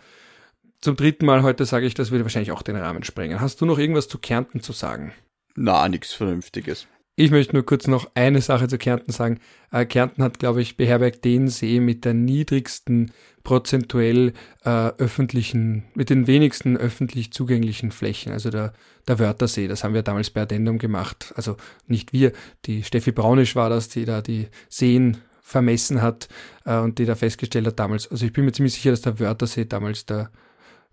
zum 0.85 0.97
dritten 0.97 1.25
Mal 1.25 1.43
heute 1.43 1.65
sage 1.65 1.87
ich, 1.87 1.95
das 1.95 2.11
würde 2.11 2.25
wahrscheinlich 2.25 2.53
auch 2.53 2.63
den 2.63 2.77
Rahmen 2.77 3.03
sprengen. 3.05 3.41
Hast 3.41 3.61
du 3.61 3.67
noch 3.67 3.79
irgendwas 3.79 4.07
zu 4.07 4.19
Kärnten 4.19 4.61
zu 4.61 4.73
sagen? 4.73 5.13
Na, 5.57 5.89
nichts 5.89 6.13
Vernünftiges. 6.13 6.87
Ich 7.17 7.31
möchte 7.31 7.55
nur 7.55 7.65
kurz 7.65 7.87
noch 7.87 8.11
eine 8.15 8.43
Sache 8.43 8.69
zu 8.69 8.77
Kärnten 8.77 9.11
sagen. 9.11 9.41
Äh, 9.71 9.87
Kärnten 9.87 10.23
hat, 10.23 10.39
glaube 10.39 10.61
ich, 10.61 10.77
beherbergt 10.77 11.25
den 11.25 11.49
See 11.49 11.81
mit 11.81 12.05
der 12.05 12.13
niedrigsten 12.13 13.13
prozentuell 13.45 14.35
äh, 14.65 14.89
öffentlichen, 14.99 15.85
mit 15.95 16.11
den 16.11 16.27
wenigsten 16.27 16.77
öffentlich 16.77 17.33
zugänglichen 17.33 17.91
Flächen, 17.91 18.33
also 18.33 18.51
der, 18.51 18.75
der 19.09 19.19
Wörthersee. 19.19 19.69
Das 19.69 19.85
haben 19.85 19.95
wir 19.95 20.03
damals 20.03 20.31
bei 20.31 20.43
Addendum 20.43 20.79
gemacht. 20.79 21.33
Also 21.37 21.57
nicht 21.87 22.13
wir, 22.13 22.33
die 22.67 22.83
Steffi 22.83 23.13
Braunisch 23.13 23.57
war 23.57 23.71
das, 23.71 23.89
die 23.89 24.05
da 24.05 24.21
die 24.21 24.49
Seen 24.69 25.19
vermessen 25.41 26.03
hat 26.03 26.29
äh, 26.67 26.79
und 26.79 26.99
die 26.99 27.07
da 27.07 27.15
festgestellt 27.15 27.67
hat 27.67 27.79
damals. 27.79 28.11
Also 28.11 28.27
ich 28.27 28.33
bin 28.35 28.45
mir 28.45 28.53
ziemlich 28.53 28.75
sicher, 28.75 28.91
dass 28.91 29.03
der 29.03 29.19
Wörthersee 29.19 29.65
damals 29.65 30.05
der 30.05 30.31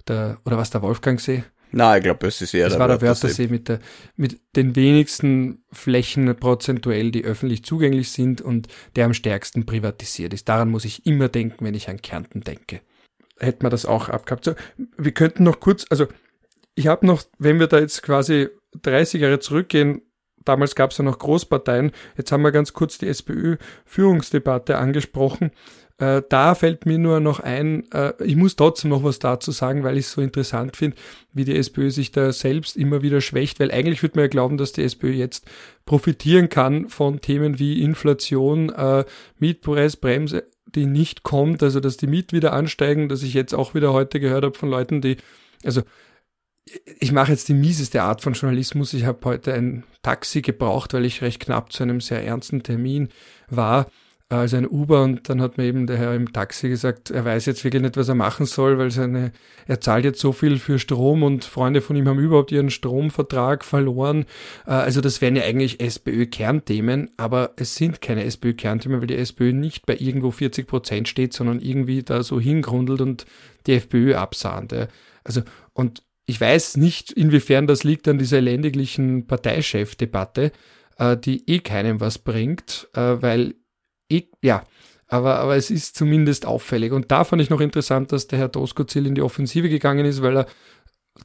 der, 0.09 0.39
oder 0.45 0.57
was 0.57 0.69
der 0.69 0.81
Wolfgangsee? 0.81 1.43
Na, 1.73 1.95
ich 1.95 2.03
glaube, 2.03 2.27
es 2.27 2.41
ist 2.41 2.53
eher 2.53 2.65
das 2.65 2.73
der 2.73 2.79
war 2.79 2.87
der 2.89 3.01
Wörthersee 3.01 3.47
mit, 3.47 3.69
der, 3.69 3.79
mit 4.17 4.41
den 4.55 4.75
wenigsten 4.75 5.63
Flächen 5.71 6.35
prozentuell, 6.35 7.11
die 7.11 7.23
öffentlich 7.23 7.63
zugänglich 7.63 8.11
sind 8.11 8.41
und 8.41 8.67
der 8.95 9.05
am 9.05 9.13
stärksten 9.13 9.65
privatisiert 9.65 10.33
ist. 10.33 10.49
Daran 10.49 10.69
muss 10.69 10.83
ich 10.83 11.05
immer 11.05 11.29
denken, 11.29 11.63
wenn 11.63 11.73
ich 11.73 11.89
an 11.89 12.01
Kärnten 12.01 12.41
denke. 12.41 12.81
Hätten 13.39 13.63
wir 13.63 13.69
das 13.69 13.85
auch 13.85 14.09
abgehabt. 14.09 14.43
So, 14.43 14.53
wir 14.97 15.13
könnten 15.13 15.43
noch 15.43 15.61
kurz, 15.61 15.85
also 15.89 16.07
ich 16.75 16.87
habe 16.87 17.05
noch, 17.05 17.23
wenn 17.39 17.59
wir 17.59 17.67
da 17.67 17.79
jetzt 17.79 18.03
quasi 18.03 18.49
30 18.81 19.21
Jahre 19.21 19.39
zurückgehen, 19.39 20.01
damals 20.43 20.75
gab 20.75 20.91
es 20.91 20.97
ja 20.97 21.03
noch 21.03 21.19
Großparteien, 21.19 21.91
jetzt 22.17 22.31
haben 22.31 22.43
wir 22.43 22.51
ganz 22.51 22.73
kurz 22.73 22.97
die 22.97 23.07
SPÖ-Führungsdebatte 23.07 24.77
angesprochen. 24.77 25.51
Äh, 26.01 26.23
da 26.29 26.55
fällt 26.55 26.87
mir 26.87 26.97
nur 26.97 27.19
noch 27.19 27.39
ein, 27.39 27.89
äh, 27.91 28.13
ich 28.23 28.35
muss 28.35 28.55
trotzdem 28.55 28.89
noch 28.89 29.03
was 29.03 29.19
dazu 29.19 29.51
sagen, 29.51 29.83
weil 29.83 29.97
ich 29.97 30.05
es 30.05 30.13
so 30.13 30.21
interessant 30.21 30.75
finde, 30.75 30.97
wie 31.31 31.45
die 31.45 31.55
SPÖ 31.55 31.91
sich 31.91 32.11
da 32.11 32.33
selbst 32.33 32.75
immer 32.75 33.03
wieder 33.03 33.21
schwächt, 33.21 33.59
weil 33.59 33.69
eigentlich 33.69 34.01
würde 34.01 34.17
man 34.17 34.23
ja 34.23 34.29
glauben, 34.29 34.57
dass 34.57 34.71
die 34.71 34.81
SPÖ 34.81 35.11
jetzt 35.11 35.45
profitieren 35.85 36.49
kann 36.49 36.89
von 36.89 37.21
Themen 37.21 37.59
wie 37.59 37.83
Inflation, 37.83 38.69
äh, 38.69 39.05
Mietpreisbremse, 39.37 40.49
die 40.65 40.87
nicht 40.87 41.21
kommt, 41.21 41.61
also 41.61 41.79
dass 41.79 41.97
die 41.97 42.07
Miet 42.07 42.33
wieder 42.33 42.53
ansteigen, 42.53 43.07
dass 43.07 43.21
ich 43.21 43.35
jetzt 43.35 43.53
auch 43.53 43.75
wieder 43.75 43.93
heute 43.93 44.19
gehört 44.19 44.43
habe 44.43 44.57
von 44.57 44.71
Leuten, 44.71 45.01
die, 45.01 45.17
also 45.63 45.83
ich 46.99 47.11
mache 47.11 47.31
jetzt 47.31 47.47
die 47.47 47.53
mieseste 47.53 48.01
Art 48.01 48.21
von 48.21 48.33
Journalismus. 48.33 48.95
Ich 48.95 49.05
habe 49.05 49.19
heute 49.25 49.53
ein 49.53 49.83
Taxi 50.01 50.41
gebraucht, 50.41 50.95
weil 50.95 51.05
ich 51.05 51.21
recht 51.21 51.39
knapp 51.39 51.71
zu 51.71 51.83
einem 51.83 52.01
sehr 52.01 52.23
ernsten 52.25 52.63
Termin 52.63 53.09
war 53.49 53.85
also 54.39 54.55
ein 54.55 54.67
Uber 54.67 55.03
und 55.03 55.27
dann 55.27 55.41
hat 55.41 55.57
mir 55.57 55.65
eben 55.65 55.87
der 55.87 55.97
Herr 55.97 56.15
im 56.15 56.31
Taxi 56.31 56.69
gesagt, 56.69 57.11
er 57.11 57.25
weiß 57.25 57.45
jetzt 57.47 57.65
wirklich 57.65 57.81
nicht, 57.81 57.97
was 57.97 58.07
er 58.07 58.15
machen 58.15 58.45
soll, 58.45 58.77
weil 58.77 58.89
seine, 58.89 59.33
er 59.67 59.81
zahlt 59.81 60.05
jetzt 60.05 60.21
so 60.21 60.31
viel 60.31 60.57
für 60.57 60.79
Strom 60.79 61.23
und 61.23 61.43
Freunde 61.43 61.81
von 61.81 61.97
ihm 61.97 62.07
haben 62.07 62.19
überhaupt 62.19 62.51
ihren 62.51 62.69
Stromvertrag 62.69 63.65
verloren. 63.65 64.25
Äh, 64.65 64.71
also 64.71 65.01
das 65.01 65.19
wären 65.19 65.35
ja 65.35 65.43
eigentlich 65.43 65.81
SPÖ-Kernthemen, 65.81 67.11
aber 67.17 67.51
es 67.57 67.75
sind 67.75 67.99
keine 67.99 68.23
SPÖ-Kernthemen, 68.23 69.01
weil 69.01 69.07
die 69.07 69.17
SPÖ 69.17 69.51
nicht 69.51 69.85
bei 69.85 69.97
irgendwo 69.97 70.31
40 70.31 70.65
Prozent 70.65 71.07
steht, 71.09 71.33
sondern 71.33 71.59
irgendwie 71.59 72.03
da 72.03 72.23
so 72.23 72.39
hingrundelt 72.39 73.01
und 73.01 73.25
die 73.67 73.73
FPÖ 73.73 74.15
absahnt. 74.15 74.73
Also, 75.25 75.41
und 75.73 76.03
ich 76.25 76.39
weiß 76.39 76.77
nicht, 76.77 77.11
inwiefern 77.11 77.67
das 77.67 77.83
liegt 77.83 78.07
an 78.07 78.17
dieser 78.17 78.37
elendiglichen 78.37 79.27
Parteichefdebatte, 79.27 80.53
äh, 80.97 81.17
die 81.17 81.49
eh 81.49 81.59
keinem 81.59 81.99
was 81.99 82.17
bringt, 82.17 82.87
äh, 82.93 83.21
weil 83.21 83.55
ja, 84.41 84.63
aber, 85.07 85.39
aber 85.39 85.55
es 85.57 85.69
ist 85.69 85.97
zumindest 85.97 86.45
auffällig. 86.45 86.93
Und 86.93 87.11
da 87.11 87.23
fand 87.23 87.41
ich 87.41 87.49
noch 87.49 87.59
interessant, 87.59 88.11
dass 88.11 88.27
der 88.27 88.39
Herr 88.39 88.47
Doskozil 88.47 89.05
in 89.05 89.15
die 89.15 89.21
Offensive 89.21 89.69
gegangen 89.69 90.05
ist, 90.05 90.21
weil 90.21 90.37
er 90.37 90.45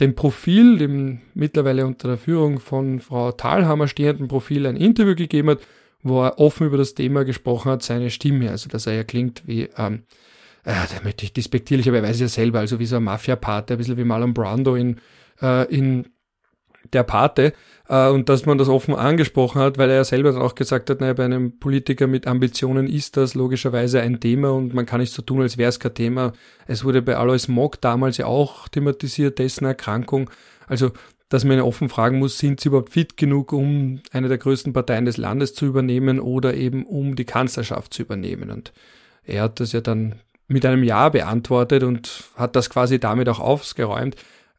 dem 0.01 0.15
Profil, 0.15 0.79
dem 0.79 1.21
mittlerweile 1.35 1.87
unter 1.87 2.09
der 2.09 2.19
Führung 2.19 2.59
von 2.59 3.01
Frau 3.01 3.33
Thalhammer 3.33 3.89
stehenden 3.89 4.29
Profil 4.29 4.67
ein 4.67 4.77
Interview 4.77 5.15
gegeben 5.15 5.51
hat, 5.51 5.61
wo 6.03 6.25
er 6.25 6.39
offen 6.39 6.67
über 6.67 6.77
das 6.77 6.95
Thema 6.95 7.25
gesprochen 7.25 7.71
hat, 7.71 7.83
seine 7.83 8.11
Stimme, 8.11 8.51
also 8.51 8.69
dass 8.69 8.87
er 8.87 8.95
ja 8.95 9.05
klingt 9.05 9.43
wie, 9.47 9.69
ähm, 9.77 10.03
äh, 10.65 10.73
da 10.73 11.03
möchte 11.05 11.25
ich 11.25 11.33
despektierlich, 11.33 11.89
aber 11.89 11.99
er 11.99 12.03
weiß 12.03 12.21
ja 12.21 12.29
selber, 12.29 12.59
also 12.59 12.79
wie 12.79 12.87
so 12.87 12.97
ein 12.97 13.05
Mafia-Pate, 13.05 13.75
ein 13.75 13.79
bisschen 13.79 13.97
wie 13.97 14.05
Marlon 14.05 14.35
Brando 14.35 14.75
in, 14.75 15.01
äh, 15.41 15.65
in 15.75 16.09
der 16.93 17.03
Pate 17.03 17.53
äh, 17.89 18.09
und 18.09 18.29
dass 18.29 18.47
man 18.47 18.59
das 18.59 18.69
offen 18.69 18.95
angesprochen 18.95 19.61
hat, 19.61 19.79
weil 19.79 19.91
er 19.91 19.97
ja 19.97 20.05
selber 20.05 20.33
dann 20.33 20.43
auch 20.43 20.55
gesagt 20.55 20.91
hat, 20.91 21.01
naja, 21.01 21.13
bei 21.15 21.25
einem 21.25 21.59
Politiker 21.59 22.07
mit 22.07 22.27
Ambitionen 22.27 22.87
ist 22.87 23.17
das 23.17 23.35
logischerweise 23.35 24.01
ein 24.01 24.21
Thema 24.21 24.51
und 24.51 24.75
man 24.75 24.87
kann 24.87 25.01
nicht 25.01 25.13
so 25.13 25.23
tun, 25.23 25.43
als 25.43 25.59
wäre 25.59 25.69
es 25.69 25.81
kein 25.81 25.95
Thema. 25.95 26.33
Es 26.67 26.85
wurde 26.85 27.03
bei 27.03 27.17
Alois 27.17 27.49
Mock 27.49 27.81
damals 27.81 28.17
ja 28.17 28.27
auch 28.27 28.69
thematisiert, 28.69 29.39
dessen 29.39 29.65
Erkrankung. 29.65 30.31
Also, 30.67 30.93
dass 31.29 31.45
man 31.45 31.59
ihn 31.59 31.63
offen 31.63 31.89
fragen 31.89 32.19
muss, 32.19 32.39
sind 32.39 32.61
sie 32.61 32.69
überhaupt 32.69 32.93
fit 32.93 33.17
genug, 33.17 33.53
um 33.53 34.01
eine 34.13 34.29
der 34.29 34.39
größten 34.39 34.73
Parteien 34.73 35.07
des 35.07 35.17
Landes 35.17 35.55
zu 35.55 35.67
übernehmen 35.67 36.21
oder 36.21 36.55
eben 36.55 36.87
um 36.87 37.17
die 37.17 37.25
Kanzlerschaft 37.25 37.93
zu 37.93 38.03
übernehmen. 38.03 38.51
Und 38.51 38.73
er 39.25 39.43
hat 39.43 39.59
das 39.59 39.73
ja 39.73 39.81
dann 39.81 40.17
mit 40.49 40.65
einem 40.65 40.85
Ja 40.85 41.09
beantwortet 41.09 41.83
und 41.83 42.25
hat 42.37 42.55
das 42.55 42.71
quasi 42.71 43.01
damit 43.01 43.29
auch 43.29 43.41
aufgeräumt 43.41 44.15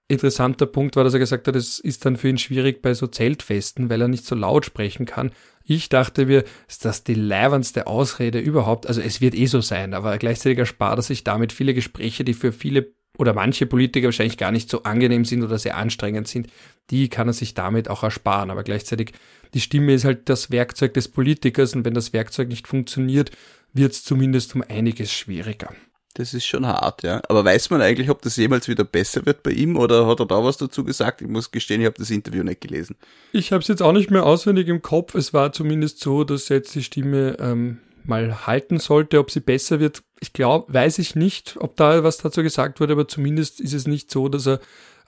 interessanter 0.08 0.66
Punkt 0.66 0.96
war, 0.96 1.04
dass 1.04 1.14
er 1.14 1.20
gesagt 1.20 1.48
hat, 1.48 1.56
es 1.56 1.80
ist 1.80 2.06
dann 2.06 2.18
für 2.18 2.30
ihn 2.30 2.38
schwierig 2.38 2.82
bei 2.82 2.94
so 2.94 3.08
Zeltfesten, 3.08 3.90
weil 3.90 4.02
er 4.02 4.08
nicht 4.08 4.26
so 4.26 4.36
laut 4.36 4.66
sprechen 4.66 5.06
kann. 5.06 5.32
Ich 5.64 5.90
dachte 5.90 6.28
mir, 6.28 6.46
ist 6.68 6.86
das 6.86 7.04
die 7.04 7.14
leibendste 7.14 7.88
Ausrede 7.88 8.40
überhaupt? 8.40 8.88
Also 8.88 9.02
es 9.02 9.20
wird 9.20 9.36
eh 9.36 9.48
so 9.48 9.60
sein, 9.60 9.94
aber 9.94 10.18
gleichzeitig 10.18 10.60
erspart 10.60 11.00
er 11.00 11.04
sich 11.04 11.26
damit 11.26 11.52
viele 11.52 11.74
Gespräche, 11.74 12.24
die 12.24 12.34
für 12.34 12.54
viele 12.54 12.94
oder 13.18 13.34
manche 13.34 13.66
Politiker 13.66 14.06
wahrscheinlich 14.06 14.38
gar 14.38 14.52
nicht 14.52 14.70
so 14.70 14.84
angenehm 14.84 15.26
sind 15.26 15.44
oder 15.44 15.58
sehr 15.58 15.76
anstrengend 15.76 16.28
sind, 16.28 16.48
die 16.90 17.10
kann 17.10 17.28
er 17.28 17.34
sich 17.34 17.54
damit 17.54 17.90
auch 17.90 18.04
ersparen. 18.04 18.52
Aber 18.52 18.64
gleichzeitig, 18.64 19.14
die 19.54 19.60
Stimme 19.60 19.94
ist 19.94 20.06
halt 20.06 20.30
das 20.30 20.52
Werkzeug 20.52 20.94
des 20.94 21.08
Politikers 21.08 21.76
und 21.76 21.84
wenn 21.84 21.96
das 21.96 22.14
Werkzeug 22.14 22.48
nicht 22.48 22.68
funktioniert, 22.68 23.32
wird 23.74 23.94
es 23.94 24.04
zumindest 24.04 24.56
um 24.56 24.64
einiges 24.68 25.12
schwieriger. 25.12 25.74
Das 26.18 26.34
ist 26.34 26.48
schon 26.48 26.66
hart, 26.66 27.04
ja. 27.04 27.22
Aber 27.30 27.46
weiß 27.46 27.70
man 27.70 27.80
eigentlich, 27.80 28.10
ob 28.10 28.24
das 28.24 28.38
jemals 28.38 28.68
wieder 28.68 28.84
besser 28.84 29.28
wird 29.28 29.44
bei 29.44 29.52
ihm 29.52 29.78
oder 29.78 30.08
hat 30.08 30.20
er 30.20 30.26
da 30.26 30.44
was 30.44 30.58
dazu 30.58 30.84
gesagt? 30.84 31.22
Ich 31.22 31.28
muss 31.28 31.52
gestehen, 31.52 31.80
ich 31.80 31.86
habe 31.86 32.00
das 32.00 32.10
Interview 32.10 32.44
nicht 32.44 32.62
gelesen. 32.62 32.96
Ich 33.34 33.52
habe 33.52 33.62
es 33.62 33.68
jetzt 33.68 33.84
auch 33.84 33.92
nicht 33.92 34.10
mehr 34.10 34.26
auswendig 34.26 34.68
im 34.68 34.82
Kopf. 34.82 35.14
Es 35.14 35.32
war 35.36 35.52
zumindest 35.52 36.00
so, 36.00 36.24
dass 36.24 36.50
jetzt 36.50 36.74
die 36.74 36.82
Stimme 36.82 37.38
ähm, 37.40 37.78
mal 38.04 38.48
halten 38.48 38.80
sollte. 38.80 39.20
Ob 39.20 39.30
sie 39.30 39.42
besser 39.42 39.80
wird, 39.80 40.02
ich 40.20 40.34
glaube, 40.34 40.74
weiß 40.74 40.98
ich 40.98 41.16
nicht, 41.16 41.56
ob 41.60 41.76
da 41.76 42.04
was 42.04 42.18
dazu 42.18 42.42
gesagt 42.42 42.80
wurde, 42.80 42.94
aber 42.94 43.08
zumindest 43.08 43.60
ist 43.60 43.74
es 43.74 43.86
nicht 43.86 44.10
so, 44.10 44.28
dass 44.28 44.48
er 44.48 44.60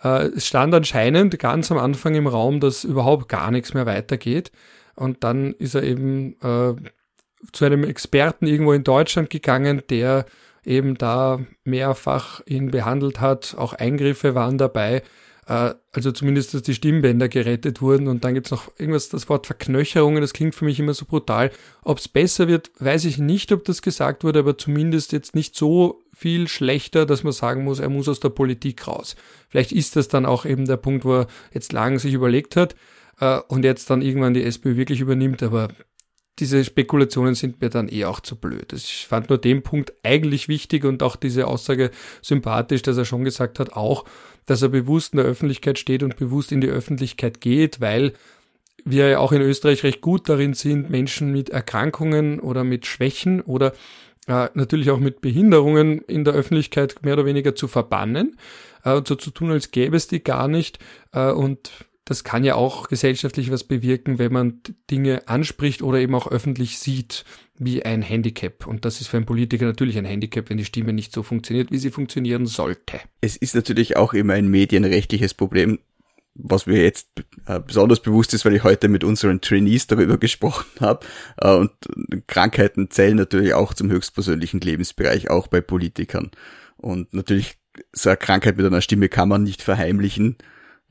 äh, 0.03 0.27
es 0.27 0.45
stand 0.45 0.75
anscheinend 0.75 1.39
ganz 1.39 1.71
am 1.71 1.79
Anfang 1.79 2.13
im 2.13 2.27
Raum, 2.27 2.59
dass 2.59 2.83
überhaupt 2.83 3.29
gar 3.29 3.49
nichts 3.49 3.73
mehr 3.73 3.87
weitergeht. 3.87 4.51
Und 4.95 5.23
dann 5.23 5.53
ist 5.53 5.73
er 5.73 5.81
eben 5.81 6.33
äh, 6.43 6.75
zu 7.51 7.65
einem 7.65 7.83
Experten 7.83 8.45
irgendwo 8.45 8.73
in 8.73 8.83
Deutschland 8.83 9.31
gegangen, 9.31 9.81
der 9.89 10.27
eben 10.65 10.95
da 10.95 11.39
mehrfach 11.63 12.41
ihn 12.45 12.71
behandelt 12.71 13.19
hat. 13.19 13.55
Auch 13.57 13.73
Eingriffe 13.73 14.35
waren 14.35 14.57
dabei. 14.57 15.03
Äh, 15.49 15.73
also 15.91 16.11
zumindest, 16.11 16.53
dass 16.53 16.61
die 16.61 16.75
Stimmbänder 16.75 17.27
gerettet 17.27 17.81
wurden. 17.81 18.07
Und 18.07 18.23
dann 18.23 18.35
gibt's 18.35 18.51
noch 18.51 18.71
irgendwas, 18.77 19.09
das 19.09 19.27
Wort 19.27 19.47
Verknöcherungen, 19.47 20.21
das 20.21 20.33
klingt 20.33 20.55
für 20.55 20.65
mich 20.65 20.79
immer 20.79 20.93
so 20.93 21.05
brutal. 21.05 21.51
Ob 21.81 21.97
es 21.97 22.07
besser 22.07 22.47
wird, 22.47 22.71
weiß 22.79 23.05
ich 23.05 23.17
nicht, 23.17 23.51
ob 23.51 23.65
das 23.65 23.81
gesagt 23.81 24.23
wurde, 24.23 24.39
aber 24.39 24.57
zumindest 24.57 25.11
jetzt 25.11 25.35
nicht 25.35 25.55
so 25.55 26.03
viel 26.15 26.47
schlechter, 26.47 27.05
dass 27.05 27.23
man 27.23 27.33
sagen 27.33 27.63
muss, 27.63 27.79
er 27.79 27.89
muss 27.89 28.07
aus 28.07 28.19
der 28.19 28.29
Politik 28.29 28.87
raus. 28.87 29.15
Vielleicht 29.49 29.71
ist 29.71 29.95
das 29.95 30.07
dann 30.07 30.25
auch 30.25 30.45
eben 30.45 30.65
der 30.65 30.77
Punkt, 30.77 31.03
wo 31.03 31.15
er 31.15 31.27
jetzt 31.53 31.73
lang 31.73 31.97
sich 31.97 32.13
überlegt 32.13 32.55
hat 32.55 32.75
äh, 33.19 33.39
und 33.47 33.65
jetzt 33.65 33.89
dann 33.89 34.01
irgendwann 34.01 34.35
die 34.35 34.43
SPÖ 34.43 34.75
wirklich 34.75 34.99
übernimmt, 34.99 35.41
aber 35.41 35.69
diese 36.39 36.63
Spekulationen 36.63 37.35
sind 37.35 37.61
mir 37.61 37.69
dann 37.69 37.89
eh 37.89 38.05
auch 38.05 38.19
zu 38.19 38.35
blöd. 38.35 38.73
Ich 38.73 39.05
fand 39.07 39.29
nur 39.29 39.37
den 39.37 39.61
Punkt 39.61 39.93
eigentlich 40.03 40.47
wichtig 40.47 40.85
und 40.85 41.03
auch 41.03 41.15
diese 41.15 41.47
Aussage 41.47 41.91
sympathisch, 42.21 42.81
dass 42.81 42.97
er 42.97 43.05
schon 43.05 43.23
gesagt 43.23 43.59
hat, 43.59 43.73
auch, 43.73 44.05
dass 44.45 44.61
er 44.61 44.69
bewusst 44.69 45.13
in 45.13 45.17
der 45.17 45.25
Öffentlichkeit 45.25 45.77
steht 45.77 46.03
und 46.03 46.17
bewusst 46.17 46.51
in 46.51 46.61
die 46.61 46.69
Öffentlichkeit 46.69 47.41
geht, 47.41 47.81
weil 47.81 48.13
wir 48.85 49.09
ja 49.09 49.19
auch 49.19 49.31
in 49.31 49.41
Österreich 49.41 49.83
recht 49.83 50.01
gut 50.01 50.29
darin 50.29 50.53
sind, 50.53 50.89
Menschen 50.89 51.31
mit 51.31 51.49
Erkrankungen 51.49 52.39
oder 52.39 52.63
mit 52.63 52.85
Schwächen 52.85 53.41
oder 53.41 53.73
äh, 54.27 54.47
natürlich 54.53 54.89
auch 54.89 54.99
mit 54.99 55.21
Behinderungen 55.21 55.99
in 56.01 56.23
der 56.23 56.33
Öffentlichkeit 56.33 57.03
mehr 57.03 57.13
oder 57.13 57.25
weniger 57.25 57.55
zu 57.55 57.67
verbannen 57.67 58.37
äh, 58.83 58.93
und 58.93 59.07
so 59.07 59.15
zu 59.15 59.31
tun, 59.31 59.51
als 59.51 59.71
gäbe 59.71 59.97
es 59.97 60.07
die 60.07 60.23
gar 60.23 60.47
nicht. 60.47 60.79
Äh, 61.11 61.31
und 61.31 61.71
das 62.09 62.23
kann 62.23 62.43
ja 62.43 62.55
auch 62.55 62.87
gesellschaftlich 62.87 63.51
was 63.51 63.63
bewirken, 63.63 64.17
wenn 64.17 64.33
man 64.33 64.61
Dinge 64.89 65.27
anspricht 65.27 65.83
oder 65.83 65.99
eben 65.99 66.15
auch 66.15 66.31
öffentlich 66.31 66.79
sieht, 66.79 67.23
wie 67.59 67.85
ein 67.85 68.01
Handicap. 68.01 68.65
Und 68.65 68.83
das 68.83 68.99
ist 68.99 69.07
für 69.07 69.17
einen 69.17 69.27
Politiker 69.27 69.65
natürlich 69.65 69.95
ein 69.95 70.05
Handicap, 70.05 70.49
wenn 70.49 70.57
die 70.57 70.65
Stimme 70.65 70.91
nicht 70.91 71.13
so 71.13 71.21
funktioniert, 71.21 71.71
wie 71.71 71.77
sie 71.77 71.91
funktionieren 71.91 72.47
sollte. 72.47 72.99
Es 73.21 73.37
ist 73.37 73.53
natürlich 73.53 73.95
auch 73.95 74.13
immer 74.13 74.33
ein 74.33 74.47
medienrechtliches 74.47 75.35
Problem, 75.35 75.77
was 76.33 76.65
mir 76.65 76.81
jetzt 76.81 77.09
äh, 77.45 77.59
besonders 77.59 77.99
bewusst 77.99 78.33
ist, 78.33 78.43
weil 78.43 78.55
ich 78.55 78.63
heute 78.63 78.87
mit 78.87 79.03
unseren 79.03 79.39
Trainees 79.39 79.85
darüber 79.85 80.17
gesprochen 80.17 80.65
habe. 80.79 81.05
Äh, 81.37 81.53
und 81.53 81.71
Krankheiten 82.25 82.89
zählen 82.89 83.17
natürlich 83.17 83.53
auch 83.53 83.75
zum 83.75 83.91
höchstpersönlichen 83.91 84.61
Lebensbereich, 84.61 85.29
auch 85.29 85.45
bei 85.45 85.61
Politikern. 85.61 86.31
Und 86.75 87.13
natürlich, 87.13 87.59
so 87.93 88.09
eine 88.09 88.17
Krankheit 88.17 88.57
mit 88.57 88.65
einer 88.65 88.81
Stimme 88.81 89.09
kann 89.09 89.29
man 89.29 89.43
nicht 89.43 89.61
verheimlichen. 89.61 90.37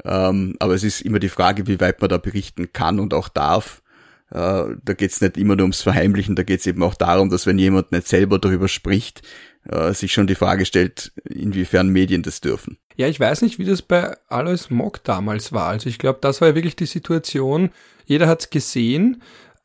Ähm, 0.04 0.56
aber 0.58 0.74
es 0.74 0.84
ist 0.84 1.00
immer 1.00 1.18
die 1.18 1.28
Frage, 1.28 1.66
wie 1.66 1.80
weit 1.80 2.00
man 2.00 2.10
da 2.10 2.18
berichten 2.18 2.72
kann 2.72 3.00
und 3.00 3.14
auch 3.14 3.28
darf. 3.28 3.82
Äh, 4.30 4.76
da 4.84 4.92
geht 4.96 5.10
es 5.10 5.20
nicht 5.20 5.36
immer 5.36 5.56
nur 5.56 5.64
ums 5.64 5.82
Verheimlichen, 5.82 6.36
da 6.36 6.42
geht 6.42 6.60
es 6.60 6.66
eben 6.66 6.82
auch 6.82 6.94
darum, 6.94 7.30
dass 7.30 7.46
wenn 7.46 7.58
jemand 7.58 7.92
nicht 7.92 8.06
selber 8.06 8.38
darüber 8.38 8.68
spricht, 8.68 9.22
äh, 9.68 9.92
sich 9.92 10.12
schon 10.12 10.26
die 10.26 10.34
Frage 10.34 10.66
stellt, 10.66 11.12
inwiefern 11.24 11.88
Medien 11.88 12.22
das 12.22 12.40
dürfen. 12.40 12.78
Ja, 12.96 13.06
ich 13.06 13.18
weiß 13.18 13.42
nicht, 13.42 13.58
wie 13.58 13.64
das 13.64 13.80
bei 13.80 14.16
Alois 14.28 14.70
Mock 14.70 15.02
damals 15.04 15.52
war. 15.52 15.68
Also 15.68 15.88
ich 15.88 15.98
glaube, 15.98 16.18
das 16.20 16.40
war 16.40 16.48
ja 16.48 16.54
wirklich 16.54 16.76
die 16.76 16.86
Situation, 16.86 17.70
jeder 18.04 18.28
hat 18.28 18.40
es 18.40 18.50
gesehen, 18.50 19.22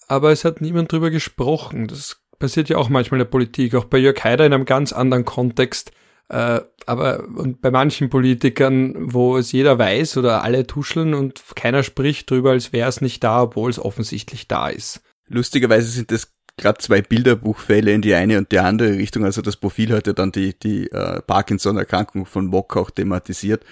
aber 0.07 0.31
es 0.31 0.45
hat 0.45 0.61
niemand 0.61 0.91
drüber 0.91 1.09
gesprochen. 1.09 1.88
Das 1.88 2.21
passiert 2.39 2.69
ja 2.69 2.77
auch 2.77 2.89
manchmal 2.89 3.19
in 3.19 3.25
der 3.25 3.31
Politik, 3.31 3.75
auch 3.75 3.86
bei 3.86 3.97
Jörg 3.97 4.23
Haider 4.23 4.45
in 4.45 4.53
einem 4.53 4.65
ganz 4.65 4.93
anderen 4.93 5.25
Kontext 5.25 5.91
äh, 6.29 6.61
aber 6.88 7.27
und 7.36 7.61
bei 7.61 7.71
manchen 7.71 8.09
Politikern, 8.09 9.13
wo 9.13 9.38
es 9.38 9.51
jeder 9.51 9.77
weiß 9.77 10.17
oder 10.17 10.43
alle 10.43 10.67
tuscheln 10.67 11.13
und 11.13 11.41
keiner 11.55 11.84
spricht 11.84 12.29
drüber, 12.29 12.51
als 12.51 12.73
wäre 12.73 12.89
es 12.89 13.01
nicht 13.01 13.23
da, 13.23 13.43
obwohl 13.43 13.69
es 13.69 13.79
offensichtlich 13.79 14.47
da 14.47 14.69
ist. 14.69 15.01
Lustigerweise 15.27 15.88
sind 15.88 16.11
das 16.11 16.34
gerade 16.57 16.79
zwei 16.79 17.01
Bilderbuchfälle 17.01 17.91
in 17.91 18.01
die 18.01 18.13
eine 18.13 18.38
und 18.38 18.51
die 18.51 18.59
andere 18.59 18.93
Richtung. 18.93 19.25
Also 19.25 19.41
das 19.41 19.57
Profil 19.57 19.93
hat 19.93 20.07
ja 20.07 20.13
dann 20.13 20.31
die, 20.31 20.57
die 20.57 20.91
äh, 20.91 21.21
Parkinson-Erkrankung 21.21 22.25
von 22.25 22.47
Mock 22.47 22.77
auch 22.77 22.91
thematisiert. 22.91 23.63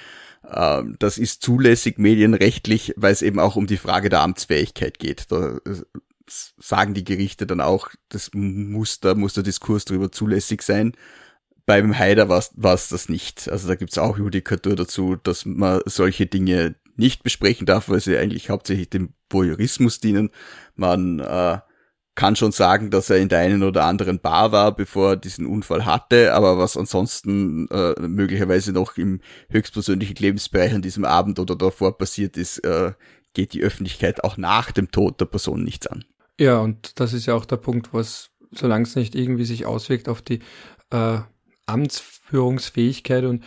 Äh, 0.50 0.82
das 1.00 1.18
ist 1.18 1.44
zulässig 1.44 1.98
medienrechtlich, 2.00 2.94
weil 2.98 3.14
es 3.14 3.22
eben 3.22 3.40
auch 3.40 3.56
um 3.56 3.68
die 3.68 3.78
Frage 3.78 4.10
der 4.10 4.22
Amtsfähigkeit 4.22 4.98
geht. 4.98 5.32
Da 5.32 5.58
äh, 5.58 5.82
sagen 6.28 6.94
die 6.94 7.04
Gerichte 7.04 7.46
dann 7.46 7.62
auch, 7.62 7.90
das 8.10 8.32
muss, 8.34 9.00
da 9.00 9.16
muss 9.16 9.34
der 9.34 9.44
Diskurs 9.44 9.86
darüber 9.86 10.12
zulässig 10.12 10.62
sein 10.62 10.94
beim 11.72 11.98
Haider 11.98 12.28
war 12.28 12.74
es 12.74 12.90
das 12.90 13.08
nicht. 13.08 13.48
Also 13.50 13.70
da 13.70 13.76
gibt's 13.76 13.98
auch 13.98 14.18
Judikatur 14.18 14.76
dazu, 14.76 15.16
dass 15.16 15.46
man 15.46 15.80
solche 15.86 16.26
Dinge 16.26 16.76
nicht 16.98 17.24
besprechen 17.24 17.66
darf, 17.66 17.88
weil 17.88 18.02
sie 18.02 18.18
eigentlich 18.18 18.50
hauptsächlich 18.50 18.90
dem 18.90 19.14
Voyeurismus 19.30 20.02
dienen. 20.02 20.32
Man 20.76 21.20
äh, 21.20 21.60
kann 22.14 22.36
schon 22.36 22.52
sagen, 22.52 22.92
dass 22.92 23.10
er 23.10 23.20
in 23.20 23.30
der 23.30 23.40
einen 23.40 23.64
oder 23.64 23.86
anderen 23.86 24.20
Bar 24.20 24.52
war, 24.52 24.76
bevor 24.76 25.12
er 25.12 25.16
diesen 25.16 25.46
Unfall 25.46 25.86
hatte, 25.86 26.34
aber 26.34 26.58
was 26.58 26.76
ansonsten 26.76 27.70
äh, 27.70 27.94
möglicherweise 28.02 28.74
noch 28.74 28.98
im 28.98 29.22
höchstpersönlichen 29.50 30.18
Lebensbereich 30.18 30.74
an 30.74 30.82
diesem 30.82 31.06
Abend 31.06 31.40
oder 31.40 31.56
davor 31.56 31.98
passiert 31.98 32.36
ist, 32.36 32.58
äh, 32.66 32.92
geht 33.34 33.54
die 33.54 33.64
Öffentlichkeit 33.64 34.26
auch 34.26 34.36
nach 34.36 34.74
dem 34.74 34.92
Tod 34.92 35.22
der 35.22 35.26
Person 35.26 35.64
nichts 35.64 35.88
an. 35.88 36.04
Ja, 36.38 36.60
und 36.60 37.00
das 37.00 37.14
ist 37.14 37.28
ja 37.28 37.34
auch 37.34 37.46
der 37.46 37.56
Punkt, 37.56 37.94
was 37.94 38.30
solange 38.52 38.84
es 38.84 38.98
nicht 38.98 39.16
irgendwie 39.16 39.46
sich 39.46 39.66
auswirkt 39.66 40.10
auf 40.10 40.22
die 40.22 40.42
äh, 40.90 41.20
Amtsführungsfähigkeit 41.66 43.24
und 43.24 43.44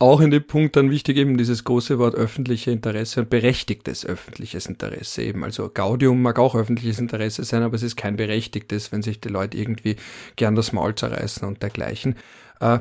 auch 0.00 0.22
in 0.22 0.30
dem 0.30 0.46
Punkt 0.46 0.76
dann 0.76 0.90
wichtig 0.90 1.18
eben 1.18 1.36
dieses 1.36 1.62
große 1.64 1.98
Wort 1.98 2.14
öffentliche 2.14 2.70
Interesse 2.70 3.20
und 3.20 3.28
berechtigtes 3.28 4.06
öffentliches 4.06 4.64
Interesse 4.64 5.22
eben. 5.22 5.44
Also 5.44 5.68
Gaudium 5.68 6.22
mag 6.22 6.38
auch 6.38 6.54
öffentliches 6.54 6.98
Interesse 6.98 7.44
sein, 7.44 7.62
aber 7.62 7.74
es 7.74 7.82
ist 7.82 7.96
kein 7.96 8.16
berechtigtes, 8.16 8.92
wenn 8.92 9.02
sich 9.02 9.20
die 9.20 9.28
Leute 9.28 9.58
irgendwie 9.58 9.96
gern 10.36 10.54
das 10.54 10.72
Maul 10.72 10.94
zerreißen 10.94 11.46
und 11.46 11.62
dergleichen. 11.62 12.16
Äh, 12.60 12.78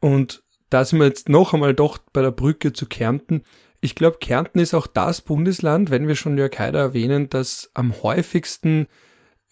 und 0.00 0.42
da 0.68 0.84
sind 0.84 0.98
wir 0.98 1.06
jetzt 1.06 1.28
noch 1.28 1.54
einmal 1.54 1.72
doch 1.72 1.98
bei 2.12 2.20
der 2.20 2.32
Brücke 2.32 2.72
zu 2.72 2.86
Kärnten. 2.86 3.42
Ich 3.80 3.94
glaube, 3.94 4.18
Kärnten 4.18 4.58
ist 4.58 4.74
auch 4.74 4.88
das 4.88 5.20
Bundesland, 5.20 5.90
wenn 5.90 6.08
wir 6.08 6.16
schon 6.16 6.36
Jörg 6.36 6.58
Haider 6.58 6.80
erwähnen, 6.80 7.30
das 7.30 7.70
am 7.74 8.02
häufigsten 8.02 8.88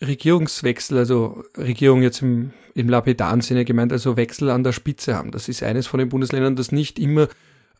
Regierungswechsel, 0.01 0.99
also 0.99 1.45
Regierung 1.57 2.03
jetzt 2.03 2.22
im, 2.22 2.53
im 2.74 2.88
lapidaren 2.88 3.40
Sinne 3.40 3.64
gemeint, 3.64 3.92
also 3.92 4.16
Wechsel 4.16 4.51
an 4.51 4.64
der 4.64 4.72
Spitze 4.72 5.14
haben. 5.14 5.30
Das 5.30 5.49
ist 5.49 5.62
eines 5.62 5.86
von 5.86 5.99
den 5.99 6.09
Bundesländern, 6.09 6.57
das 6.57 6.72
nicht 6.72 6.99
immer 6.99 7.28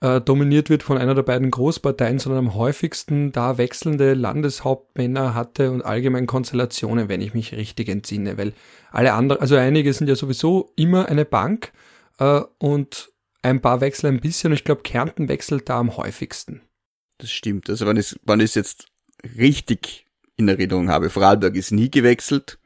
äh, 0.01 0.21
dominiert 0.21 0.71
wird 0.71 0.83
von 0.83 0.99
einer 0.99 1.15
der 1.15 1.23
beiden 1.23 1.51
Großparteien, 1.51 2.19
sondern 2.19 2.47
am 2.47 2.55
häufigsten 2.55 3.33
da 3.33 3.59
wechselnde 3.59 4.15
Landeshauptmänner 4.15 5.35
hatte 5.35 5.71
und 5.71 5.83
allgemein 5.83 6.27
Konstellationen, 6.27 7.09
wenn 7.09 7.21
ich 7.21 7.35
mich 7.35 7.53
richtig 7.53 7.89
entsinne, 7.89 8.39
weil 8.39 8.53
alle 8.91 9.15
anderen, 9.15 9.41
also 9.41 9.57
einige 9.57 9.93
sind 9.93 10.09
ja 10.09 10.17
sowieso 10.17 10.73
immer 10.77 11.09
eine 11.09 11.25
Bank 11.25 11.73
äh, 12.19 12.41
und 12.59 13.13
ein 13.43 13.61
paar 13.61 13.81
wechseln 13.81 14.17
ein 14.17 14.21
bisschen 14.21 14.53
ich 14.53 14.65
glaube, 14.65 14.83
Kärnten 14.83 15.29
wechselt 15.29 15.69
da 15.69 15.79
am 15.79 15.97
häufigsten. 15.97 16.63
Das 17.19 17.31
stimmt. 17.31 17.69
Also 17.71 17.87
wenn 17.87 17.97
es, 17.97 18.19
wenn 18.25 18.41
es 18.41 18.55
jetzt 18.55 18.87
richtig 19.39 20.07
in 20.37 20.49
Erinnerung 20.49 20.91
habe. 20.91 21.11
Vorarlberg 21.11 21.55
ist 21.57 21.71
nie 21.71 21.91
gewechselt, 21.91 22.59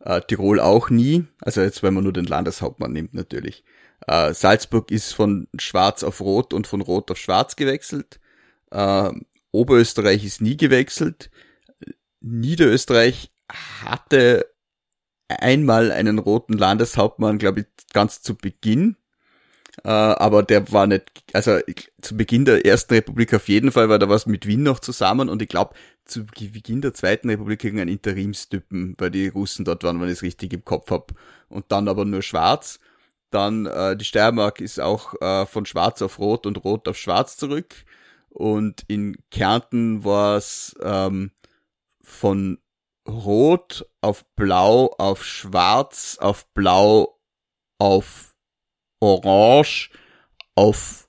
äh, 0.00 0.20
Tirol 0.22 0.60
auch 0.60 0.90
nie, 0.90 1.26
also 1.40 1.60
jetzt 1.60 1.82
wenn 1.82 1.94
man 1.94 2.04
nur 2.04 2.12
den 2.12 2.24
Landeshauptmann 2.24 2.92
nimmt 2.92 3.14
natürlich. 3.14 3.64
Äh, 4.06 4.34
Salzburg 4.34 4.90
ist 4.90 5.12
von 5.12 5.48
schwarz 5.58 6.02
auf 6.02 6.20
rot 6.20 6.52
und 6.52 6.66
von 6.66 6.80
rot 6.80 7.10
auf 7.10 7.18
schwarz 7.18 7.56
gewechselt. 7.56 8.20
Äh, 8.70 9.10
Oberösterreich 9.52 10.24
ist 10.24 10.40
nie 10.40 10.56
gewechselt. 10.56 11.30
Niederösterreich 12.20 13.30
hatte 13.84 14.46
einmal 15.28 15.92
einen 15.92 16.18
roten 16.18 16.54
Landeshauptmann, 16.54 17.38
glaube 17.38 17.60
ich, 17.60 17.66
ganz 17.92 18.22
zu 18.22 18.36
Beginn. 18.36 18.96
Äh, 19.84 19.88
aber 19.88 20.42
der 20.42 20.70
war 20.72 20.86
nicht, 20.86 21.24
also 21.32 21.58
zu 22.00 22.16
Beginn 22.16 22.44
der 22.44 22.66
ersten 22.66 22.94
Republik 22.94 23.32
auf 23.32 23.48
jeden 23.48 23.72
Fall 23.72 23.88
war 23.88 23.98
da 23.98 24.08
was 24.08 24.26
mit 24.26 24.46
Wien 24.46 24.62
noch 24.62 24.80
zusammen 24.80 25.30
und 25.30 25.40
ich 25.40 25.48
glaube, 25.48 25.74
zu 26.04 26.26
Beginn 26.26 26.80
der 26.80 26.94
zweiten 26.94 27.30
Republik 27.30 27.64
irgendein 27.64 27.88
Interimstypen, 27.88 28.94
weil 28.98 29.10
die 29.10 29.28
Russen 29.28 29.64
dort 29.64 29.84
waren, 29.84 30.00
wenn 30.00 30.08
ich 30.08 30.14
es 30.14 30.22
richtig 30.22 30.52
im 30.52 30.64
Kopf 30.64 30.90
hab. 30.90 31.12
Und 31.48 31.70
dann 31.70 31.88
aber 31.88 32.04
nur 32.04 32.22
schwarz. 32.22 32.80
Dann 33.30 33.66
äh, 33.66 33.96
die 33.96 34.04
Steiermark 34.04 34.60
ist 34.60 34.80
auch 34.80 35.20
äh, 35.20 35.46
von 35.46 35.64
schwarz 35.64 36.02
auf 36.02 36.18
rot 36.18 36.46
und 36.46 36.64
rot 36.64 36.88
auf 36.88 36.98
schwarz 36.98 37.36
zurück. 37.36 37.74
Und 38.28 38.84
in 38.88 39.16
Kärnten 39.30 40.04
war 40.04 40.36
es 40.36 40.74
ähm, 40.82 41.30
von 42.02 42.58
rot 43.06 43.86
auf 44.00 44.24
blau 44.36 44.94
auf 44.98 45.24
schwarz 45.24 46.18
auf 46.20 46.46
blau 46.54 47.18
auf 47.78 48.34
orange 49.00 49.90
auf 50.54 51.08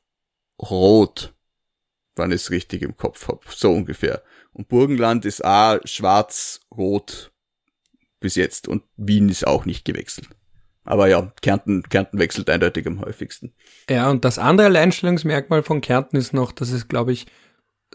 rot, 0.61 1.33
wenn 2.15 2.31
ich 2.31 2.41
es 2.41 2.51
richtig 2.51 2.81
im 2.81 2.97
Kopf 2.97 3.27
hab, 3.27 3.47
so 3.51 3.71
ungefähr. 3.71 4.23
Und 4.53 4.67
Burgenland 4.67 5.25
ist 5.25 5.43
auch 5.43 5.79
schwarz-rot 5.83 7.31
bis 8.19 8.35
jetzt 8.35 8.67
und 8.67 8.83
Wien 8.95 9.29
ist 9.29 9.45
auch 9.45 9.65
nicht 9.65 9.83
gewechselt. 9.83 10.29
Aber 10.85 11.07
ja, 11.07 11.31
Kärnten, 11.41 11.83
Kärnten 11.83 12.19
wechselt 12.19 12.49
eindeutig 12.49 12.85
am 12.87 13.01
häufigsten. 13.01 13.53
Ja, 13.89 14.09
und 14.09 14.25
das 14.25 14.37
andere 14.37 14.67
Alleinstellungsmerkmal 14.67 15.63
von 15.63 15.81
Kärnten 15.81 16.17
ist 16.17 16.33
noch, 16.33 16.51
dass 16.51 16.71
es, 16.71 16.87
glaube 16.87 17.13
ich, 17.13 17.25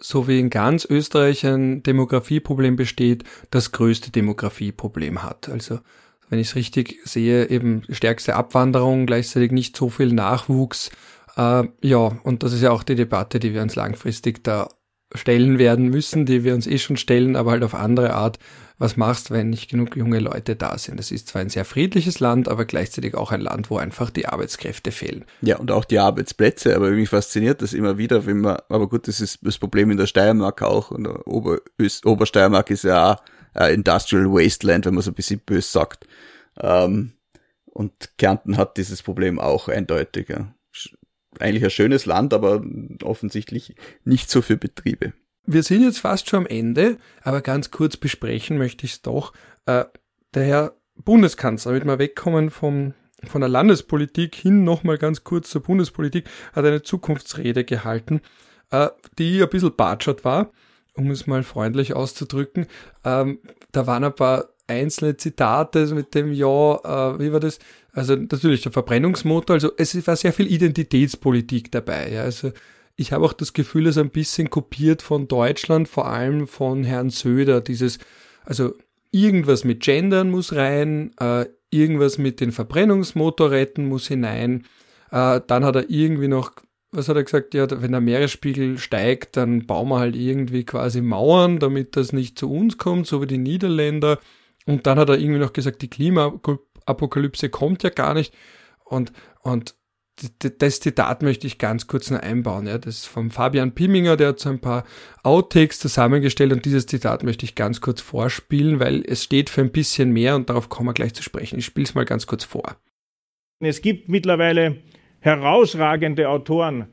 so 0.00 0.28
wie 0.28 0.38
in 0.38 0.50
ganz 0.50 0.84
Österreich 0.84 1.44
ein 1.44 1.82
Demografieproblem 1.82 2.76
besteht, 2.76 3.24
das 3.50 3.72
größte 3.72 4.10
Demografieproblem 4.10 5.22
hat. 5.22 5.48
Also 5.48 5.80
wenn 6.28 6.38
ich 6.38 6.48
es 6.48 6.54
richtig 6.54 7.00
sehe, 7.04 7.48
eben 7.48 7.82
stärkste 7.90 8.36
Abwanderung, 8.36 9.06
gleichzeitig 9.06 9.50
nicht 9.50 9.76
so 9.76 9.88
viel 9.88 10.12
Nachwuchs. 10.12 10.90
Äh, 11.36 11.64
ja, 11.82 12.18
und 12.22 12.42
das 12.42 12.52
ist 12.52 12.62
ja 12.62 12.70
auch 12.70 12.82
die 12.82 12.94
Debatte, 12.94 13.38
die 13.38 13.54
wir 13.54 13.62
uns 13.62 13.76
langfristig 13.76 14.44
da 14.44 14.68
stellen 15.14 15.58
werden 15.58 15.88
müssen, 15.88 16.26
die 16.26 16.44
wir 16.44 16.54
uns 16.54 16.66
eh 16.66 16.78
schon 16.78 16.96
stellen, 16.96 17.36
aber 17.36 17.52
halt 17.52 17.62
auf 17.62 17.74
andere 17.74 18.14
Art. 18.14 18.38
Was 18.80 18.96
machst, 18.96 19.32
wenn 19.32 19.50
nicht 19.50 19.68
genug 19.68 19.96
junge 19.96 20.20
Leute 20.20 20.54
da 20.54 20.78
sind? 20.78 20.98
Das 20.98 21.10
ist 21.10 21.26
zwar 21.26 21.40
ein 21.40 21.48
sehr 21.48 21.64
friedliches 21.64 22.20
Land, 22.20 22.48
aber 22.48 22.64
gleichzeitig 22.64 23.16
auch 23.16 23.32
ein 23.32 23.40
Land, 23.40 23.70
wo 23.70 23.78
einfach 23.78 24.10
die 24.10 24.26
Arbeitskräfte 24.26 24.92
fehlen. 24.92 25.24
Ja, 25.40 25.56
und 25.56 25.72
auch 25.72 25.84
die 25.84 25.98
Arbeitsplätze, 25.98 26.76
aber 26.76 26.90
mich 26.90 27.08
fasziniert 27.08 27.60
das 27.60 27.72
immer 27.72 27.98
wieder, 27.98 28.24
wenn 28.26 28.40
man, 28.40 28.58
aber 28.68 28.88
gut, 28.88 29.08
das 29.08 29.20
ist 29.20 29.40
das 29.42 29.58
Problem 29.58 29.90
in 29.90 29.96
der 29.96 30.06
Steiermark 30.06 30.62
auch, 30.62 30.92
und 30.92 31.04
der 31.04 31.26
Ober 31.26 31.58
Obersteiermark 32.04 32.70
ist 32.70 32.84
ja 32.84 33.14
auch 33.14 33.22
äh, 33.60 33.74
Industrial 33.74 34.26
Wasteland, 34.26 34.86
wenn 34.86 34.94
man 34.94 35.02
so 35.02 35.10
ein 35.10 35.14
bisschen 35.14 35.40
böse 35.40 35.68
sagt. 35.68 36.06
Ähm, 36.60 37.12
und 37.64 37.92
Kärnten 38.16 38.56
hat 38.56 38.76
dieses 38.76 39.02
Problem 39.02 39.38
auch 39.40 39.68
eindeutig. 39.68 40.28
Ja. 40.28 40.54
Eigentlich 41.40 41.64
ein 41.64 41.70
schönes 41.70 42.06
Land, 42.06 42.34
aber 42.34 42.62
offensichtlich 43.02 43.74
nicht 44.04 44.30
so 44.30 44.42
für 44.42 44.56
Betriebe. 44.56 45.12
Wir 45.46 45.62
sind 45.62 45.82
jetzt 45.82 46.00
fast 46.00 46.28
schon 46.28 46.40
am 46.40 46.46
Ende, 46.46 46.98
aber 47.22 47.40
ganz 47.40 47.70
kurz 47.70 47.96
besprechen 47.96 48.58
möchte 48.58 48.84
ich 48.84 48.92
es 48.92 49.02
doch. 49.02 49.32
Äh, 49.66 49.84
der 50.34 50.44
Herr 50.44 50.72
Bundeskanzler, 50.96 51.72
damit 51.72 51.86
wir 51.86 51.98
wegkommen 51.98 52.50
vom, 52.50 52.94
von 53.24 53.40
der 53.40 53.48
Landespolitik 53.48 54.34
hin 54.34 54.64
nochmal 54.64 54.98
ganz 54.98 55.24
kurz 55.24 55.48
zur 55.50 55.62
Bundespolitik, 55.62 56.28
hat 56.52 56.64
eine 56.64 56.82
Zukunftsrede 56.82 57.64
gehalten, 57.64 58.20
äh, 58.70 58.88
die 59.18 59.42
ein 59.42 59.48
bisschen 59.48 59.74
batschert 59.74 60.24
war 60.24 60.52
um 60.98 61.10
es 61.10 61.26
mal 61.26 61.42
freundlich 61.42 61.94
auszudrücken. 61.94 62.66
Ähm, 63.04 63.38
da 63.72 63.86
waren 63.86 64.04
ein 64.04 64.14
paar 64.14 64.48
einzelne 64.66 65.16
Zitate 65.16 65.86
mit 65.94 66.14
dem 66.14 66.32
Ja, 66.32 67.14
äh, 67.14 67.20
wie 67.20 67.32
war 67.32 67.40
das? 67.40 67.58
Also 67.92 68.16
natürlich 68.16 68.62
der 68.62 68.72
Verbrennungsmotor, 68.72 69.54
also 69.54 69.72
es 69.76 70.06
war 70.06 70.16
sehr 70.16 70.32
viel 70.32 70.46
Identitätspolitik 70.52 71.72
dabei. 71.72 72.12
Ja. 72.12 72.22
Also 72.22 72.52
ich 72.96 73.12
habe 73.12 73.24
auch 73.24 73.32
das 73.32 73.52
Gefühl, 73.52 73.86
es 73.86 73.96
ist 73.96 74.02
ein 74.02 74.10
bisschen 74.10 74.50
kopiert 74.50 75.02
von 75.02 75.28
Deutschland, 75.28 75.88
vor 75.88 76.08
allem 76.08 76.46
von 76.46 76.84
Herrn 76.84 77.10
Söder, 77.10 77.60
dieses, 77.60 77.98
also 78.44 78.74
irgendwas 79.10 79.64
mit 79.64 79.80
Gendern 79.80 80.30
muss 80.30 80.54
rein, 80.54 81.12
äh, 81.18 81.46
irgendwas 81.70 82.18
mit 82.18 82.40
den 82.40 82.52
Verbrennungsmotorräten 82.52 83.86
muss 83.86 84.08
hinein, 84.08 84.64
äh, 85.10 85.40
dann 85.46 85.64
hat 85.64 85.76
er 85.76 85.90
irgendwie 85.90 86.28
noch 86.28 86.52
was 86.90 87.08
hat 87.08 87.16
er 87.16 87.24
gesagt? 87.24 87.54
Ja, 87.54 87.66
wenn 87.70 87.92
der 87.92 88.00
Meeresspiegel 88.00 88.78
steigt, 88.78 89.36
dann 89.36 89.66
bauen 89.66 89.88
wir 89.88 89.98
halt 89.98 90.16
irgendwie 90.16 90.64
quasi 90.64 91.00
Mauern, 91.00 91.58
damit 91.58 91.96
das 91.96 92.12
nicht 92.12 92.38
zu 92.38 92.50
uns 92.50 92.78
kommt, 92.78 93.06
so 93.06 93.20
wie 93.20 93.26
die 93.26 93.38
Niederländer. 93.38 94.18
Und 94.66 94.86
dann 94.86 94.98
hat 94.98 95.08
er 95.08 95.18
irgendwie 95.18 95.40
noch 95.40 95.52
gesagt, 95.52 95.82
die 95.82 95.88
Klimaapokalypse 96.88 97.48
kommt 97.50 97.82
ja 97.82 97.90
gar 97.90 98.14
nicht. 98.14 98.34
Und, 98.84 99.12
und 99.42 99.74
das 100.58 100.80
Zitat 100.80 101.22
möchte 101.22 101.46
ich 101.46 101.58
ganz 101.58 101.86
kurz 101.86 102.10
noch 102.10 102.20
einbauen. 102.20 102.66
Ja. 102.66 102.78
Das 102.78 102.98
ist 102.98 103.06
von 103.06 103.30
Fabian 103.30 103.72
Pimminger, 103.74 104.16
der 104.16 104.28
hat 104.28 104.40
so 104.40 104.48
ein 104.48 104.60
paar 104.60 104.84
Outtakes 105.22 105.78
zusammengestellt 105.78 106.52
und 106.52 106.64
dieses 106.64 106.86
Zitat 106.86 107.22
möchte 107.22 107.44
ich 107.44 107.54
ganz 107.54 107.80
kurz 107.80 108.00
vorspielen, 108.00 108.80
weil 108.80 109.04
es 109.06 109.22
steht 109.22 109.48
für 109.48 109.60
ein 109.60 109.70
bisschen 109.70 110.10
mehr 110.10 110.34
und 110.34 110.50
darauf 110.50 110.68
kommen 110.68 110.88
wir 110.88 110.94
gleich 110.94 111.14
zu 111.14 111.22
sprechen. 111.22 111.60
Ich 111.60 111.66
spiele 111.66 111.84
es 111.84 111.94
mal 111.94 112.04
ganz 112.04 112.26
kurz 112.26 112.42
vor. 112.42 112.76
Es 113.60 113.80
gibt 113.80 114.08
mittlerweile 114.08 114.78
herausragende 115.20 116.28
Autoren, 116.28 116.88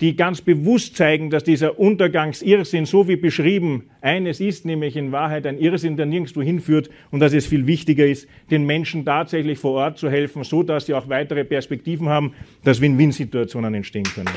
die 0.00 0.16
ganz 0.16 0.40
bewusst 0.40 0.96
zeigen, 0.96 1.30
dass 1.30 1.44
dieser 1.44 1.78
Untergangsirrsinn, 1.78 2.86
so 2.86 3.08
wie 3.08 3.16
beschrieben, 3.16 3.90
eines 4.00 4.40
ist, 4.40 4.64
nämlich 4.64 4.96
in 4.96 5.12
Wahrheit 5.12 5.46
ein 5.46 5.58
Irrsinn, 5.58 5.96
der 5.96 6.06
nirgendwo 6.06 6.42
hinführt 6.42 6.88
und 7.10 7.20
dass 7.20 7.32
es 7.32 7.46
viel 7.46 7.66
wichtiger 7.66 8.06
ist, 8.06 8.28
den 8.50 8.64
Menschen 8.64 9.04
tatsächlich 9.04 9.58
vor 9.58 9.72
Ort 9.72 9.98
zu 9.98 10.10
helfen, 10.10 10.44
so 10.44 10.62
dass 10.62 10.86
sie 10.86 10.94
auch 10.94 11.08
weitere 11.08 11.44
Perspektiven 11.44 12.08
haben, 12.08 12.34
dass 12.64 12.80
Win-Win-Situationen 12.80 13.74
entstehen 13.74 14.04
können. 14.04 14.30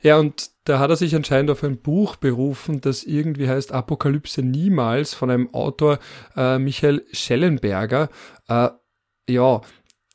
Ja, 0.00 0.18
und 0.18 0.50
da 0.64 0.78
hat 0.78 0.90
er 0.90 0.96
sich 0.96 1.16
anscheinend 1.16 1.50
auf 1.50 1.64
ein 1.64 1.78
Buch 1.78 2.16
berufen, 2.16 2.80
das 2.80 3.02
irgendwie 3.02 3.48
heißt 3.48 3.72
Apokalypse 3.72 4.42
niemals 4.42 5.14
von 5.14 5.30
einem 5.30 5.52
Autor 5.52 5.98
äh, 6.36 6.58
Michael 6.58 7.04
Schellenberger. 7.10 8.08
Äh, 8.48 8.68
ja, 9.28 9.60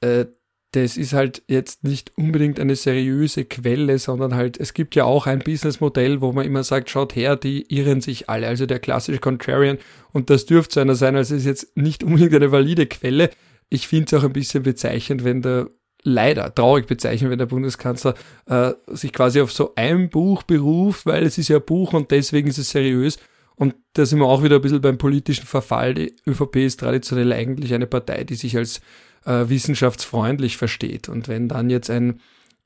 äh, 0.01 0.25
das 0.73 0.97
ist 0.97 1.13
halt 1.13 1.43
jetzt 1.47 1.83
nicht 1.83 2.11
unbedingt 2.17 2.59
eine 2.59 2.75
seriöse 2.75 3.45
Quelle, 3.45 3.99
sondern 3.99 4.33
halt, 4.33 4.59
es 4.59 4.73
gibt 4.73 4.95
ja 4.95 5.05
auch 5.05 5.27
ein 5.27 5.39
Businessmodell, 5.39 6.19
wo 6.19 6.31
man 6.31 6.45
immer 6.45 6.63
sagt, 6.63 6.89
schaut 6.89 7.15
her, 7.15 7.35
die 7.35 7.71
irren 7.73 8.01
sich 8.01 8.27
alle, 8.27 8.47
also 8.47 8.65
der 8.65 8.79
klassische 8.79 9.19
Contrarian. 9.19 9.77
Und 10.13 10.31
das 10.31 10.47
dürfte 10.47 10.75
so 10.75 10.79
einer 10.79 10.95
sein, 10.95 11.15
also 11.15 11.35
es 11.35 11.41
ist 11.41 11.45
jetzt 11.45 11.77
nicht 11.77 12.03
unbedingt 12.03 12.33
eine 12.33 12.51
valide 12.51 12.87
Quelle. 12.87 13.29
Ich 13.69 13.87
finde 13.87 14.05
es 14.05 14.13
auch 14.19 14.25
ein 14.25 14.33
bisschen 14.33 14.63
bezeichnend, 14.63 15.23
wenn 15.23 15.43
der, 15.43 15.69
leider 16.01 16.53
traurig 16.53 16.87
bezeichnend, 16.87 17.29
wenn 17.29 17.39
der 17.39 17.45
Bundeskanzler 17.45 18.15
äh, 18.47 18.71
sich 18.87 19.13
quasi 19.13 19.41
auf 19.41 19.51
so 19.53 19.73
ein 19.75 20.09
Buch 20.09 20.41
beruft, 20.41 21.05
weil 21.05 21.23
es 21.23 21.37
ist 21.37 21.49
ja 21.49 21.59
Buch 21.59 21.93
und 21.93 22.09
deswegen 22.09 22.49
ist 22.49 22.57
es 22.57 22.71
seriös 22.71 23.19
Und 23.55 23.75
da 23.93 24.07
sind 24.07 24.17
wir 24.19 24.25
auch 24.25 24.43
wieder 24.43 24.55
ein 24.55 24.61
bisschen 24.61 24.81
beim 24.81 24.97
politischen 24.97 25.45
Verfall. 25.45 25.93
Die 25.93 26.15
ÖVP 26.27 26.57
ist 26.57 26.79
traditionell 26.79 27.31
eigentlich 27.31 27.75
eine 27.75 27.87
Partei, 27.87 28.23
die 28.23 28.35
sich 28.35 28.57
als 28.57 28.81
äh, 29.25 29.49
wissenschaftsfreundlich 29.49 30.57
versteht. 30.57 31.09
Und 31.09 31.27
wenn 31.27 31.47
dann 31.47 31.69
jetzt 31.69 31.89
ein 31.89 32.19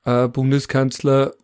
äh, 0.04 0.28
Bundeskanzler 0.28 1.34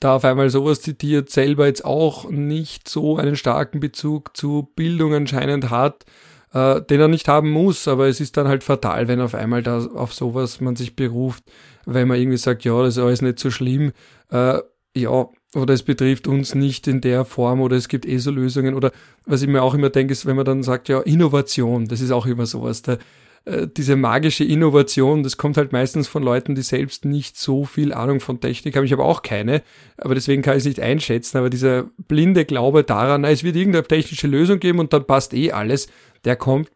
da 0.00 0.16
auf 0.16 0.24
einmal 0.24 0.50
sowas 0.50 0.80
zitiert, 0.80 1.30
selber 1.30 1.66
jetzt 1.66 1.84
auch 1.84 2.30
nicht 2.30 2.88
so 2.88 3.16
einen 3.16 3.36
starken 3.36 3.80
Bezug 3.80 4.36
zu 4.36 4.70
Bildung 4.74 5.14
anscheinend 5.14 5.70
hat, 5.70 6.04
äh, 6.52 6.80
den 6.82 7.00
er 7.00 7.08
nicht 7.08 7.28
haben 7.28 7.50
muss, 7.50 7.86
aber 7.88 8.08
es 8.08 8.20
ist 8.20 8.36
dann 8.36 8.48
halt 8.48 8.64
fatal, 8.64 9.08
wenn 9.08 9.20
auf 9.20 9.34
einmal 9.34 9.62
da 9.62 9.84
auf 9.86 10.14
sowas 10.14 10.60
man 10.60 10.76
sich 10.76 10.96
beruft, 10.96 11.44
wenn 11.84 12.08
man 12.08 12.18
irgendwie 12.18 12.38
sagt, 12.38 12.64
ja, 12.64 12.82
das 12.82 12.96
ist 12.96 13.02
alles 13.02 13.22
nicht 13.22 13.38
so 13.38 13.50
schlimm, 13.50 13.92
äh, 14.30 14.58
ja, 14.96 15.28
oder 15.54 15.74
es 15.74 15.82
betrifft 15.82 16.26
uns 16.26 16.54
nicht 16.54 16.86
in 16.86 17.00
der 17.00 17.24
Form 17.24 17.60
oder 17.60 17.76
es 17.76 17.88
gibt 17.88 18.06
eh 18.06 18.18
so 18.18 18.30
Lösungen 18.30 18.74
oder 18.74 18.92
was 19.26 19.42
ich 19.42 19.48
mir 19.48 19.62
auch 19.62 19.74
immer 19.74 19.90
denke, 19.90 20.12
ist, 20.12 20.26
wenn 20.26 20.36
man 20.36 20.44
dann 20.44 20.62
sagt, 20.62 20.88
ja, 20.88 21.00
Innovation, 21.00 21.86
das 21.86 22.00
ist 22.00 22.10
auch 22.10 22.26
immer 22.26 22.46
sowas, 22.46 22.82
da, 22.82 22.96
äh, 23.44 23.66
diese 23.68 23.96
magische 23.96 24.44
Innovation, 24.44 25.22
das 25.22 25.36
kommt 25.36 25.56
halt 25.56 25.72
meistens 25.72 26.08
von 26.08 26.22
Leuten, 26.22 26.54
die 26.54 26.62
selbst 26.62 27.04
nicht 27.04 27.36
so 27.36 27.64
viel 27.64 27.92
Ahnung 27.92 28.20
von 28.20 28.40
Technik 28.40 28.76
haben. 28.76 28.84
Ich 28.84 28.92
habe 28.92 29.04
auch 29.04 29.22
keine, 29.22 29.62
aber 29.96 30.14
deswegen 30.14 30.42
kann 30.42 30.54
ich 30.54 30.62
es 30.62 30.66
nicht 30.66 30.80
einschätzen. 30.80 31.38
Aber 31.38 31.50
dieser 31.50 31.84
blinde 32.08 32.44
Glaube 32.44 32.84
daran, 32.84 33.22
na, 33.22 33.30
es 33.30 33.44
wird 33.44 33.56
irgendeine 33.56 33.86
technische 33.86 34.26
Lösung 34.26 34.60
geben 34.60 34.78
und 34.78 34.92
dann 34.92 35.06
passt 35.06 35.34
eh 35.34 35.52
alles, 35.52 35.88
der 36.24 36.36
kommt 36.36 36.70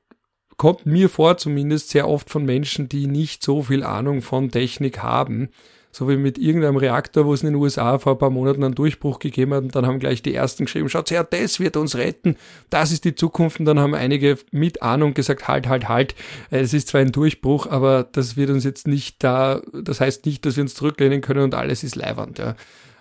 kommt 0.59 0.87
mir 0.87 1.09
vor 1.09 1.37
zumindest 1.37 1.91
sehr 1.91 2.09
oft 2.09 2.31
von 2.31 2.45
Menschen, 2.45 2.89
die 2.89 3.07
nicht 3.07 3.45
so 3.45 3.63
viel 3.63 3.85
Ahnung 3.85 4.23
von 4.23 4.51
Technik 4.51 4.99
haben 5.05 5.51
so 5.99 6.09
wie 6.09 6.17
mit 6.17 6.39
irgendeinem 6.39 6.77
Reaktor, 6.77 7.27
wo 7.27 7.35
es 7.35 7.43
in 7.43 7.49
den 7.49 7.57
USA 7.57 7.99
vor 7.99 8.13
ein 8.13 8.19
paar 8.19 8.31
Monaten 8.31 8.63
einen 8.63 8.77
Durchbruch 8.77 9.19
gegeben 9.19 9.53
hat 9.53 9.65
und 9.65 9.75
dann 9.75 9.85
haben 9.85 9.99
gleich 9.99 10.23
die 10.23 10.33
ersten 10.33 10.67
geschrieben, 10.67 10.89
schaut 10.89 11.11
her, 11.11 11.25
das 11.25 11.59
wird 11.59 11.77
uns 11.77 11.97
retten, 11.97 12.37
das 12.71 12.93
ist 12.93 13.05
die 13.05 13.17
Zukunft 13.17 13.59
und 13.59 13.67
dann 13.67 13.81
haben 13.81 13.97
einige 13.97 14.39
mit 14.53 14.81
Ahnung 14.81 15.13
gesagt, 15.13 15.49
halt, 15.49 15.67
halt, 15.67 15.89
halt, 15.89 16.15
es 16.51 16.73
ist 16.73 16.87
zwar 16.87 17.01
ein 17.01 17.11
Durchbruch, 17.11 17.67
aber 17.67 18.05
das 18.13 18.37
wird 18.37 18.51
uns 18.51 18.63
jetzt 18.63 18.87
nicht 18.87 19.25
da, 19.25 19.61
das 19.73 20.01
heißt 20.01 20.25
nicht, 20.25 20.47
dass 20.47 20.55
wir 20.55 20.63
uns 20.63 20.77
zurücklehnen 20.77 21.21
können 21.21 21.43
und 21.43 21.57
alles 21.57 21.83
ist 21.83 21.97
leiwand, 21.97 22.39
ja. 22.39 22.55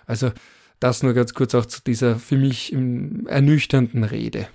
Also 0.04 0.32
das 0.80 1.04
nur 1.04 1.14
ganz 1.14 1.34
kurz 1.34 1.54
auch 1.54 1.66
zu 1.66 1.80
dieser 1.80 2.16
für 2.16 2.36
mich 2.36 2.72
ernüchternden 2.72 4.02
Rede. 4.02 4.48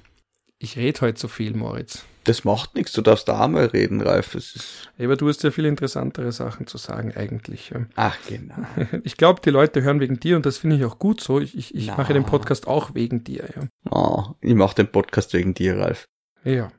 Ich 0.59 0.75
rede 0.75 0.99
heute 0.99 1.19
so 1.19 1.29
viel, 1.29 1.53
Moritz. 1.53 2.03
Das 2.25 2.45
macht 2.45 2.75
nichts, 2.75 2.93
du 2.93 3.01
darfst 3.01 3.27
da 3.27 3.47
mal 3.47 3.65
reden, 3.65 4.01
Ralf. 4.01 4.35
Es 4.35 4.55
ist 4.55 4.91
aber 4.97 5.17
du 5.17 5.27
hast 5.27 5.43
ja 5.43 5.51
viel 5.51 5.65
interessantere 5.65 6.31
Sachen 6.31 6.67
zu 6.67 6.77
sagen 6.77 7.13
eigentlich. 7.15 7.73
Ach, 7.95 8.17
genau. 8.27 8.55
Ich 9.03 9.17
glaube, 9.17 9.41
die 9.43 9.49
Leute 9.49 9.81
hören 9.81 9.99
wegen 9.99 10.19
dir 10.19 10.35
und 10.35 10.45
das 10.45 10.57
finde 10.57 10.77
ich 10.77 10.85
auch 10.85 10.99
gut 10.99 11.19
so. 11.19 11.39
Ich, 11.39 11.57
ich, 11.57 11.75
ich 11.75 11.87
mache 11.87 12.13
den 12.13 12.25
Podcast 12.25 12.67
auch 12.67 12.93
wegen 12.95 13.23
dir. 13.23 13.49
Ja. 13.55 13.91
Oh, 13.91 14.35
ich 14.39 14.55
mache 14.55 14.75
den 14.75 14.87
Podcast 14.87 15.33
wegen 15.33 15.53
dir, 15.53 15.77
Ralf. 15.77 16.07
Ja. 16.43 16.71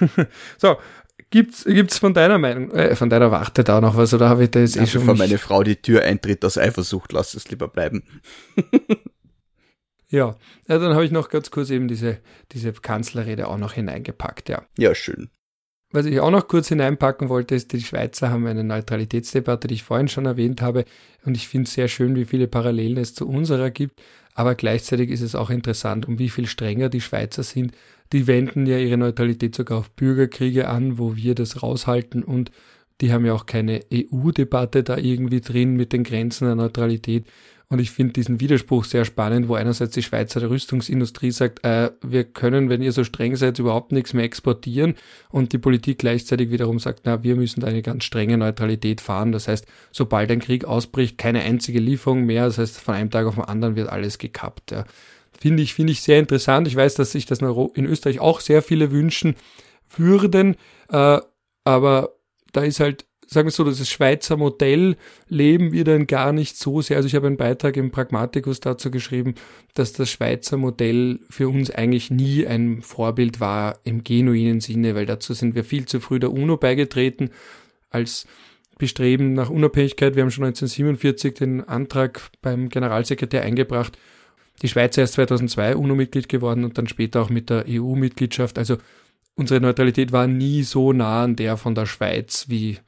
so, 0.58 0.76
gibt's 1.30 1.64
gibt's 1.64 1.98
von 1.98 2.14
deiner 2.14 2.38
Meinung, 2.38 2.70
äh, 2.72 2.96
von 2.96 3.10
deiner 3.10 3.30
Warte 3.30 3.64
da 3.64 3.80
noch 3.80 3.96
was 3.96 4.14
oder 4.14 4.28
habe 4.28 4.44
ich 4.44 4.50
da 4.50 4.60
jetzt 4.60 4.76
eh 4.76 4.86
schon 4.86 5.02
Bevor 5.02 5.16
meine 5.16 5.38
Frau 5.38 5.62
die 5.62 5.76
Tür 5.76 6.02
eintritt 6.02 6.44
aus 6.44 6.58
Eifersucht, 6.58 7.12
lass 7.12 7.34
es 7.34 7.48
lieber 7.50 7.68
bleiben. 7.68 8.02
Ja, 10.10 10.36
ja 10.66 10.78
dann 10.78 10.94
habe 10.94 11.04
ich 11.04 11.10
noch 11.10 11.28
ganz 11.28 11.50
kurz 11.50 11.70
eben 11.70 11.88
diese, 11.88 12.18
diese 12.52 12.72
Kanzlerrede 12.72 13.48
auch 13.48 13.58
noch 13.58 13.72
hineingepackt, 13.72 14.48
ja. 14.48 14.62
Ja, 14.78 14.94
schön. 14.94 15.30
Was 15.90 16.04
ich 16.04 16.20
auch 16.20 16.30
noch 16.30 16.48
kurz 16.48 16.68
hineinpacken 16.68 17.30
wollte, 17.30 17.54
ist, 17.54 17.72
die 17.72 17.80
Schweizer 17.80 18.28
haben 18.28 18.46
eine 18.46 18.62
Neutralitätsdebatte, 18.62 19.68
die 19.68 19.74
ich 19.74 19.84
vorhin 19.84 20.08
schon 20.08 20.26
erwähnt 20.26 20.60
habe. 20.60 20.84
Und 21.24 21.34
ich 21.34 21.48
finde 21.48 21.66
es 21.66 21.72
sehr 21.72 21.88
schön, 21.88 22.14
wie 22.14 22.26
viele 22.26 22.46
Parallelen 22.46 22.98
es 22.98 23.14
zu 23.14 23.26
unserer 23.26 23.70
gibt. 23.70 24.02
Aber 24.34 24.54
gleichzeitig 24.54 25.10
ist 25.10 25.22
es 25.22 25.34
auch 25.34 25.48
interessant, 25.48 26.06
um 26.06 26.18
wie 26.18 26.28
viel 26.28 26.46
strenger 26.46 26.90
die 26.90 27.00
Schweizer 27.00 27.42
sind. 27.42 27.72
Die 28.12 28.26
wenden 28.26 28.66
ja 28.66 28.76
ihre 28.78 28.98
Neutralität 28.98 29.54
sogar 29.54 29.78
auf 29.78 29.90
Bürgerkriege 29.90 30.68
an, 30.68 30.98
wo 30.98 31.16
wir 31.16 31.34
das 31.34 31.62
raushalten. 31.62 32.22
Und 32.22 32.50
die 33.00 33.10
haben 33.10 33.24
ja 33.24 33.32
auch 33.32 33.46
keine 33.46 33.80
EU-Debatte 33.92 34.82
da 34.82 34.98
irgendwie 34.98 35.40
drin 35.40 35.74
mit 35.74 35.94
den 35.94 36.04
Grenzen 36.04 36.44
der 36.44 36.54
Neutralität. 36.54 37.26
Und 37.70 37.80
ich 37.80 37.90
finde 37.90 38.14
diesen 38.14 38.40
Widerspruch 38.40 38.84
sehr 38.84 39.04
spannend, 39.04 39.48
wo 39.48 39.54
einerseits 39.54 39.92
die 39.92 40.02
Schweizer 40.02 40.48
Rüstungsindustrie 40.48 41.30
sagt, 41.30 41.62
äh, 41.66 41.90
wir 42.02 42.24
können, 42.24 42.70
wenn 42.70 42.80
ihr 42.80 42.92
so 42.92 43.04
streng 43.04 43.36
seid, 43.36 43.58
überhaupt 43.58 43.92
nichts 43.92 44.14
mehr 44.14 44.24
exportieren 44.24 44.94
und 45.28 45.52
die 45.52 45.58
Politik 45.58 45.98
gleichzeitig 45.98 46.50
wiederum 46.50 46.78
sagt, 46.78 47.02
na, 47.04 47.22
wir 47.22 47.36
müssen 47.36 47.60
da 47.60 47.66
eine 47.66 47.82
ganz 47.82 48.04
strenge 48.04 48.38
Neutralität 48.38 49.02
fahren. 49.02 49.32
Das 49.32 49.48
heißt, 49.48 49.66
sobald 49.92 50.30
ein 50.30 50.40
Krieg 50.40 50.64
ausbricht, 50.64 51.18
keine 51.18 51.42
einzige 51.42 51.78
Lieferung 51.78 52.24
mehr. 52.24 52.46
Das 52.46 52.56
heißt, 52.56 52.80
von 52.80 52.94
einem 52.94 53.10
Tag 53.10 53.26
auf 53.26 53.34
den 53.34 53.44
anderen 53.44 53.76
wird 53.76 53.90
alles 53.90 54.16
gekappt. 54.16 54.70
Ja. 54.70 54.86
Finde 55.38 55.62
ich, 55.62 55.74
finde 55.74 55.92
ich 55.92 56.00
sehr 56.00 56.18
interessant. 56.18 56.66
Ich 56.68 56.76
weiß, 56.76 56.94
dass 56.94 57.12
sich 57.12 57.26
das 57.26 57.40
in 57.40 57.84
Österreich 57.84 58.18
auch 58.18 58.40
sehr 58.40 58.62
viele 58.62 58.90
wünschen 58.92 59.36
würden, 59.94 60.56
äh, 60.90 61.18
aber 61.64 62.14
da 62.52 62.62
ist 62.62 62.80
halt 62.80 63.04
sagen 63.30 63.46
wir 63.46 63.52
so, 63.52 63.62
das 63.62 63.86
Schweizer 63.88 64.36
Modell 64.36 64.96
leben 65.28 65.72
wir 65.72 65.84
dann 65.84 66.06
gar 66.06 66.32
nicht 66.32 66.56
so 66.56 66.80
sehr. 66.80 66.96
Also 66.96 67.06
ich 67.06 67.14
habe 67.14 67.26
einen 67.26 67.36
Beitrag 67.36 67.76
im 67.76 67.90
Pragmaticus 67.90 68.60
dazu 68.60 68.90
geschrieben, 68.90 69.34
dass 69.74 69.92
das 69.92 70.10
Schweizer 70.10 70.56
Modell 70.56 71.20
für 71.28 71.48
uns 71.48 71.70
eigentlich 71.70 72.10
nie 72.10 72.46
ein 72.46 72.80
Vorbild 72.80 73.38
war 73.38 73.78
im 73.84 74.02
genuinen 74.02 74.60
Sinne, 74.60 74.94
weil 74.94 75.06
dazu 75.06 75.34
sind 75.34 75.54
wir 75.54 75.64
viel 75.64 75.84
zu 75.86 76.00
früh 76.00 76.18
der 76.18 76.32
UNO 76.32 76.56
beigetreten 76.56 77.30
als 77.90 78.26
Bestreben 78.78 79.34
nach 79.34 79.50
Unabhängigkeit. 79.50 80.14
Wir 80.16 80.22
haben 80.22 80.30
schon 80.30 80.44
1947 80.44 81.34
den 81.34 81.68
Antrag 81.68 82.30
beim 82.40 82.68
Generalsekretär 82.68 83.42
eingebracht. 83.42 83.98
Die 84.62 84.68
Schweiz 84.68 84.96
ist 84.96 85.12
2002 85.14 85.76
UNO-Mitglied 85.76 86.28
geworden 86.28 86.64
und 86.64 86.78
dann 86.78 86.88
später 86.88 87.20
auch 87.20 87.30
mit 87.30 87.50
der 87.50 87.66
EU-Mitgliedschaft. 87.68 88.58
Also 88.58 88.78
unsere 89.34 89.60
Neutralität 89.60 90.12
war 90.12 90.26
nie 90.26 90.62
so 90.62 90.92
nah 90.92 91.24
an 91.24 91.36
der 91.36 91.56
von 91.56 91.74
der 91.74 91.86
Schweiz 91.86 92.46
wie 92.48 92.78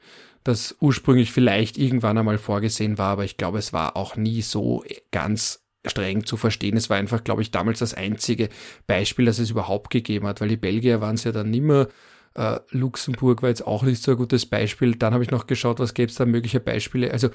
das 0.43 0.75
ursprünglich 0.79 1.31
vielleicht 1.31 1.77
irgendwann 1.77 2.17
einmal 2.17 2.37
vorgesehen 2.37 2.97
war, 2.97 3.11
aber 3.11 3.25
ich 3.25 3.37
glaube, 3.37 3.59
es 3.59 3.73
war 3.73 3.95
auch 3.95 4.15
nie 4.15 4.41
so 4.41 4.83
ganz 5.11 5.63
streng 5.85 6.25
zu 6.25 6.37
verstehen. 6.37 6.77
Es 6.77 6.89
war 6.89 6.97
einfach, 6.97 7.23
glaube 7.23 7.41
ich, 7.41 7.51
damals 7.51 7.79
das 7.79 7.93
einzige 7.93 8.49
Beispiel, 8.87 9.25
das 9.25 9.39
es 9.39 9.49
überhaupt 9.49 9.89
gegeben 9.89 10.27
hat, 10.27 10.41
weil 10.41 10.49
die 10.49 10.57
Belgier 10.57 11.01
waren 11.01 11.15
es 11.15 11.23
ja 11.23 11.31
dann 11.31 11.49
nimmer. 11.49 11.87
Äh, 12.35 12.59
Luxemburg 12.69 13.41
war 13.41 13.49
jetzt 13.49 13.65
auch 13.65 13.83
nicht 13.83 14.01
so 14.01 14.11
ein 14.11 14.17
gutes 14.17 14.45
Beispiel. 14.45 14.95
Dann 14.95 15.13
habe 15.13 15.23
ich 15.23 15.31
noch 15.31 15.47
geschaut, 15.47 15.79
was 15.79 15.93
gäbe 15.93 16.09
es 16.09 16.15
da 16.15 16.25
mögliche 16.25 16.59
Beispiele. 16.59 17.11
Also 17.11 17.29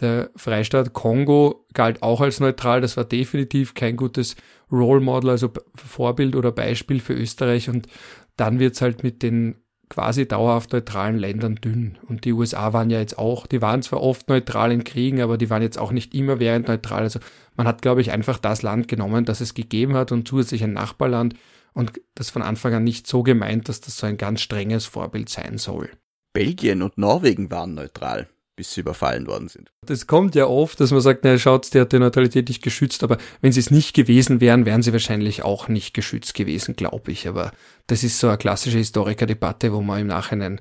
der 0.00 0.30
Freistaat 0.36 0.92
Kongo 0.92 1.66
galt 1.72 2.02
auch 2.02 2.20
als 2.20 2.40
neutral. 2.40 2.80
Das 2.80 2.96
war 2.96 3.04
definitiv 3.04 3.74
kein 3.74 3.96
gutes 3.96 4.36
Role 4.70 5.00
Model, 5.00 5.30
also 5.30 5.50
Vorbild 5.74 6.36
oder 6.36 6.52
Beispiel 6.52 7.00
für 7.00 7.14
Österreich. 7.14 7.68
Und 7.68 7.88
dann 8.36 8.58
wird 8.58 8.74
es 8.74 8.82
halt 8.82 9.02
mit 9.02 9.22
den 9.22 9.56
quasi 9.88 10.26
dauerhaft 10.26 10.72
neutralen 10.72 11.18
Ländern 11.18 11.56
dünn. 11.56 11.98
Und 12.08 12.24
die 12.24 12.32
USA 12.32 12.72
waren 12.72 12.90
ja 12.90 12.98
jetzt 12.98 13.18
auch, 13.18 13.46
die 13.46 13.62
waren 13.62 13.82
zwar 13.82 14.02
oft 14.02 14.28
neutral 14.28 14.72
in 14.72 14.84
Kriegen, 14.84 15.20
aber 15.20 15.38
die 15.38 15.50
waren 15.50 15.62
jetzt 15.62 15.78
auch 15.78 15.92
nicht 15.92 16.14
immer 16.14 16.40
während 16.40 16.68
neutral. 16.68 17.02
Also 17.02 17.20
man 17.56 17.66
hat, 17.66 17.82
glaube 17.82 18.00
ich, 18.00 18.10
einfach 18.10 18.38
das 18.38 18.62
Land 18.62 18.88
genommen, 18.88 19.24
das 19.24 19.40
es 19.40 19.54
gegeben 19.54 19.94
hat 19.94 20.12
und 20.12 20.28
zusätzlich 20.28 20.64
ein 20.64 20.72
Nachbarland 20.72 21.34
und 21.72 22.00
das 22.14 22.30
von 22.30 22.42
Anfang 22.42 22.74
an 22.74 22.84
nicht 22.84 23.06
so 23.06 23.22
gemeint, 23.22 23.68
dass 23.68 23.80
das 23.80 23.96
so 23.96 24.06
ein 24.06 24.16
ganz 24.16 24.40
strenges 24.40 24.86
Vorbild 24.86 25.28
sein 25.28 25.58
soll. 25.58 25.90
Belgien 26.32 26.82
und 26.82 26.98
Norwegen 26.98 27.50
waren 27.50 27.74
neutral 27.74 28.28
bis 28.58 28.74
sie 28.74 28.80
überfallen 28.80 29.28
worden 29.28 29.46
sind. 29.46 29.70
Das 29.86 30.08
kommt 30.08 30.34
ja 30.34 30.46
oft, 30.46 30.80
dass 30.80 30.90
man 30.90 31.00
sagt, 31.00 31.22
na 31.22 31.38
schaut, 31.38 31.72
der 31.72 31.82
hat 31.82 31.92
die 31.92 32.00
Neutralität 32.00 32.48
nicht 32.48 32.60
geschützt, 32.60 33.04
aber 33.04 33.16
wenn 33.40 33.52
sie 33.52 33.60
es 33.60 33.70
nicht 33.70 33.94
gewesen 33.94 34.40
wären, 34.40 34.66
wären 34.66 34.82
sie 34.82 34.92
wahrscheinlich 34.92 35.44
auch 35.44 35.68
nicht 35.68 35.94
geschützt 35.94 36.34
gewesen, 36.34 36.74
glaube 36.74 37.12
ich. 37.12 37.28
Aber 37.28 37.52
das 37.86 38.02
ist 38.02 38.18
so 38.18 38.26
eine 38.26 38.36
klassische 38.36 38.78
Historikerdebatte, 38.78 39.72
wo 39.72 39.80
man 39.80 40.00
im 40.00 40.08
Nachhinein 40.08 40.60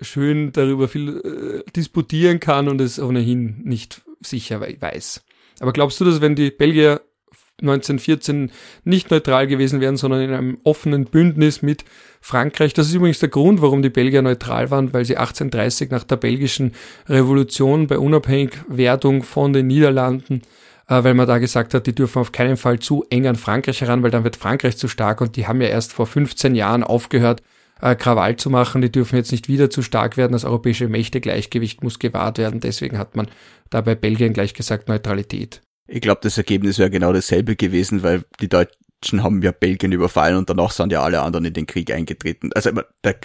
schön 0.00 0.50
darüber 0.50 0.88
viel 0.88 1.62
äh, 1.64 1.70
disputieren 1.70 2.40
kann 2.40 2.68
und 2.68 2.80
es 2.80 2.98
ohnehin 2.98 3.62
nicht 3.62 4.02
sicher 4.20 4.60
weiß. 4.60 5.22
Aber 5.60 5.72
glaubst 5.72 6.00
du, 6.00 6.04
dass 6.04 6.20
wenn 6.20 6.34
die 6.34 6.50
Belgier 6.50 7.02
1914 7.62 8.50
nicht 8.84 9.10
neutral 9.10 9.46
gewesen 9.46 9.80
wären, 9.80 9.96
sondern 9.96 10.22
in 10.22 10.32
einem 10.32 10.58
offenen 10.64 11.06
Bündnis 11.06 11.62
mit 11.62 11.84
Frankreich. 12.20 12.74
Das 12.74 12.88
ist 12.88 12.94
übrigens 12.94 13.18
der 13.18 13.28
Grund, 13.28 13.62
warum 13.62 13.82
die 13.82 13.90
Belgier 13.90 14.22
neutral 14.22 14.70
waren, 14.70 14.92
weil 14.92 15.04
sie 15.04 15.16
1830 15.16 15.90
nach 15.90 16.04
der 16.04 16.16
belgischen 16.16 16.72
Revolution 17.08 17.86
bei 17.86 17.98
Unabhängigwerdung 17.98 19.22
von 19.22 19.52
den 19.52 19.66
Niederlanden 19.66 20.42
äh, 20.88 21.04
weil 21.04 21.14
man 21.14 21.26
da 21.26 21.38
gesagt 21.38 21.74
hat, 21.74 21.86
die 21.86 21.94
dürfen 21.94 22.18
auf 22.18 22.32
keinen 22.32 22.56
Fall 22.56 22.78
zu 22.78 23.04
eng 23.08 23.26
an 23.26 23.36
Frankreich 23.36 23.80
heran, 23.80 24.02
weil 24.02 24.10
dann 24.10 24.24
wird 24.24 24.36
Frankreich 24.36 24.76
zu 24.76 24.88
stark 24.88 25.20
und 25.20 25.36
die 25.36 25.46
haben 25.46 25.60
ja 25.60 25.68
erst 25.68 25.92
vor 25.92 26.06
15 26.06 26.54
Jahren 26.54 26.82
aufgehört, 26.82 27.42
äh, 27.80 27.94
Krawall 27.94 28.36
zu 28.36 28.50
machen. 28.50 28.82
Die 28.82 28.92
dürfen 28.92 29.16
jetzt 29.16 29.32
nicht 29.32 29.48
wieder 29.48 29.70
zu 29.70 29.82
stark 29.82 30.16
werden. 30.16 30.32
Das 30.32 30.44
europäische 30.44 30.88
Mächtegleichgewicht 30.88 31.82
muss 31.82 31.98
gewahrt 31.98 32.38
werden. 32.38 32.60
Deswegen 32.60 32.98
hat 32.98 33.16
man 33.16 33.28
da 33.70 33.80
bei 33.80 33.94
Belgien 33.94 34.32
gleich 34.32 34.54
gesagt 34.54 34.88
Neutralität. 34.88 35.62
Ich 35.86 36.00
glaube, 36.00 36.20
das 36.22 36.38
Ergebnis 36.38 36.78
wäre 36.78 36.90
genau 36.90 37.12
dasselbe 37.12 37.56
gewesen, 37.56 38.02
weil 38.02 38.24
die 38.40 38.48
Deutschen 38.48 39.22
haben 39.22 39.42
ja 39.42 39.52
Belgien 39.52 39.92
überfallen 39.92 40.36
und 40.36 40.48
danach 40.48 40.70
sind 40.70 40.92
ja 40.92 41.02
alle 41.02 41.20
anderen 41.22 41.46
in 41.46 41.54
den 41.54 41.66
Krieg 41.66 41.92
eingetreten. 41.92 42.50
Also 42.54 42.70
der, 43.04 43.16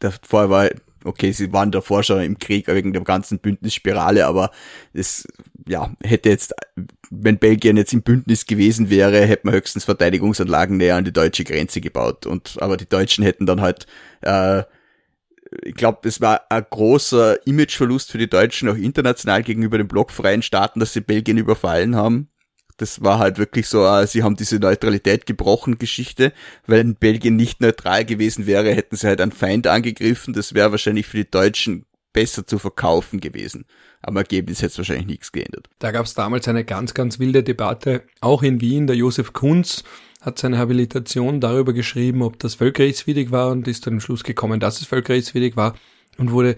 der 0.00 0.12
vorher 0.22 0.50
war 0.50 0.70
okay, 1.04 1.32
sie 1.32 1.52
waren 1.52 1.70
davor 1.70 2.02
schon 2.02 2.22
im 2.22 2.38
Krieg 2.38 2.66
wegen 2.68 2.92
der 2.92 3.02
ganzen 3.02 3.38
Bündnisspirale, 3.38 4.26
aber 4.26 4.50
es, 4.92 5.26
ja, 5.66 5.92
hätte 6.02 6.28
jetzt, 6.28 6.54
wenn 7.10 7.38
Belgien 7.38 7.76
jetzt 7.76 7.92
im 7.92 8.02
Bündnis 8.02 8.46
gewesen 8.46 8.90
wäre, 8.90 9.24
hätte 9.26 9.46
man 9.46 9.54
höchstens 9.54 9.84
Verteidigungsanlagen 9.84 10.76
näher 10.76 10.96
an 10.96 11.04
die 11.04 11.12
deutsche 11.12 11.44
Grenze 11.44 11.80
gebaut. 11.80 12.26
Und, 12.26 12.56
aber 12.60 12.76
die 12.76 12.88
Deutschen 12.88 13.24
hätten 13.24 13.46
dann 13.46 13.60
halt, 13.60 13.86
äh, 14.22 14.62
ich 15.62 15.74
glaube, 15.74 16.08
es 16.08 16.20
war 16.20 16.42
ein 16.50 16.64
großer 16.68 17.46
Imageverlust 17.46 18.10
für 18.10 18.18
die 18.18 18.28
Deutschen 18.30 18.68
auch 18.68 18.76
international 18.76 19.42
gegenüber 19.42 19.78
den 19.78 19.88
blockfreien 19.88 20.42
Staaten, 20.42 20.80
dass 20.80 20.92
sie 20.92 21.00
Belgien 21.00 21.38
überfallen 21.38 21.96
haben. 21.96 22.28
Das 22.78 23.02
war 23.02 23.18
halt 23.18 23.38
wirklich 23.38 23.68
so, 23.68 23.86
äh, 23.86 24.06
sie 24.06 24.22
haben 24.22 24.36
diese 24.36 24.58
Neutralität 24.58 25.26
gebrochen 25.26 25.78
Geschichte. 25.78 26.32
Wenn 26.66 26.96
Belgien 26.96 27.36
nicht 27.36 27.60
neutral 27.60 28.04
gewesen 28.04 28.46
wäre, 28.46 28.72
hätten 28.72 28.96
sie 28.96 29.06
halt 29.06 29.20
einen 29.20 29.32
Feind 29.32 29.66
angegriffen. 29.66 30.34
Das 30.34 30.54
wäre 30.54 30.70
wahrscheinlich 30.70 31.06
für 31.06 31.18
die 31.18 31.30
Deutschen 31.30 31.86
besser 32.12 32.46
zu 32.46 32.58
verkaufen 32.58 33.20
gewesen. 33.20 33.64
Am 34.02 34.16
Ergebnis 34.16 34.58
hätte 34.58 34.72
es 34.72 34.78
wahrscheinlich 34.78 35.06
nichts 35.06 35.32
geändert. 35.32 35.68
Da 35.78 35.90
gab 35.90 36.06
es 36.06 36.14
damals 36.14 36.48
eine 36.48 36.64
ganz, 36.64 36.94
ganz 36.94 37.18
wilde 37.18 37.42
Debatte, 37.42 38.02
auch 38.20 38.42
in 38.42 38.60
Wien. 38.60 38.86
Der 38.86 38.96
Josef 38.96 39.32
Kunz 39.32 39.84
hat 40.20 40.38
seine 40.38 40.58
Habilitation 40.58 41.40
darüber 41.40 41.72
geschrieben, 41.72 42.22
ob 42.22 42.38
das 42.38 42.54
völkerrechtswidrig 42.54 43.30
war 43.30 43.50
und 43.50 43.66
ist 43.68 43.84
zu 43.84 43.90
dem 43.90 44.00
Schluss 44.00 44.24
gekommen, 44.24 44.60
dass 44.60 44.80
es 44.80 44.86
völkerrechtswidrig 44.86 45.56
war 45.56 45.74
und 46.18 46.30
wurde 46.30 46.56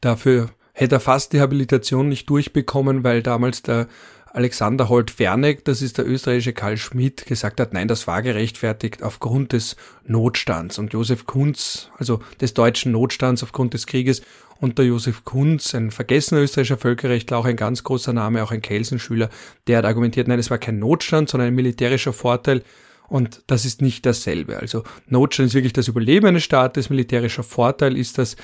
dafür, 0.00 0.50
hätte 0.72 0.96
er 0.96 1.00
fast 1.00 1.32
die 1.32 1.40
Habilitation 1.40 2.08
nicht 2.08 2.28
durchbekommen, 2.28 3.04
weil 3.04 3.22
damals 3.22 3.62
der 3.62 3.88
Alexander 4.36 4.90
Holt-Ferneck, 4.90 5.64
das 5.64 5.80
ist 5.80 5.96
der 5.96 6.06
österreichische 6.06 6.52
Karl 6.52 6.76
Schmidt, 6.76 7.24
gesagt 7.24 7.58
hat, 7.58 7.72
nein, 7.72 7.88
das 7.88 8.06
war 8.06 8.20
gerechtfertigt 8.20 9.02
aufgrund 9.02 9.54
des 9.54 9.76
Notstands. 10.06 10.78
Und 10.78 10.92
Josef 10.92 11.24
Kunz, 11.24 11.88
also 11.96 12.20
des 12.38 12.52
deutschen 12.52 12.92
Notstands 12.92 13.42
aufgrund 13.42 13.72
des 13.72 13.86
Krieges, 13.86 14.20
und 14.60 14.76
der 14.76 14.84
Josef 14.84 15.24
Kunz, 15.24 15.74
ein 15.74 15.90
vergessener 15.90 16.42
österreichischer 16.42 16.76
Völkerrechtler, 16.76 17.38
auch 17.38 17.46
ein 17.46 17.56
ganz 17.56 17.82
großer 17.82 18.12
Name, 18.12 18.42
auch 18.42 18.50
ein 18.50 18.60
Kelsenschüler, 18.60 19.30
der 19.68 19.78
hat 19.78 19.86
argumentiert, 19.86 20.28
nein, 20.28 20.38
es 20.38 20.50
war 20.50 20.58
kein 20.58 20.78
Notstand, 20.78 21.30
sondern 21.30 21.48
ein 21.48 21.54
militärischer 21.54 22.12
Vorteil. 22.12 22.62
Und 23.08 23.42
das 23.46 23.64
ist 23.64 23.80
nicht 23.80 24.04
dasselbe. 24.04 24.58
Also 24.58 24.82
Notstand 25.08 25.48
ist 25.48 25.54
wirklich 25.54 25.72
das 25.72 25.88
Überleben 25.88 26.26
eines 26.26 26.44
Staates, 26.44 26.90
militärischer 26.90 27.42
Vorteil 27.42 27.96
ist 27.96 28.18
das 28.18 28.36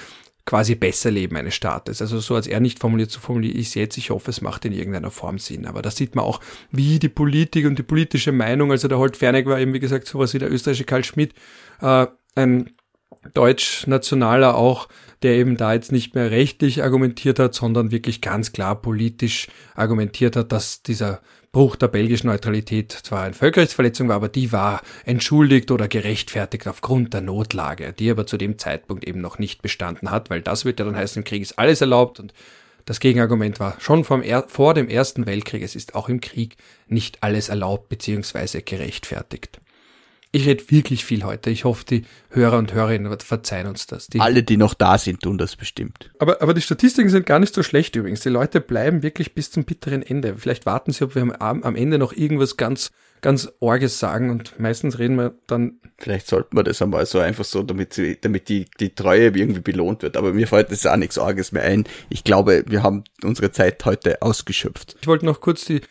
quasi 0.45 0.75
besser 0.75 1.11
Leben 1.11 1.37
eines 1.37 1.55
Staates. 1.55 2.03
Also 2.03 2.19
so 2.19 2.35
als 2.35 2.47
er 2.47 2.61
nicht 2.61 2.81
formuliert, 2.81 3.11
so 3.11 3.21
formuliere 3.21 3.57
ich 3.57 3.69
es 3.69 3.75
jetzt. 3.75 3.97
Ich 3.97 4.11
hoffe, 4.11 4.31
es 4.31 4.41
macht 4.41 4.65
in 4.65 4.73
irgendeiner 4.73 5.11
Form 5.11 5.39
Sinn. 5.39 5.67
Aber 5.67 5.83
da 5.83 5.91
sieht 5.91 6.15
man 6.15 6.25
auch, 6.25 6.41
wie 6.71 6.99
die 6.99 7.09
Politik 7.09 7.67
und 7.67 7.79
die 7.79 7.85
politische 7.85 8.33
Meinung, 8.33 8.71
also 8.71 8.89
der 8.89 8.99
Holt 8.99 9.17
Ferneck 9.17 9.47
war 9.47 9.61
eben, 9.61 9.73
wie 9.73 9.81
gesagt, 9.81 10.09
sowas 10.09 10.35
wie 10.35 10.39
der 10.39 10.51
österreichische 10.51 10.85
Karl 10.85 11.05
Schmidt, 11.05 11.35
äh, 11.81 12.07
ein 12.35 12.71
Deutsch-Nationaler 13.35 14.57
auch, 14.57 14.89
der 15.23 15.35
eben 15.35 15.57
da 15.57 15.73
jetzt 15.73 15.93
nicht 15.93 16.15
mehr 16.15 16.33
rechtlich 16.33 16.83
argumentiert 16.83 17.39
hat, 17.39 17.55
sondern 17.55 17.93
wirklich 17.93 18.21
ganz 18.21 18.53
klar 18.53 18.81
politisch 18.81 19.49
argumentiert 19.75 20.35
hat, 20.35 20.51
dass 20.51 20.83
dieser 20.83 21.21
Bruch 21.53 21.77
der 21.77 21.89
belgischen 21.89 22.29
Neutralität 22.29 22.93
zwar 22.93 23.25
eine 23.25 23.35
Völkerrechtsverletzung 23.35 24.09
war, 24.09 24.17
aber 24.17 24.31
die 24.31 24.53
war 24.53 24.81
entschuldigt 25.05 25.71
oder 25.71 25.87
gerechtfertigt 25.87 26.67
aufgrund 26.67 27.13
der 27.13 27.21
Notlage, 27.21 27.93
die 27.93 28.11
aber 28.11 28.27
zu 28.27 28.39
dem 28.39 28.59
Zeitpunkt 28.59 29.07
eben 29.07 29.21
noch 29.21 29.39
nicht 29.39 29.61
bestanden 29.61 30.11
hat, 30.11 30.31
weil 30.31 30.41
das 30.41 30.65
wird 30.65 30.79
ja 30.79 30.87
dann 30.87 30.97
heißen, 30.97 31.21
im 31.21 31.25
Krieg 31.25 31.43
ist 31.43 31.59
alles 31.59 31.83
erlaubt 31.83 32.21
und 32.21 32.33
das 32.87 33.01
Gegenargument 33.01 33.61
war 33.61 33.77
schon 33.81 34.05
er 34.23 34.49
vor 34.49 34.73
dem 34.73 34.89
Ersten 34.89 35.27
Weltkrieg, 35.27 35.63
es 35.63 35.77
ist 35.77 35.95
auch 35.95 36.09
im 36.09 36.23
Krieg 36.23 36.57
nicht 36.87 37.23
alles 37.23 37.51
erlaubt 37.51 37.91
bzw. 37.91 38.63
gerechtfertigt. 38.63 39.61
Ich 40.35 40.47
rede 40.47 40.65
wirklich 40.71 41.05
viel 41.05 41.25
heute. 41.25 41.51
Ich 41.51 41.65
hoffe, 41.65 41.85
die 41.85 42.05
Hörer 42.31 42.57
und 42.57 42.73
Hörerinnen 42.73 43.15
verzeihen 43.21 43.67
uns 43.67 43.87
das. 43.87 44.07
Die 44.07 44.19
Alle, 44.19 44.43
die 44.43 44.57
noch 44.57 44.73
da 44.73 44.97
sind, 44.97 45.21
tun 45.21 45.37
das 45.37 45.57
bestimmt. 45.57 46.11
Aber, 46.19 46.41
aber 46.41 46.55
die 46.55 46.63
Statistiken 46.63 47.11
sind 47.11 47.27
gar 47.27 47.39
nicht 47.39 47.55
so 47.55 47.63
schlecht 47.63 47.95
übrigens. 47.97 48.21
Die 48.21 48.31
Leute 48.31 48.63
bleiben 48.63 49.03
wirklich 49.03 49.35
bis 49.35 49.51
zum 49.51 49.65
bitteren 49.65 50.01
Ende. 50.01 50.37
Vielleicht 50.39 50.65
warten 50.65 50.91
sie, 50.91 51.05
ob 51.05 51.15
wir 51.15 51.43
am, 51.43 51.63
am 51.63 51.77
Ende 51.77 51.99
noch 51.99 52.15
irgendwas 52.15 52.57
ganz, 52.57 52.93
ganz 53.21 53.53
Orges 53.61 53.99
sagen 53.99 54.31
und 54.31 54.59
meistens 54.59 54.99
reden 54.99 55.17
wir 55.17 55.35
dann. 55.47 55.75
Vielleicht 55.99 56.27
sollten 56.29 56.57
wir 56.57 56.63
das 56.63 56.81
einmal 56.81 57.05
so 57.05 57.19
einfach 57.19 57.45
so, 57.45 57.63
damit, 57.63 57.93
sie, 57.93 58.19
damit 58.19 58.49
die, 58.49 58.65
die 58.81 58.95
Treue 58.95 59.27
irgendwie 59.27 59.61
belohnt 59.61 60.03
wird. 60.03 60.17
Aber 60.17 60.33
mir 60.33 60.49
fällt 60.49 60.71
jetzt 60.71 60.89
auch 60.89 60.97
nichts 60.97 61.19
Orges 61.19 61.53
mehr 61.53 61.65
ein. 61.65 61.85
Ich 62.09 62.25
glaube, 62.25 62.65
wir 62.67 62.83
haben 62.83 63.05
unsere 63.23 63.53
Zeit 63.53 63.85
heute 63.85 64.23
ausgeschöpft. 64.23 64.97
Ich 65.03 65.07
wollte 65.07 65.27
noch 65.27 65.43
kurz 65.43 65.67
die 65.67 65.83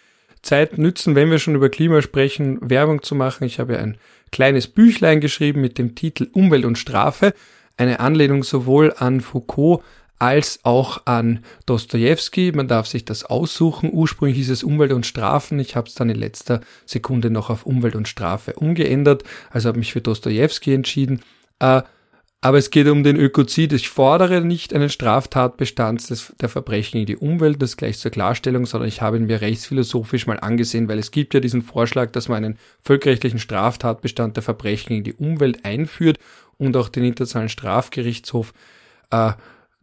Zeit 0.42 0.80
nützen, 0.80 1.14
wenn 1.14 1.30
wir 1.30 1.38
schon 1.38 1.54
über 1.54 1.70
Klima 1.70 2.02
sprechen, 2.02 2.58
Werbung 2.68 3.04
zu 3.04 3.14
machen. 3.14 3.44
Ich 3.44 3.60
habe 3.60 3.74
ja 3.74 3.80
ein 3.80 3.98
kleines 4.32 4.68
Büchlein 4.68 5.22
geschrieben 5.22 5.62
mit 5.62 5.78
dem 5.78 5.96
Titel 5.96 6.30
Umwelt 6.32 6.66
und 6.66 6.78
Strafe, 6.78 7.34
eine 7.78 8.00
Anlehnung 8.00 8.44
sowohl 8.44 8.94
an 8.98 9.22
Foucault 9.22 9.84
als 10.20 10.60
auch 10.64 11.06
an 11.06 11.44
Dostoevsky. 11.66 12.52
Man 12.52 12.68
darf 12.68 12.86
sich 12.86 13.06
das 13.06 13.24
aussuchen. 13.24 13.90
Ursprünglich 13.92 14.38
hieß 14.38 14.52
es 14.52 14.64
Umwelt 14.64 14.92
und 14.92 15.08
Strafen. 15.08 15.58
Ich 15.60 15.76
habe 15.76 15.88
es 15.88 15.96
dann 15.96 16.12
in 16.12 16.16
letzter 16.16 16.62
Sekunde 16.86 17.32
noch 17.32 17.50
auf 17.50 17.66
Umwelt 17.66 17.96
und 17.96 18.08
Strafe 18.08 18.54
umgeändert. 18.54 19.24
Also 19.50 19.68
habe 19.68 19.80
mich 19.80 19.94
für 19.94 20.02
Dostoevsky 20.02 20.76
entschieden. 20.76 21.22
Äh, 21.58 21.82
aber 22.42 22.58
es 22.58 22.72
geht 22.72 22.88
um 22.88 23.04
den 23.04 23.18
Ökozid. 23.18 23.72
Ich 23.72 23.90
fordere 23.90 24.42
nicht 24.42 24.74
einen 24.74 24.90
Straftatbestand 24.90 26.10
des, 26.10 26.34
der 26.42 26.50
Verbrechen 26.50 27.00
in 27.00 27.06
die 27.06 27.18
Umwelt, 27.18 27.62
das 27.62 27.78
gleich 27.78 28.00
zur 28.00 28.10
Klarstellung, 28.10 28.66
sondern 28.66 28.88
ich 28.88 29.02
habe 29.02 29.18
ihn 29.18 29.28
mir 29.28 29.42
rechtsphilosophisch 29.42 30.26
mal 30.26 30.40
angesehen, 30.40 30.88
weil 30.88 30.98
es 30.98 31.12
gibt 31.12 31.36
ja 31.36 31.40
diesen 31.40 31.62
Vorschlag, 31.62 32.12
dass 32.12 32.30
man 32.30 32.44
einen 32.44 32.58
völkerrechtlichen 32.84 33.38
Straftatbestand 33.38 34.36
der 34.36 34.44
Verbrechen 34.44 34.94
in 34.98 35.04
die 35.04 35.14
Umwelt 35.14 35.66
einführt 35.66 36.18
und 36.58 36.76
auch 36.76 36.90
den 36.90 37.04
Internationalen 37.04 37.50
Strafgerichtshof 37.50 38.54
äh, 39.12 39.34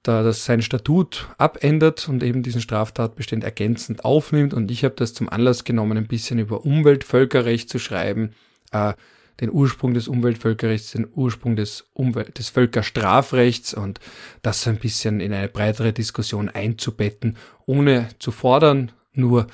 da 0.03 0.23
das 0.23 0.45
sein 0.45 0.63
Statut 0.63 1.29
abändert 1.39 2.09
und 2.09 2.23
eben 2.23 2.43
diesen 2.43 2.61
Straftatbestand 2.61 3.45
ergänzend 3.45 4.05
aufnimmt. 4.05 4.55
Und 4.55 4.71
ich 4.71 4.85
habe 4.85 4.95
das 4.97 5.15
zum 5.15 5.29
Anlass 5.29 5.65
genommen, 5.65 5.99
ein 5.99 6.07
bisschen 6.07 6.39
über 6.39 6.65
Umweltvölkerrecht 6.65 7.69
zu 7.69 7.79
schreiben. 7.79 8.31
Äh, 8.73 8.95
den 9.41 9.51
Ursprung 9.51 9.95
des 9.95 10.09
Umweltvölkerrechts, 10.09 10.93
den 10.93 11.07
Ursprung 11.13 11.57
des, 11.57 11.87
Umwelt 11.93 12.39
des 12.39 12.49
Völkerstrafrechts 12.49 13.75
und 13.75 14.01
das 14.43 14.67
ein 14.67 14.79
bisschen 14.79 15.21
in 15.21 15.33
eine 15.33 15.49
breitere 15.49 15.93
Diskussion 15.93 16.49
einzubetten, 16.49 17.37
ohne 17.67 18.09
zu 18.19 18.31
fordern, 18.31 18.93
nur 19.13 19.47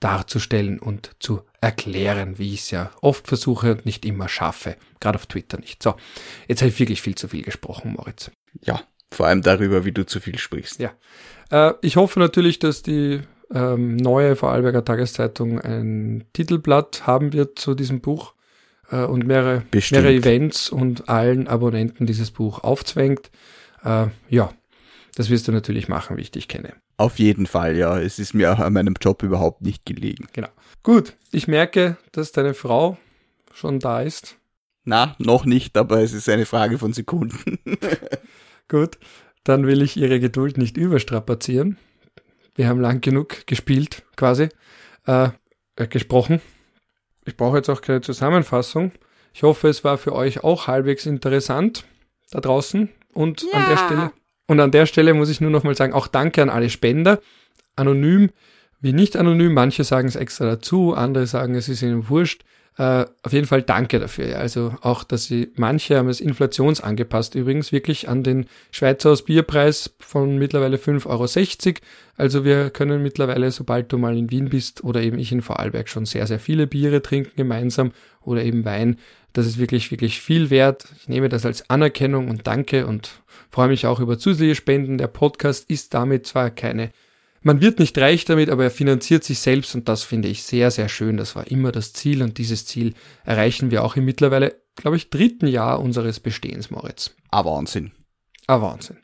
darzustellen 0.00 0.78
und 0.78 1.12
zu 1.20 1.42
erklären, 1.60 2.38
wie 2.38 2.54
ich 2.54 2.60
es 2.60 2.70
ja 2.72 2.90
oft 3.00 3.28
versuche 3.28 3.72
und 3.72 3.86
nicht 3.86 4.04
immer 4.04 4.28
schaffe. 4.28 4.76
Gerade 5.00 5.16
auf 5.16 5.26
Twitter 5.26 5.58
nicht. 5.58 5.82
So, 5.82 5.94
jetzt 6.48 6.60
habe 6.60 6.70
ich 6.70 6.78
wirklich 6.78 7.02
viel 7.02 7.14
zu 7.14 7.28
viel 7.28 7.42
gesprochen, 7.42 7.94
Moritz. 7.96 8.30
Ja, 8.64 8.82
vor 9.10 9.26
allem 9.26 9.42
darüber, 9.42 9.84
wie 9.84 9.92
du 9.92 10.04
zu 10.04 10.20
viel 10.20 10.38
sprichst. 10.38 10.80
Ja. 10.80 10.92
Äh, 11.50 11.74
ich 11.82 11.96
hoffe 11.96 12.18
natürlich, 12.18 12.58
dass 12.58 12.82
die 12.82 13.20
ähm, 13.54 13.96
neue 13.96 14.34
Vorarlberger 14.34 14.84
Tageszeitung 14.84 15.60
ein 15.60 16.24
Titelblatt 16.32 17.06
haben 17.06 17.32
wird 17.32 17.58
zu 17.58 17.74
diesem 17.74 18.00
Buch 18.00 18.34
äh, 18.92 19.04
und 19.04 19.26
mehrere, 19.26 19.64
mehrere 19.72 20.12
Events 20.12 20.68
und 20.70 21.08
allen 21.08 21.48
Abonnenten 21.48 22.06
dieses 22.06 22.30
Buch 22.30 22.62
aufzwängt. 22.62 23.30
Äh, 23.82 24.06
ja, 24.28 24.52
das 25.16 25.30
wirst 25.30 25.48
du 25.48 25.52
natürlich 25.52 25.88
machen, 25.88 26.16
wie 26.16 26.22
ich 26.22 26.30
dich 26.30 26.46
kenne. 26.46 26.74
Auf 26.98 27.18
jeden 27.18 27.46
Fall, 27.46 27.76
ja. 27.76 27.98
Es 27.98 28.18
ist 28.18 28.34
mir 28.34 28.58
an 28.58 28.72
meinem 28.74 28.94
Job 29.00 29.22
überhaupt 29.22 29.62
nicht 29.62 29.84
gelegen. 29.86 30.28
Genau. 30.32 30.48
Gut, 30.82 31.14
ich 31.32 31.48
merke, 31.48 31.96
dass 32.12 32.32
deine 32.32 32.54
Frau 32.54 32.98
schon 33.52 33.80
da 33.80 34.02
ist. 34.02 34.36
Na, 34.84 35.14
noch 35.18 35.44
nicht, 35.44 35.76
aber 35.76 36.00
es 36.00 36.12
ist 36.12 36.28
eine 36.28 36.46
Frage 36.46 36.78
von 36.78 36.92
Sekunden. 36.92 37.58
Gut, 38.68 38.98
dann 39.44 39.66
will 39.66 39.80
ich 39.80 39.96
ihre 39.96 40.18
Geduld 40.18 40.58
nicht 40.58 40.76
überstrapazieren. 40.76 41.78
Wir 42.54 42.68
haben 42.68 42.80
lang 42.80 43.00
genug 43.00 43.46
gespielt, 43.46 44.02
quasi, 44.16 44.48
äh, 45.06 45.28
äh 45.76 45.86
gesprochen 45.86 46.40
ich 47.24 47.36
brauche 47.36 47.58
jetzt 47.58 47.68
auch 47.68 47.80
keine 47.80 48.00
Zusammenfassung. 48.00 48.92
Ich 49.32 49.42
hoffe, 49.42 49.68
es 49.68 49.84
war 49.84 49.98
für 49.98 50.14
euch 50.14 50.44
auch 50.44 50.66
halbwegs 50.66 51.06
interessant 51.06 51.84
da 52.30 52.40
draußen. 52.40 52.88
Und 53.12 53.42
ja. 53.42 53.58
an 53.58 53.68
der 53.68 53.76
Stelle, 53.76 54.12
und 54.46 54.60
an 54.60 54.70
der 54.70 54.86
Stelle 54.86 55.14
muss 55.14 55.28
ich 55.28 55.40
nur 55.40 55.50
noch 55.50 55.64
mal 55.64 55.76
sagen, 55.76 55.92
auch 55.92 56.06
danke 56.06 56.42
an 56.42 56.50
alle 56.50 56.70
Spender. 56.70 57.20
Anonym 57.76 58.30
wie 58.82 58.92
nicht 58.92 59.16
anonym. 59.16 59.54
Manche 59.54 59.84
sagen 59.84 60.08
es 60.08 60.16
extra 60.16 60.44
dazu, 60.44 60.92
andere 60.92 61.26
sagen, 61.26 61.54
es 61.54 61.68
ist 61.68 61.82
ihnen 61.82 62.10
wurscht. 62.10 62.44
Äh, 62.78 63.04
auf 63.22 63.32
jeden 63.32 63.46
Fall 63.46 63.62
danke 63.62 63.98
dafür. 63.98 64.38
Also 64.38 64.74
auch, 64.80 65.04
dass 65.04 65.26
sie, 65.26 65.52
manche 65.56 65.98
haben 65.98 66.08
es 66.08 66.20
inflationsangepasst 66.20 67.34
übrigens, 67.34 67.70
wirklich 67.70 68.08
an 68.08 68.22
den 68.22 68.46
Schweizer 68.70 69.10
aus 69.10 69.24
Bierpreis 69.24 69.94
von 70.00 70.38
mittlerweile 70.38 70.78
5,60 70.78 71.06
Euro. 71.06 71.78
Also 72.16 72.44
wir 72.44 72.70
können 72.70 73.02
mittlerweile, 73.02 73.50
sobald 73.50 73.92
du 73.92 73.98
mal 73.98 74.16
in 74.16 74.30
Wien 74.30 74.48
bist 74.48 74.84
oder 74.84 75.02
eben 75.02 75.18
ich 75.18 75.32
in 75.32 75.42
Vorarlberg 75.42 75.88
schon 75.88 76.06
sehr, 76.06 76.26
sehr 76.26 76.38
viele 76.38 76.66
Biere 76.66 77.02
trinken 77.02 77.32
gemeinsam 77.36 77.92
oder 78.22 78.42
eben 78.42 78.64
Wein. 78.64 78.96
Das 79.34 79.46
ist 79.46 79.58
wirklich, 79.58 79.90
wirklich 79.90 80.20
viel 80.20 80.48
wert. 80.48 80.86
Ich 80.98 81.08
nehme 81.08 81.28
das 81.28 81.44
als 81.44 81.68
Anerkennung 81.68 82.28
und 82.28 82.46
danke 82.46 82.86
und 82.86 83.22
freue 83.50 83.68
mich 83.68 83.86
auch 83.86 84.00
über 84.00 84.18
zusätzliche 84.18 84.54
Spenden. 84.54 84.96
Der 84.96 85.08
Podcast 85.08 85.68
ist 85.70 85.92
damit 85.92 86.26
zwar 86.26 86.50
keine 86.50 86.90
man 87.42 87.60
wird 87.60 87.78
nicht 87.78 87.96
reich 87.98 88.24
damit, 88.24 88.50
aber 88.50 88.64
er 88.64 88.70
finanziert 88.70 89.24
sich 89.24 89.38
selbst 89.40 89.74
und 89.74 89.88
das 89.88 90.04
finde 90.04 90.28
ich 90.28 90.44
sehr, 90.44 90.70
sehr 90.70 90.88
schön. 90.88 91.16
Das 91.16 91.34
war 91.34 91.46
immer 91.48 91.72
das 91.72 91.92
Ziel 91.92 92.22
und 92.22 92.38
dieses 92.38 92.66
Ziel 92.66 92.94
erreichen 93.24 93.70
wir 93.70 93.84
auch 93.84 93.96
im 93.96 94.04
mittlerweile, 94.04 94.54
glaube 94.76 94.96
ich, 94.96 95.10
dritten 95.10 95.46
Jahr 95.46 95.80
unseres 95.80 96.20
Bestehens, 96.20 96.70
Moritz. 96.70 97.14
Ah, 97.30 97.44
Wahnsinn. 97.44 97.92
Ah, 98.46 98.60
Wahnsinn. 98.60 98.98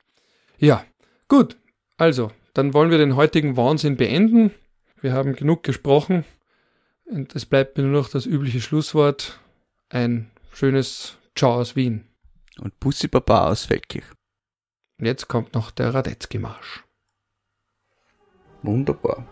Ja, 0.58 0.84
gut. 1.28 1.56
Also, 1.96 2.30
dann 2.54 2.74
wollen 2.74 2.90
wir 2.90 2.98
den 2.98 3.16
heutigen 3.16 3.56
Wahnsinn 3.56 3.96
beenden. 3.96 4.52
Wir 5.00 5.12
haben 5.12 5.34
genug 5.34 5.62
gesprochen. 5.62 6.24
Und 7.04 7.34
es 7.34 7.46
bleibt 7.46 7.76
mir 7.76 7.84
nur 7.84 8.02
noch 8.02 8.08
das 8.08 8.26
übliche 8.26 8.60
Schlusswort. 8.60 9.40
Ein 9.88 10.30
schönes 10.52 11.16
Ciao 11.34 11.54
aus 11.54 11.76
Wien. 11.76 12.04
Und 12.60 12.78
Bussi 12.80 13.08
Baba 13.08 13.48
aus 13.48 13.64
Feldkirch. 13.64 14.04
Jetzt 15.00 15.28
kommt 15.28 15.54
noch 15.54 15.70
der 15.70 15.94
Radetzky-Marsch. 15.94 16.87
Wunderbar. 18.62 19.24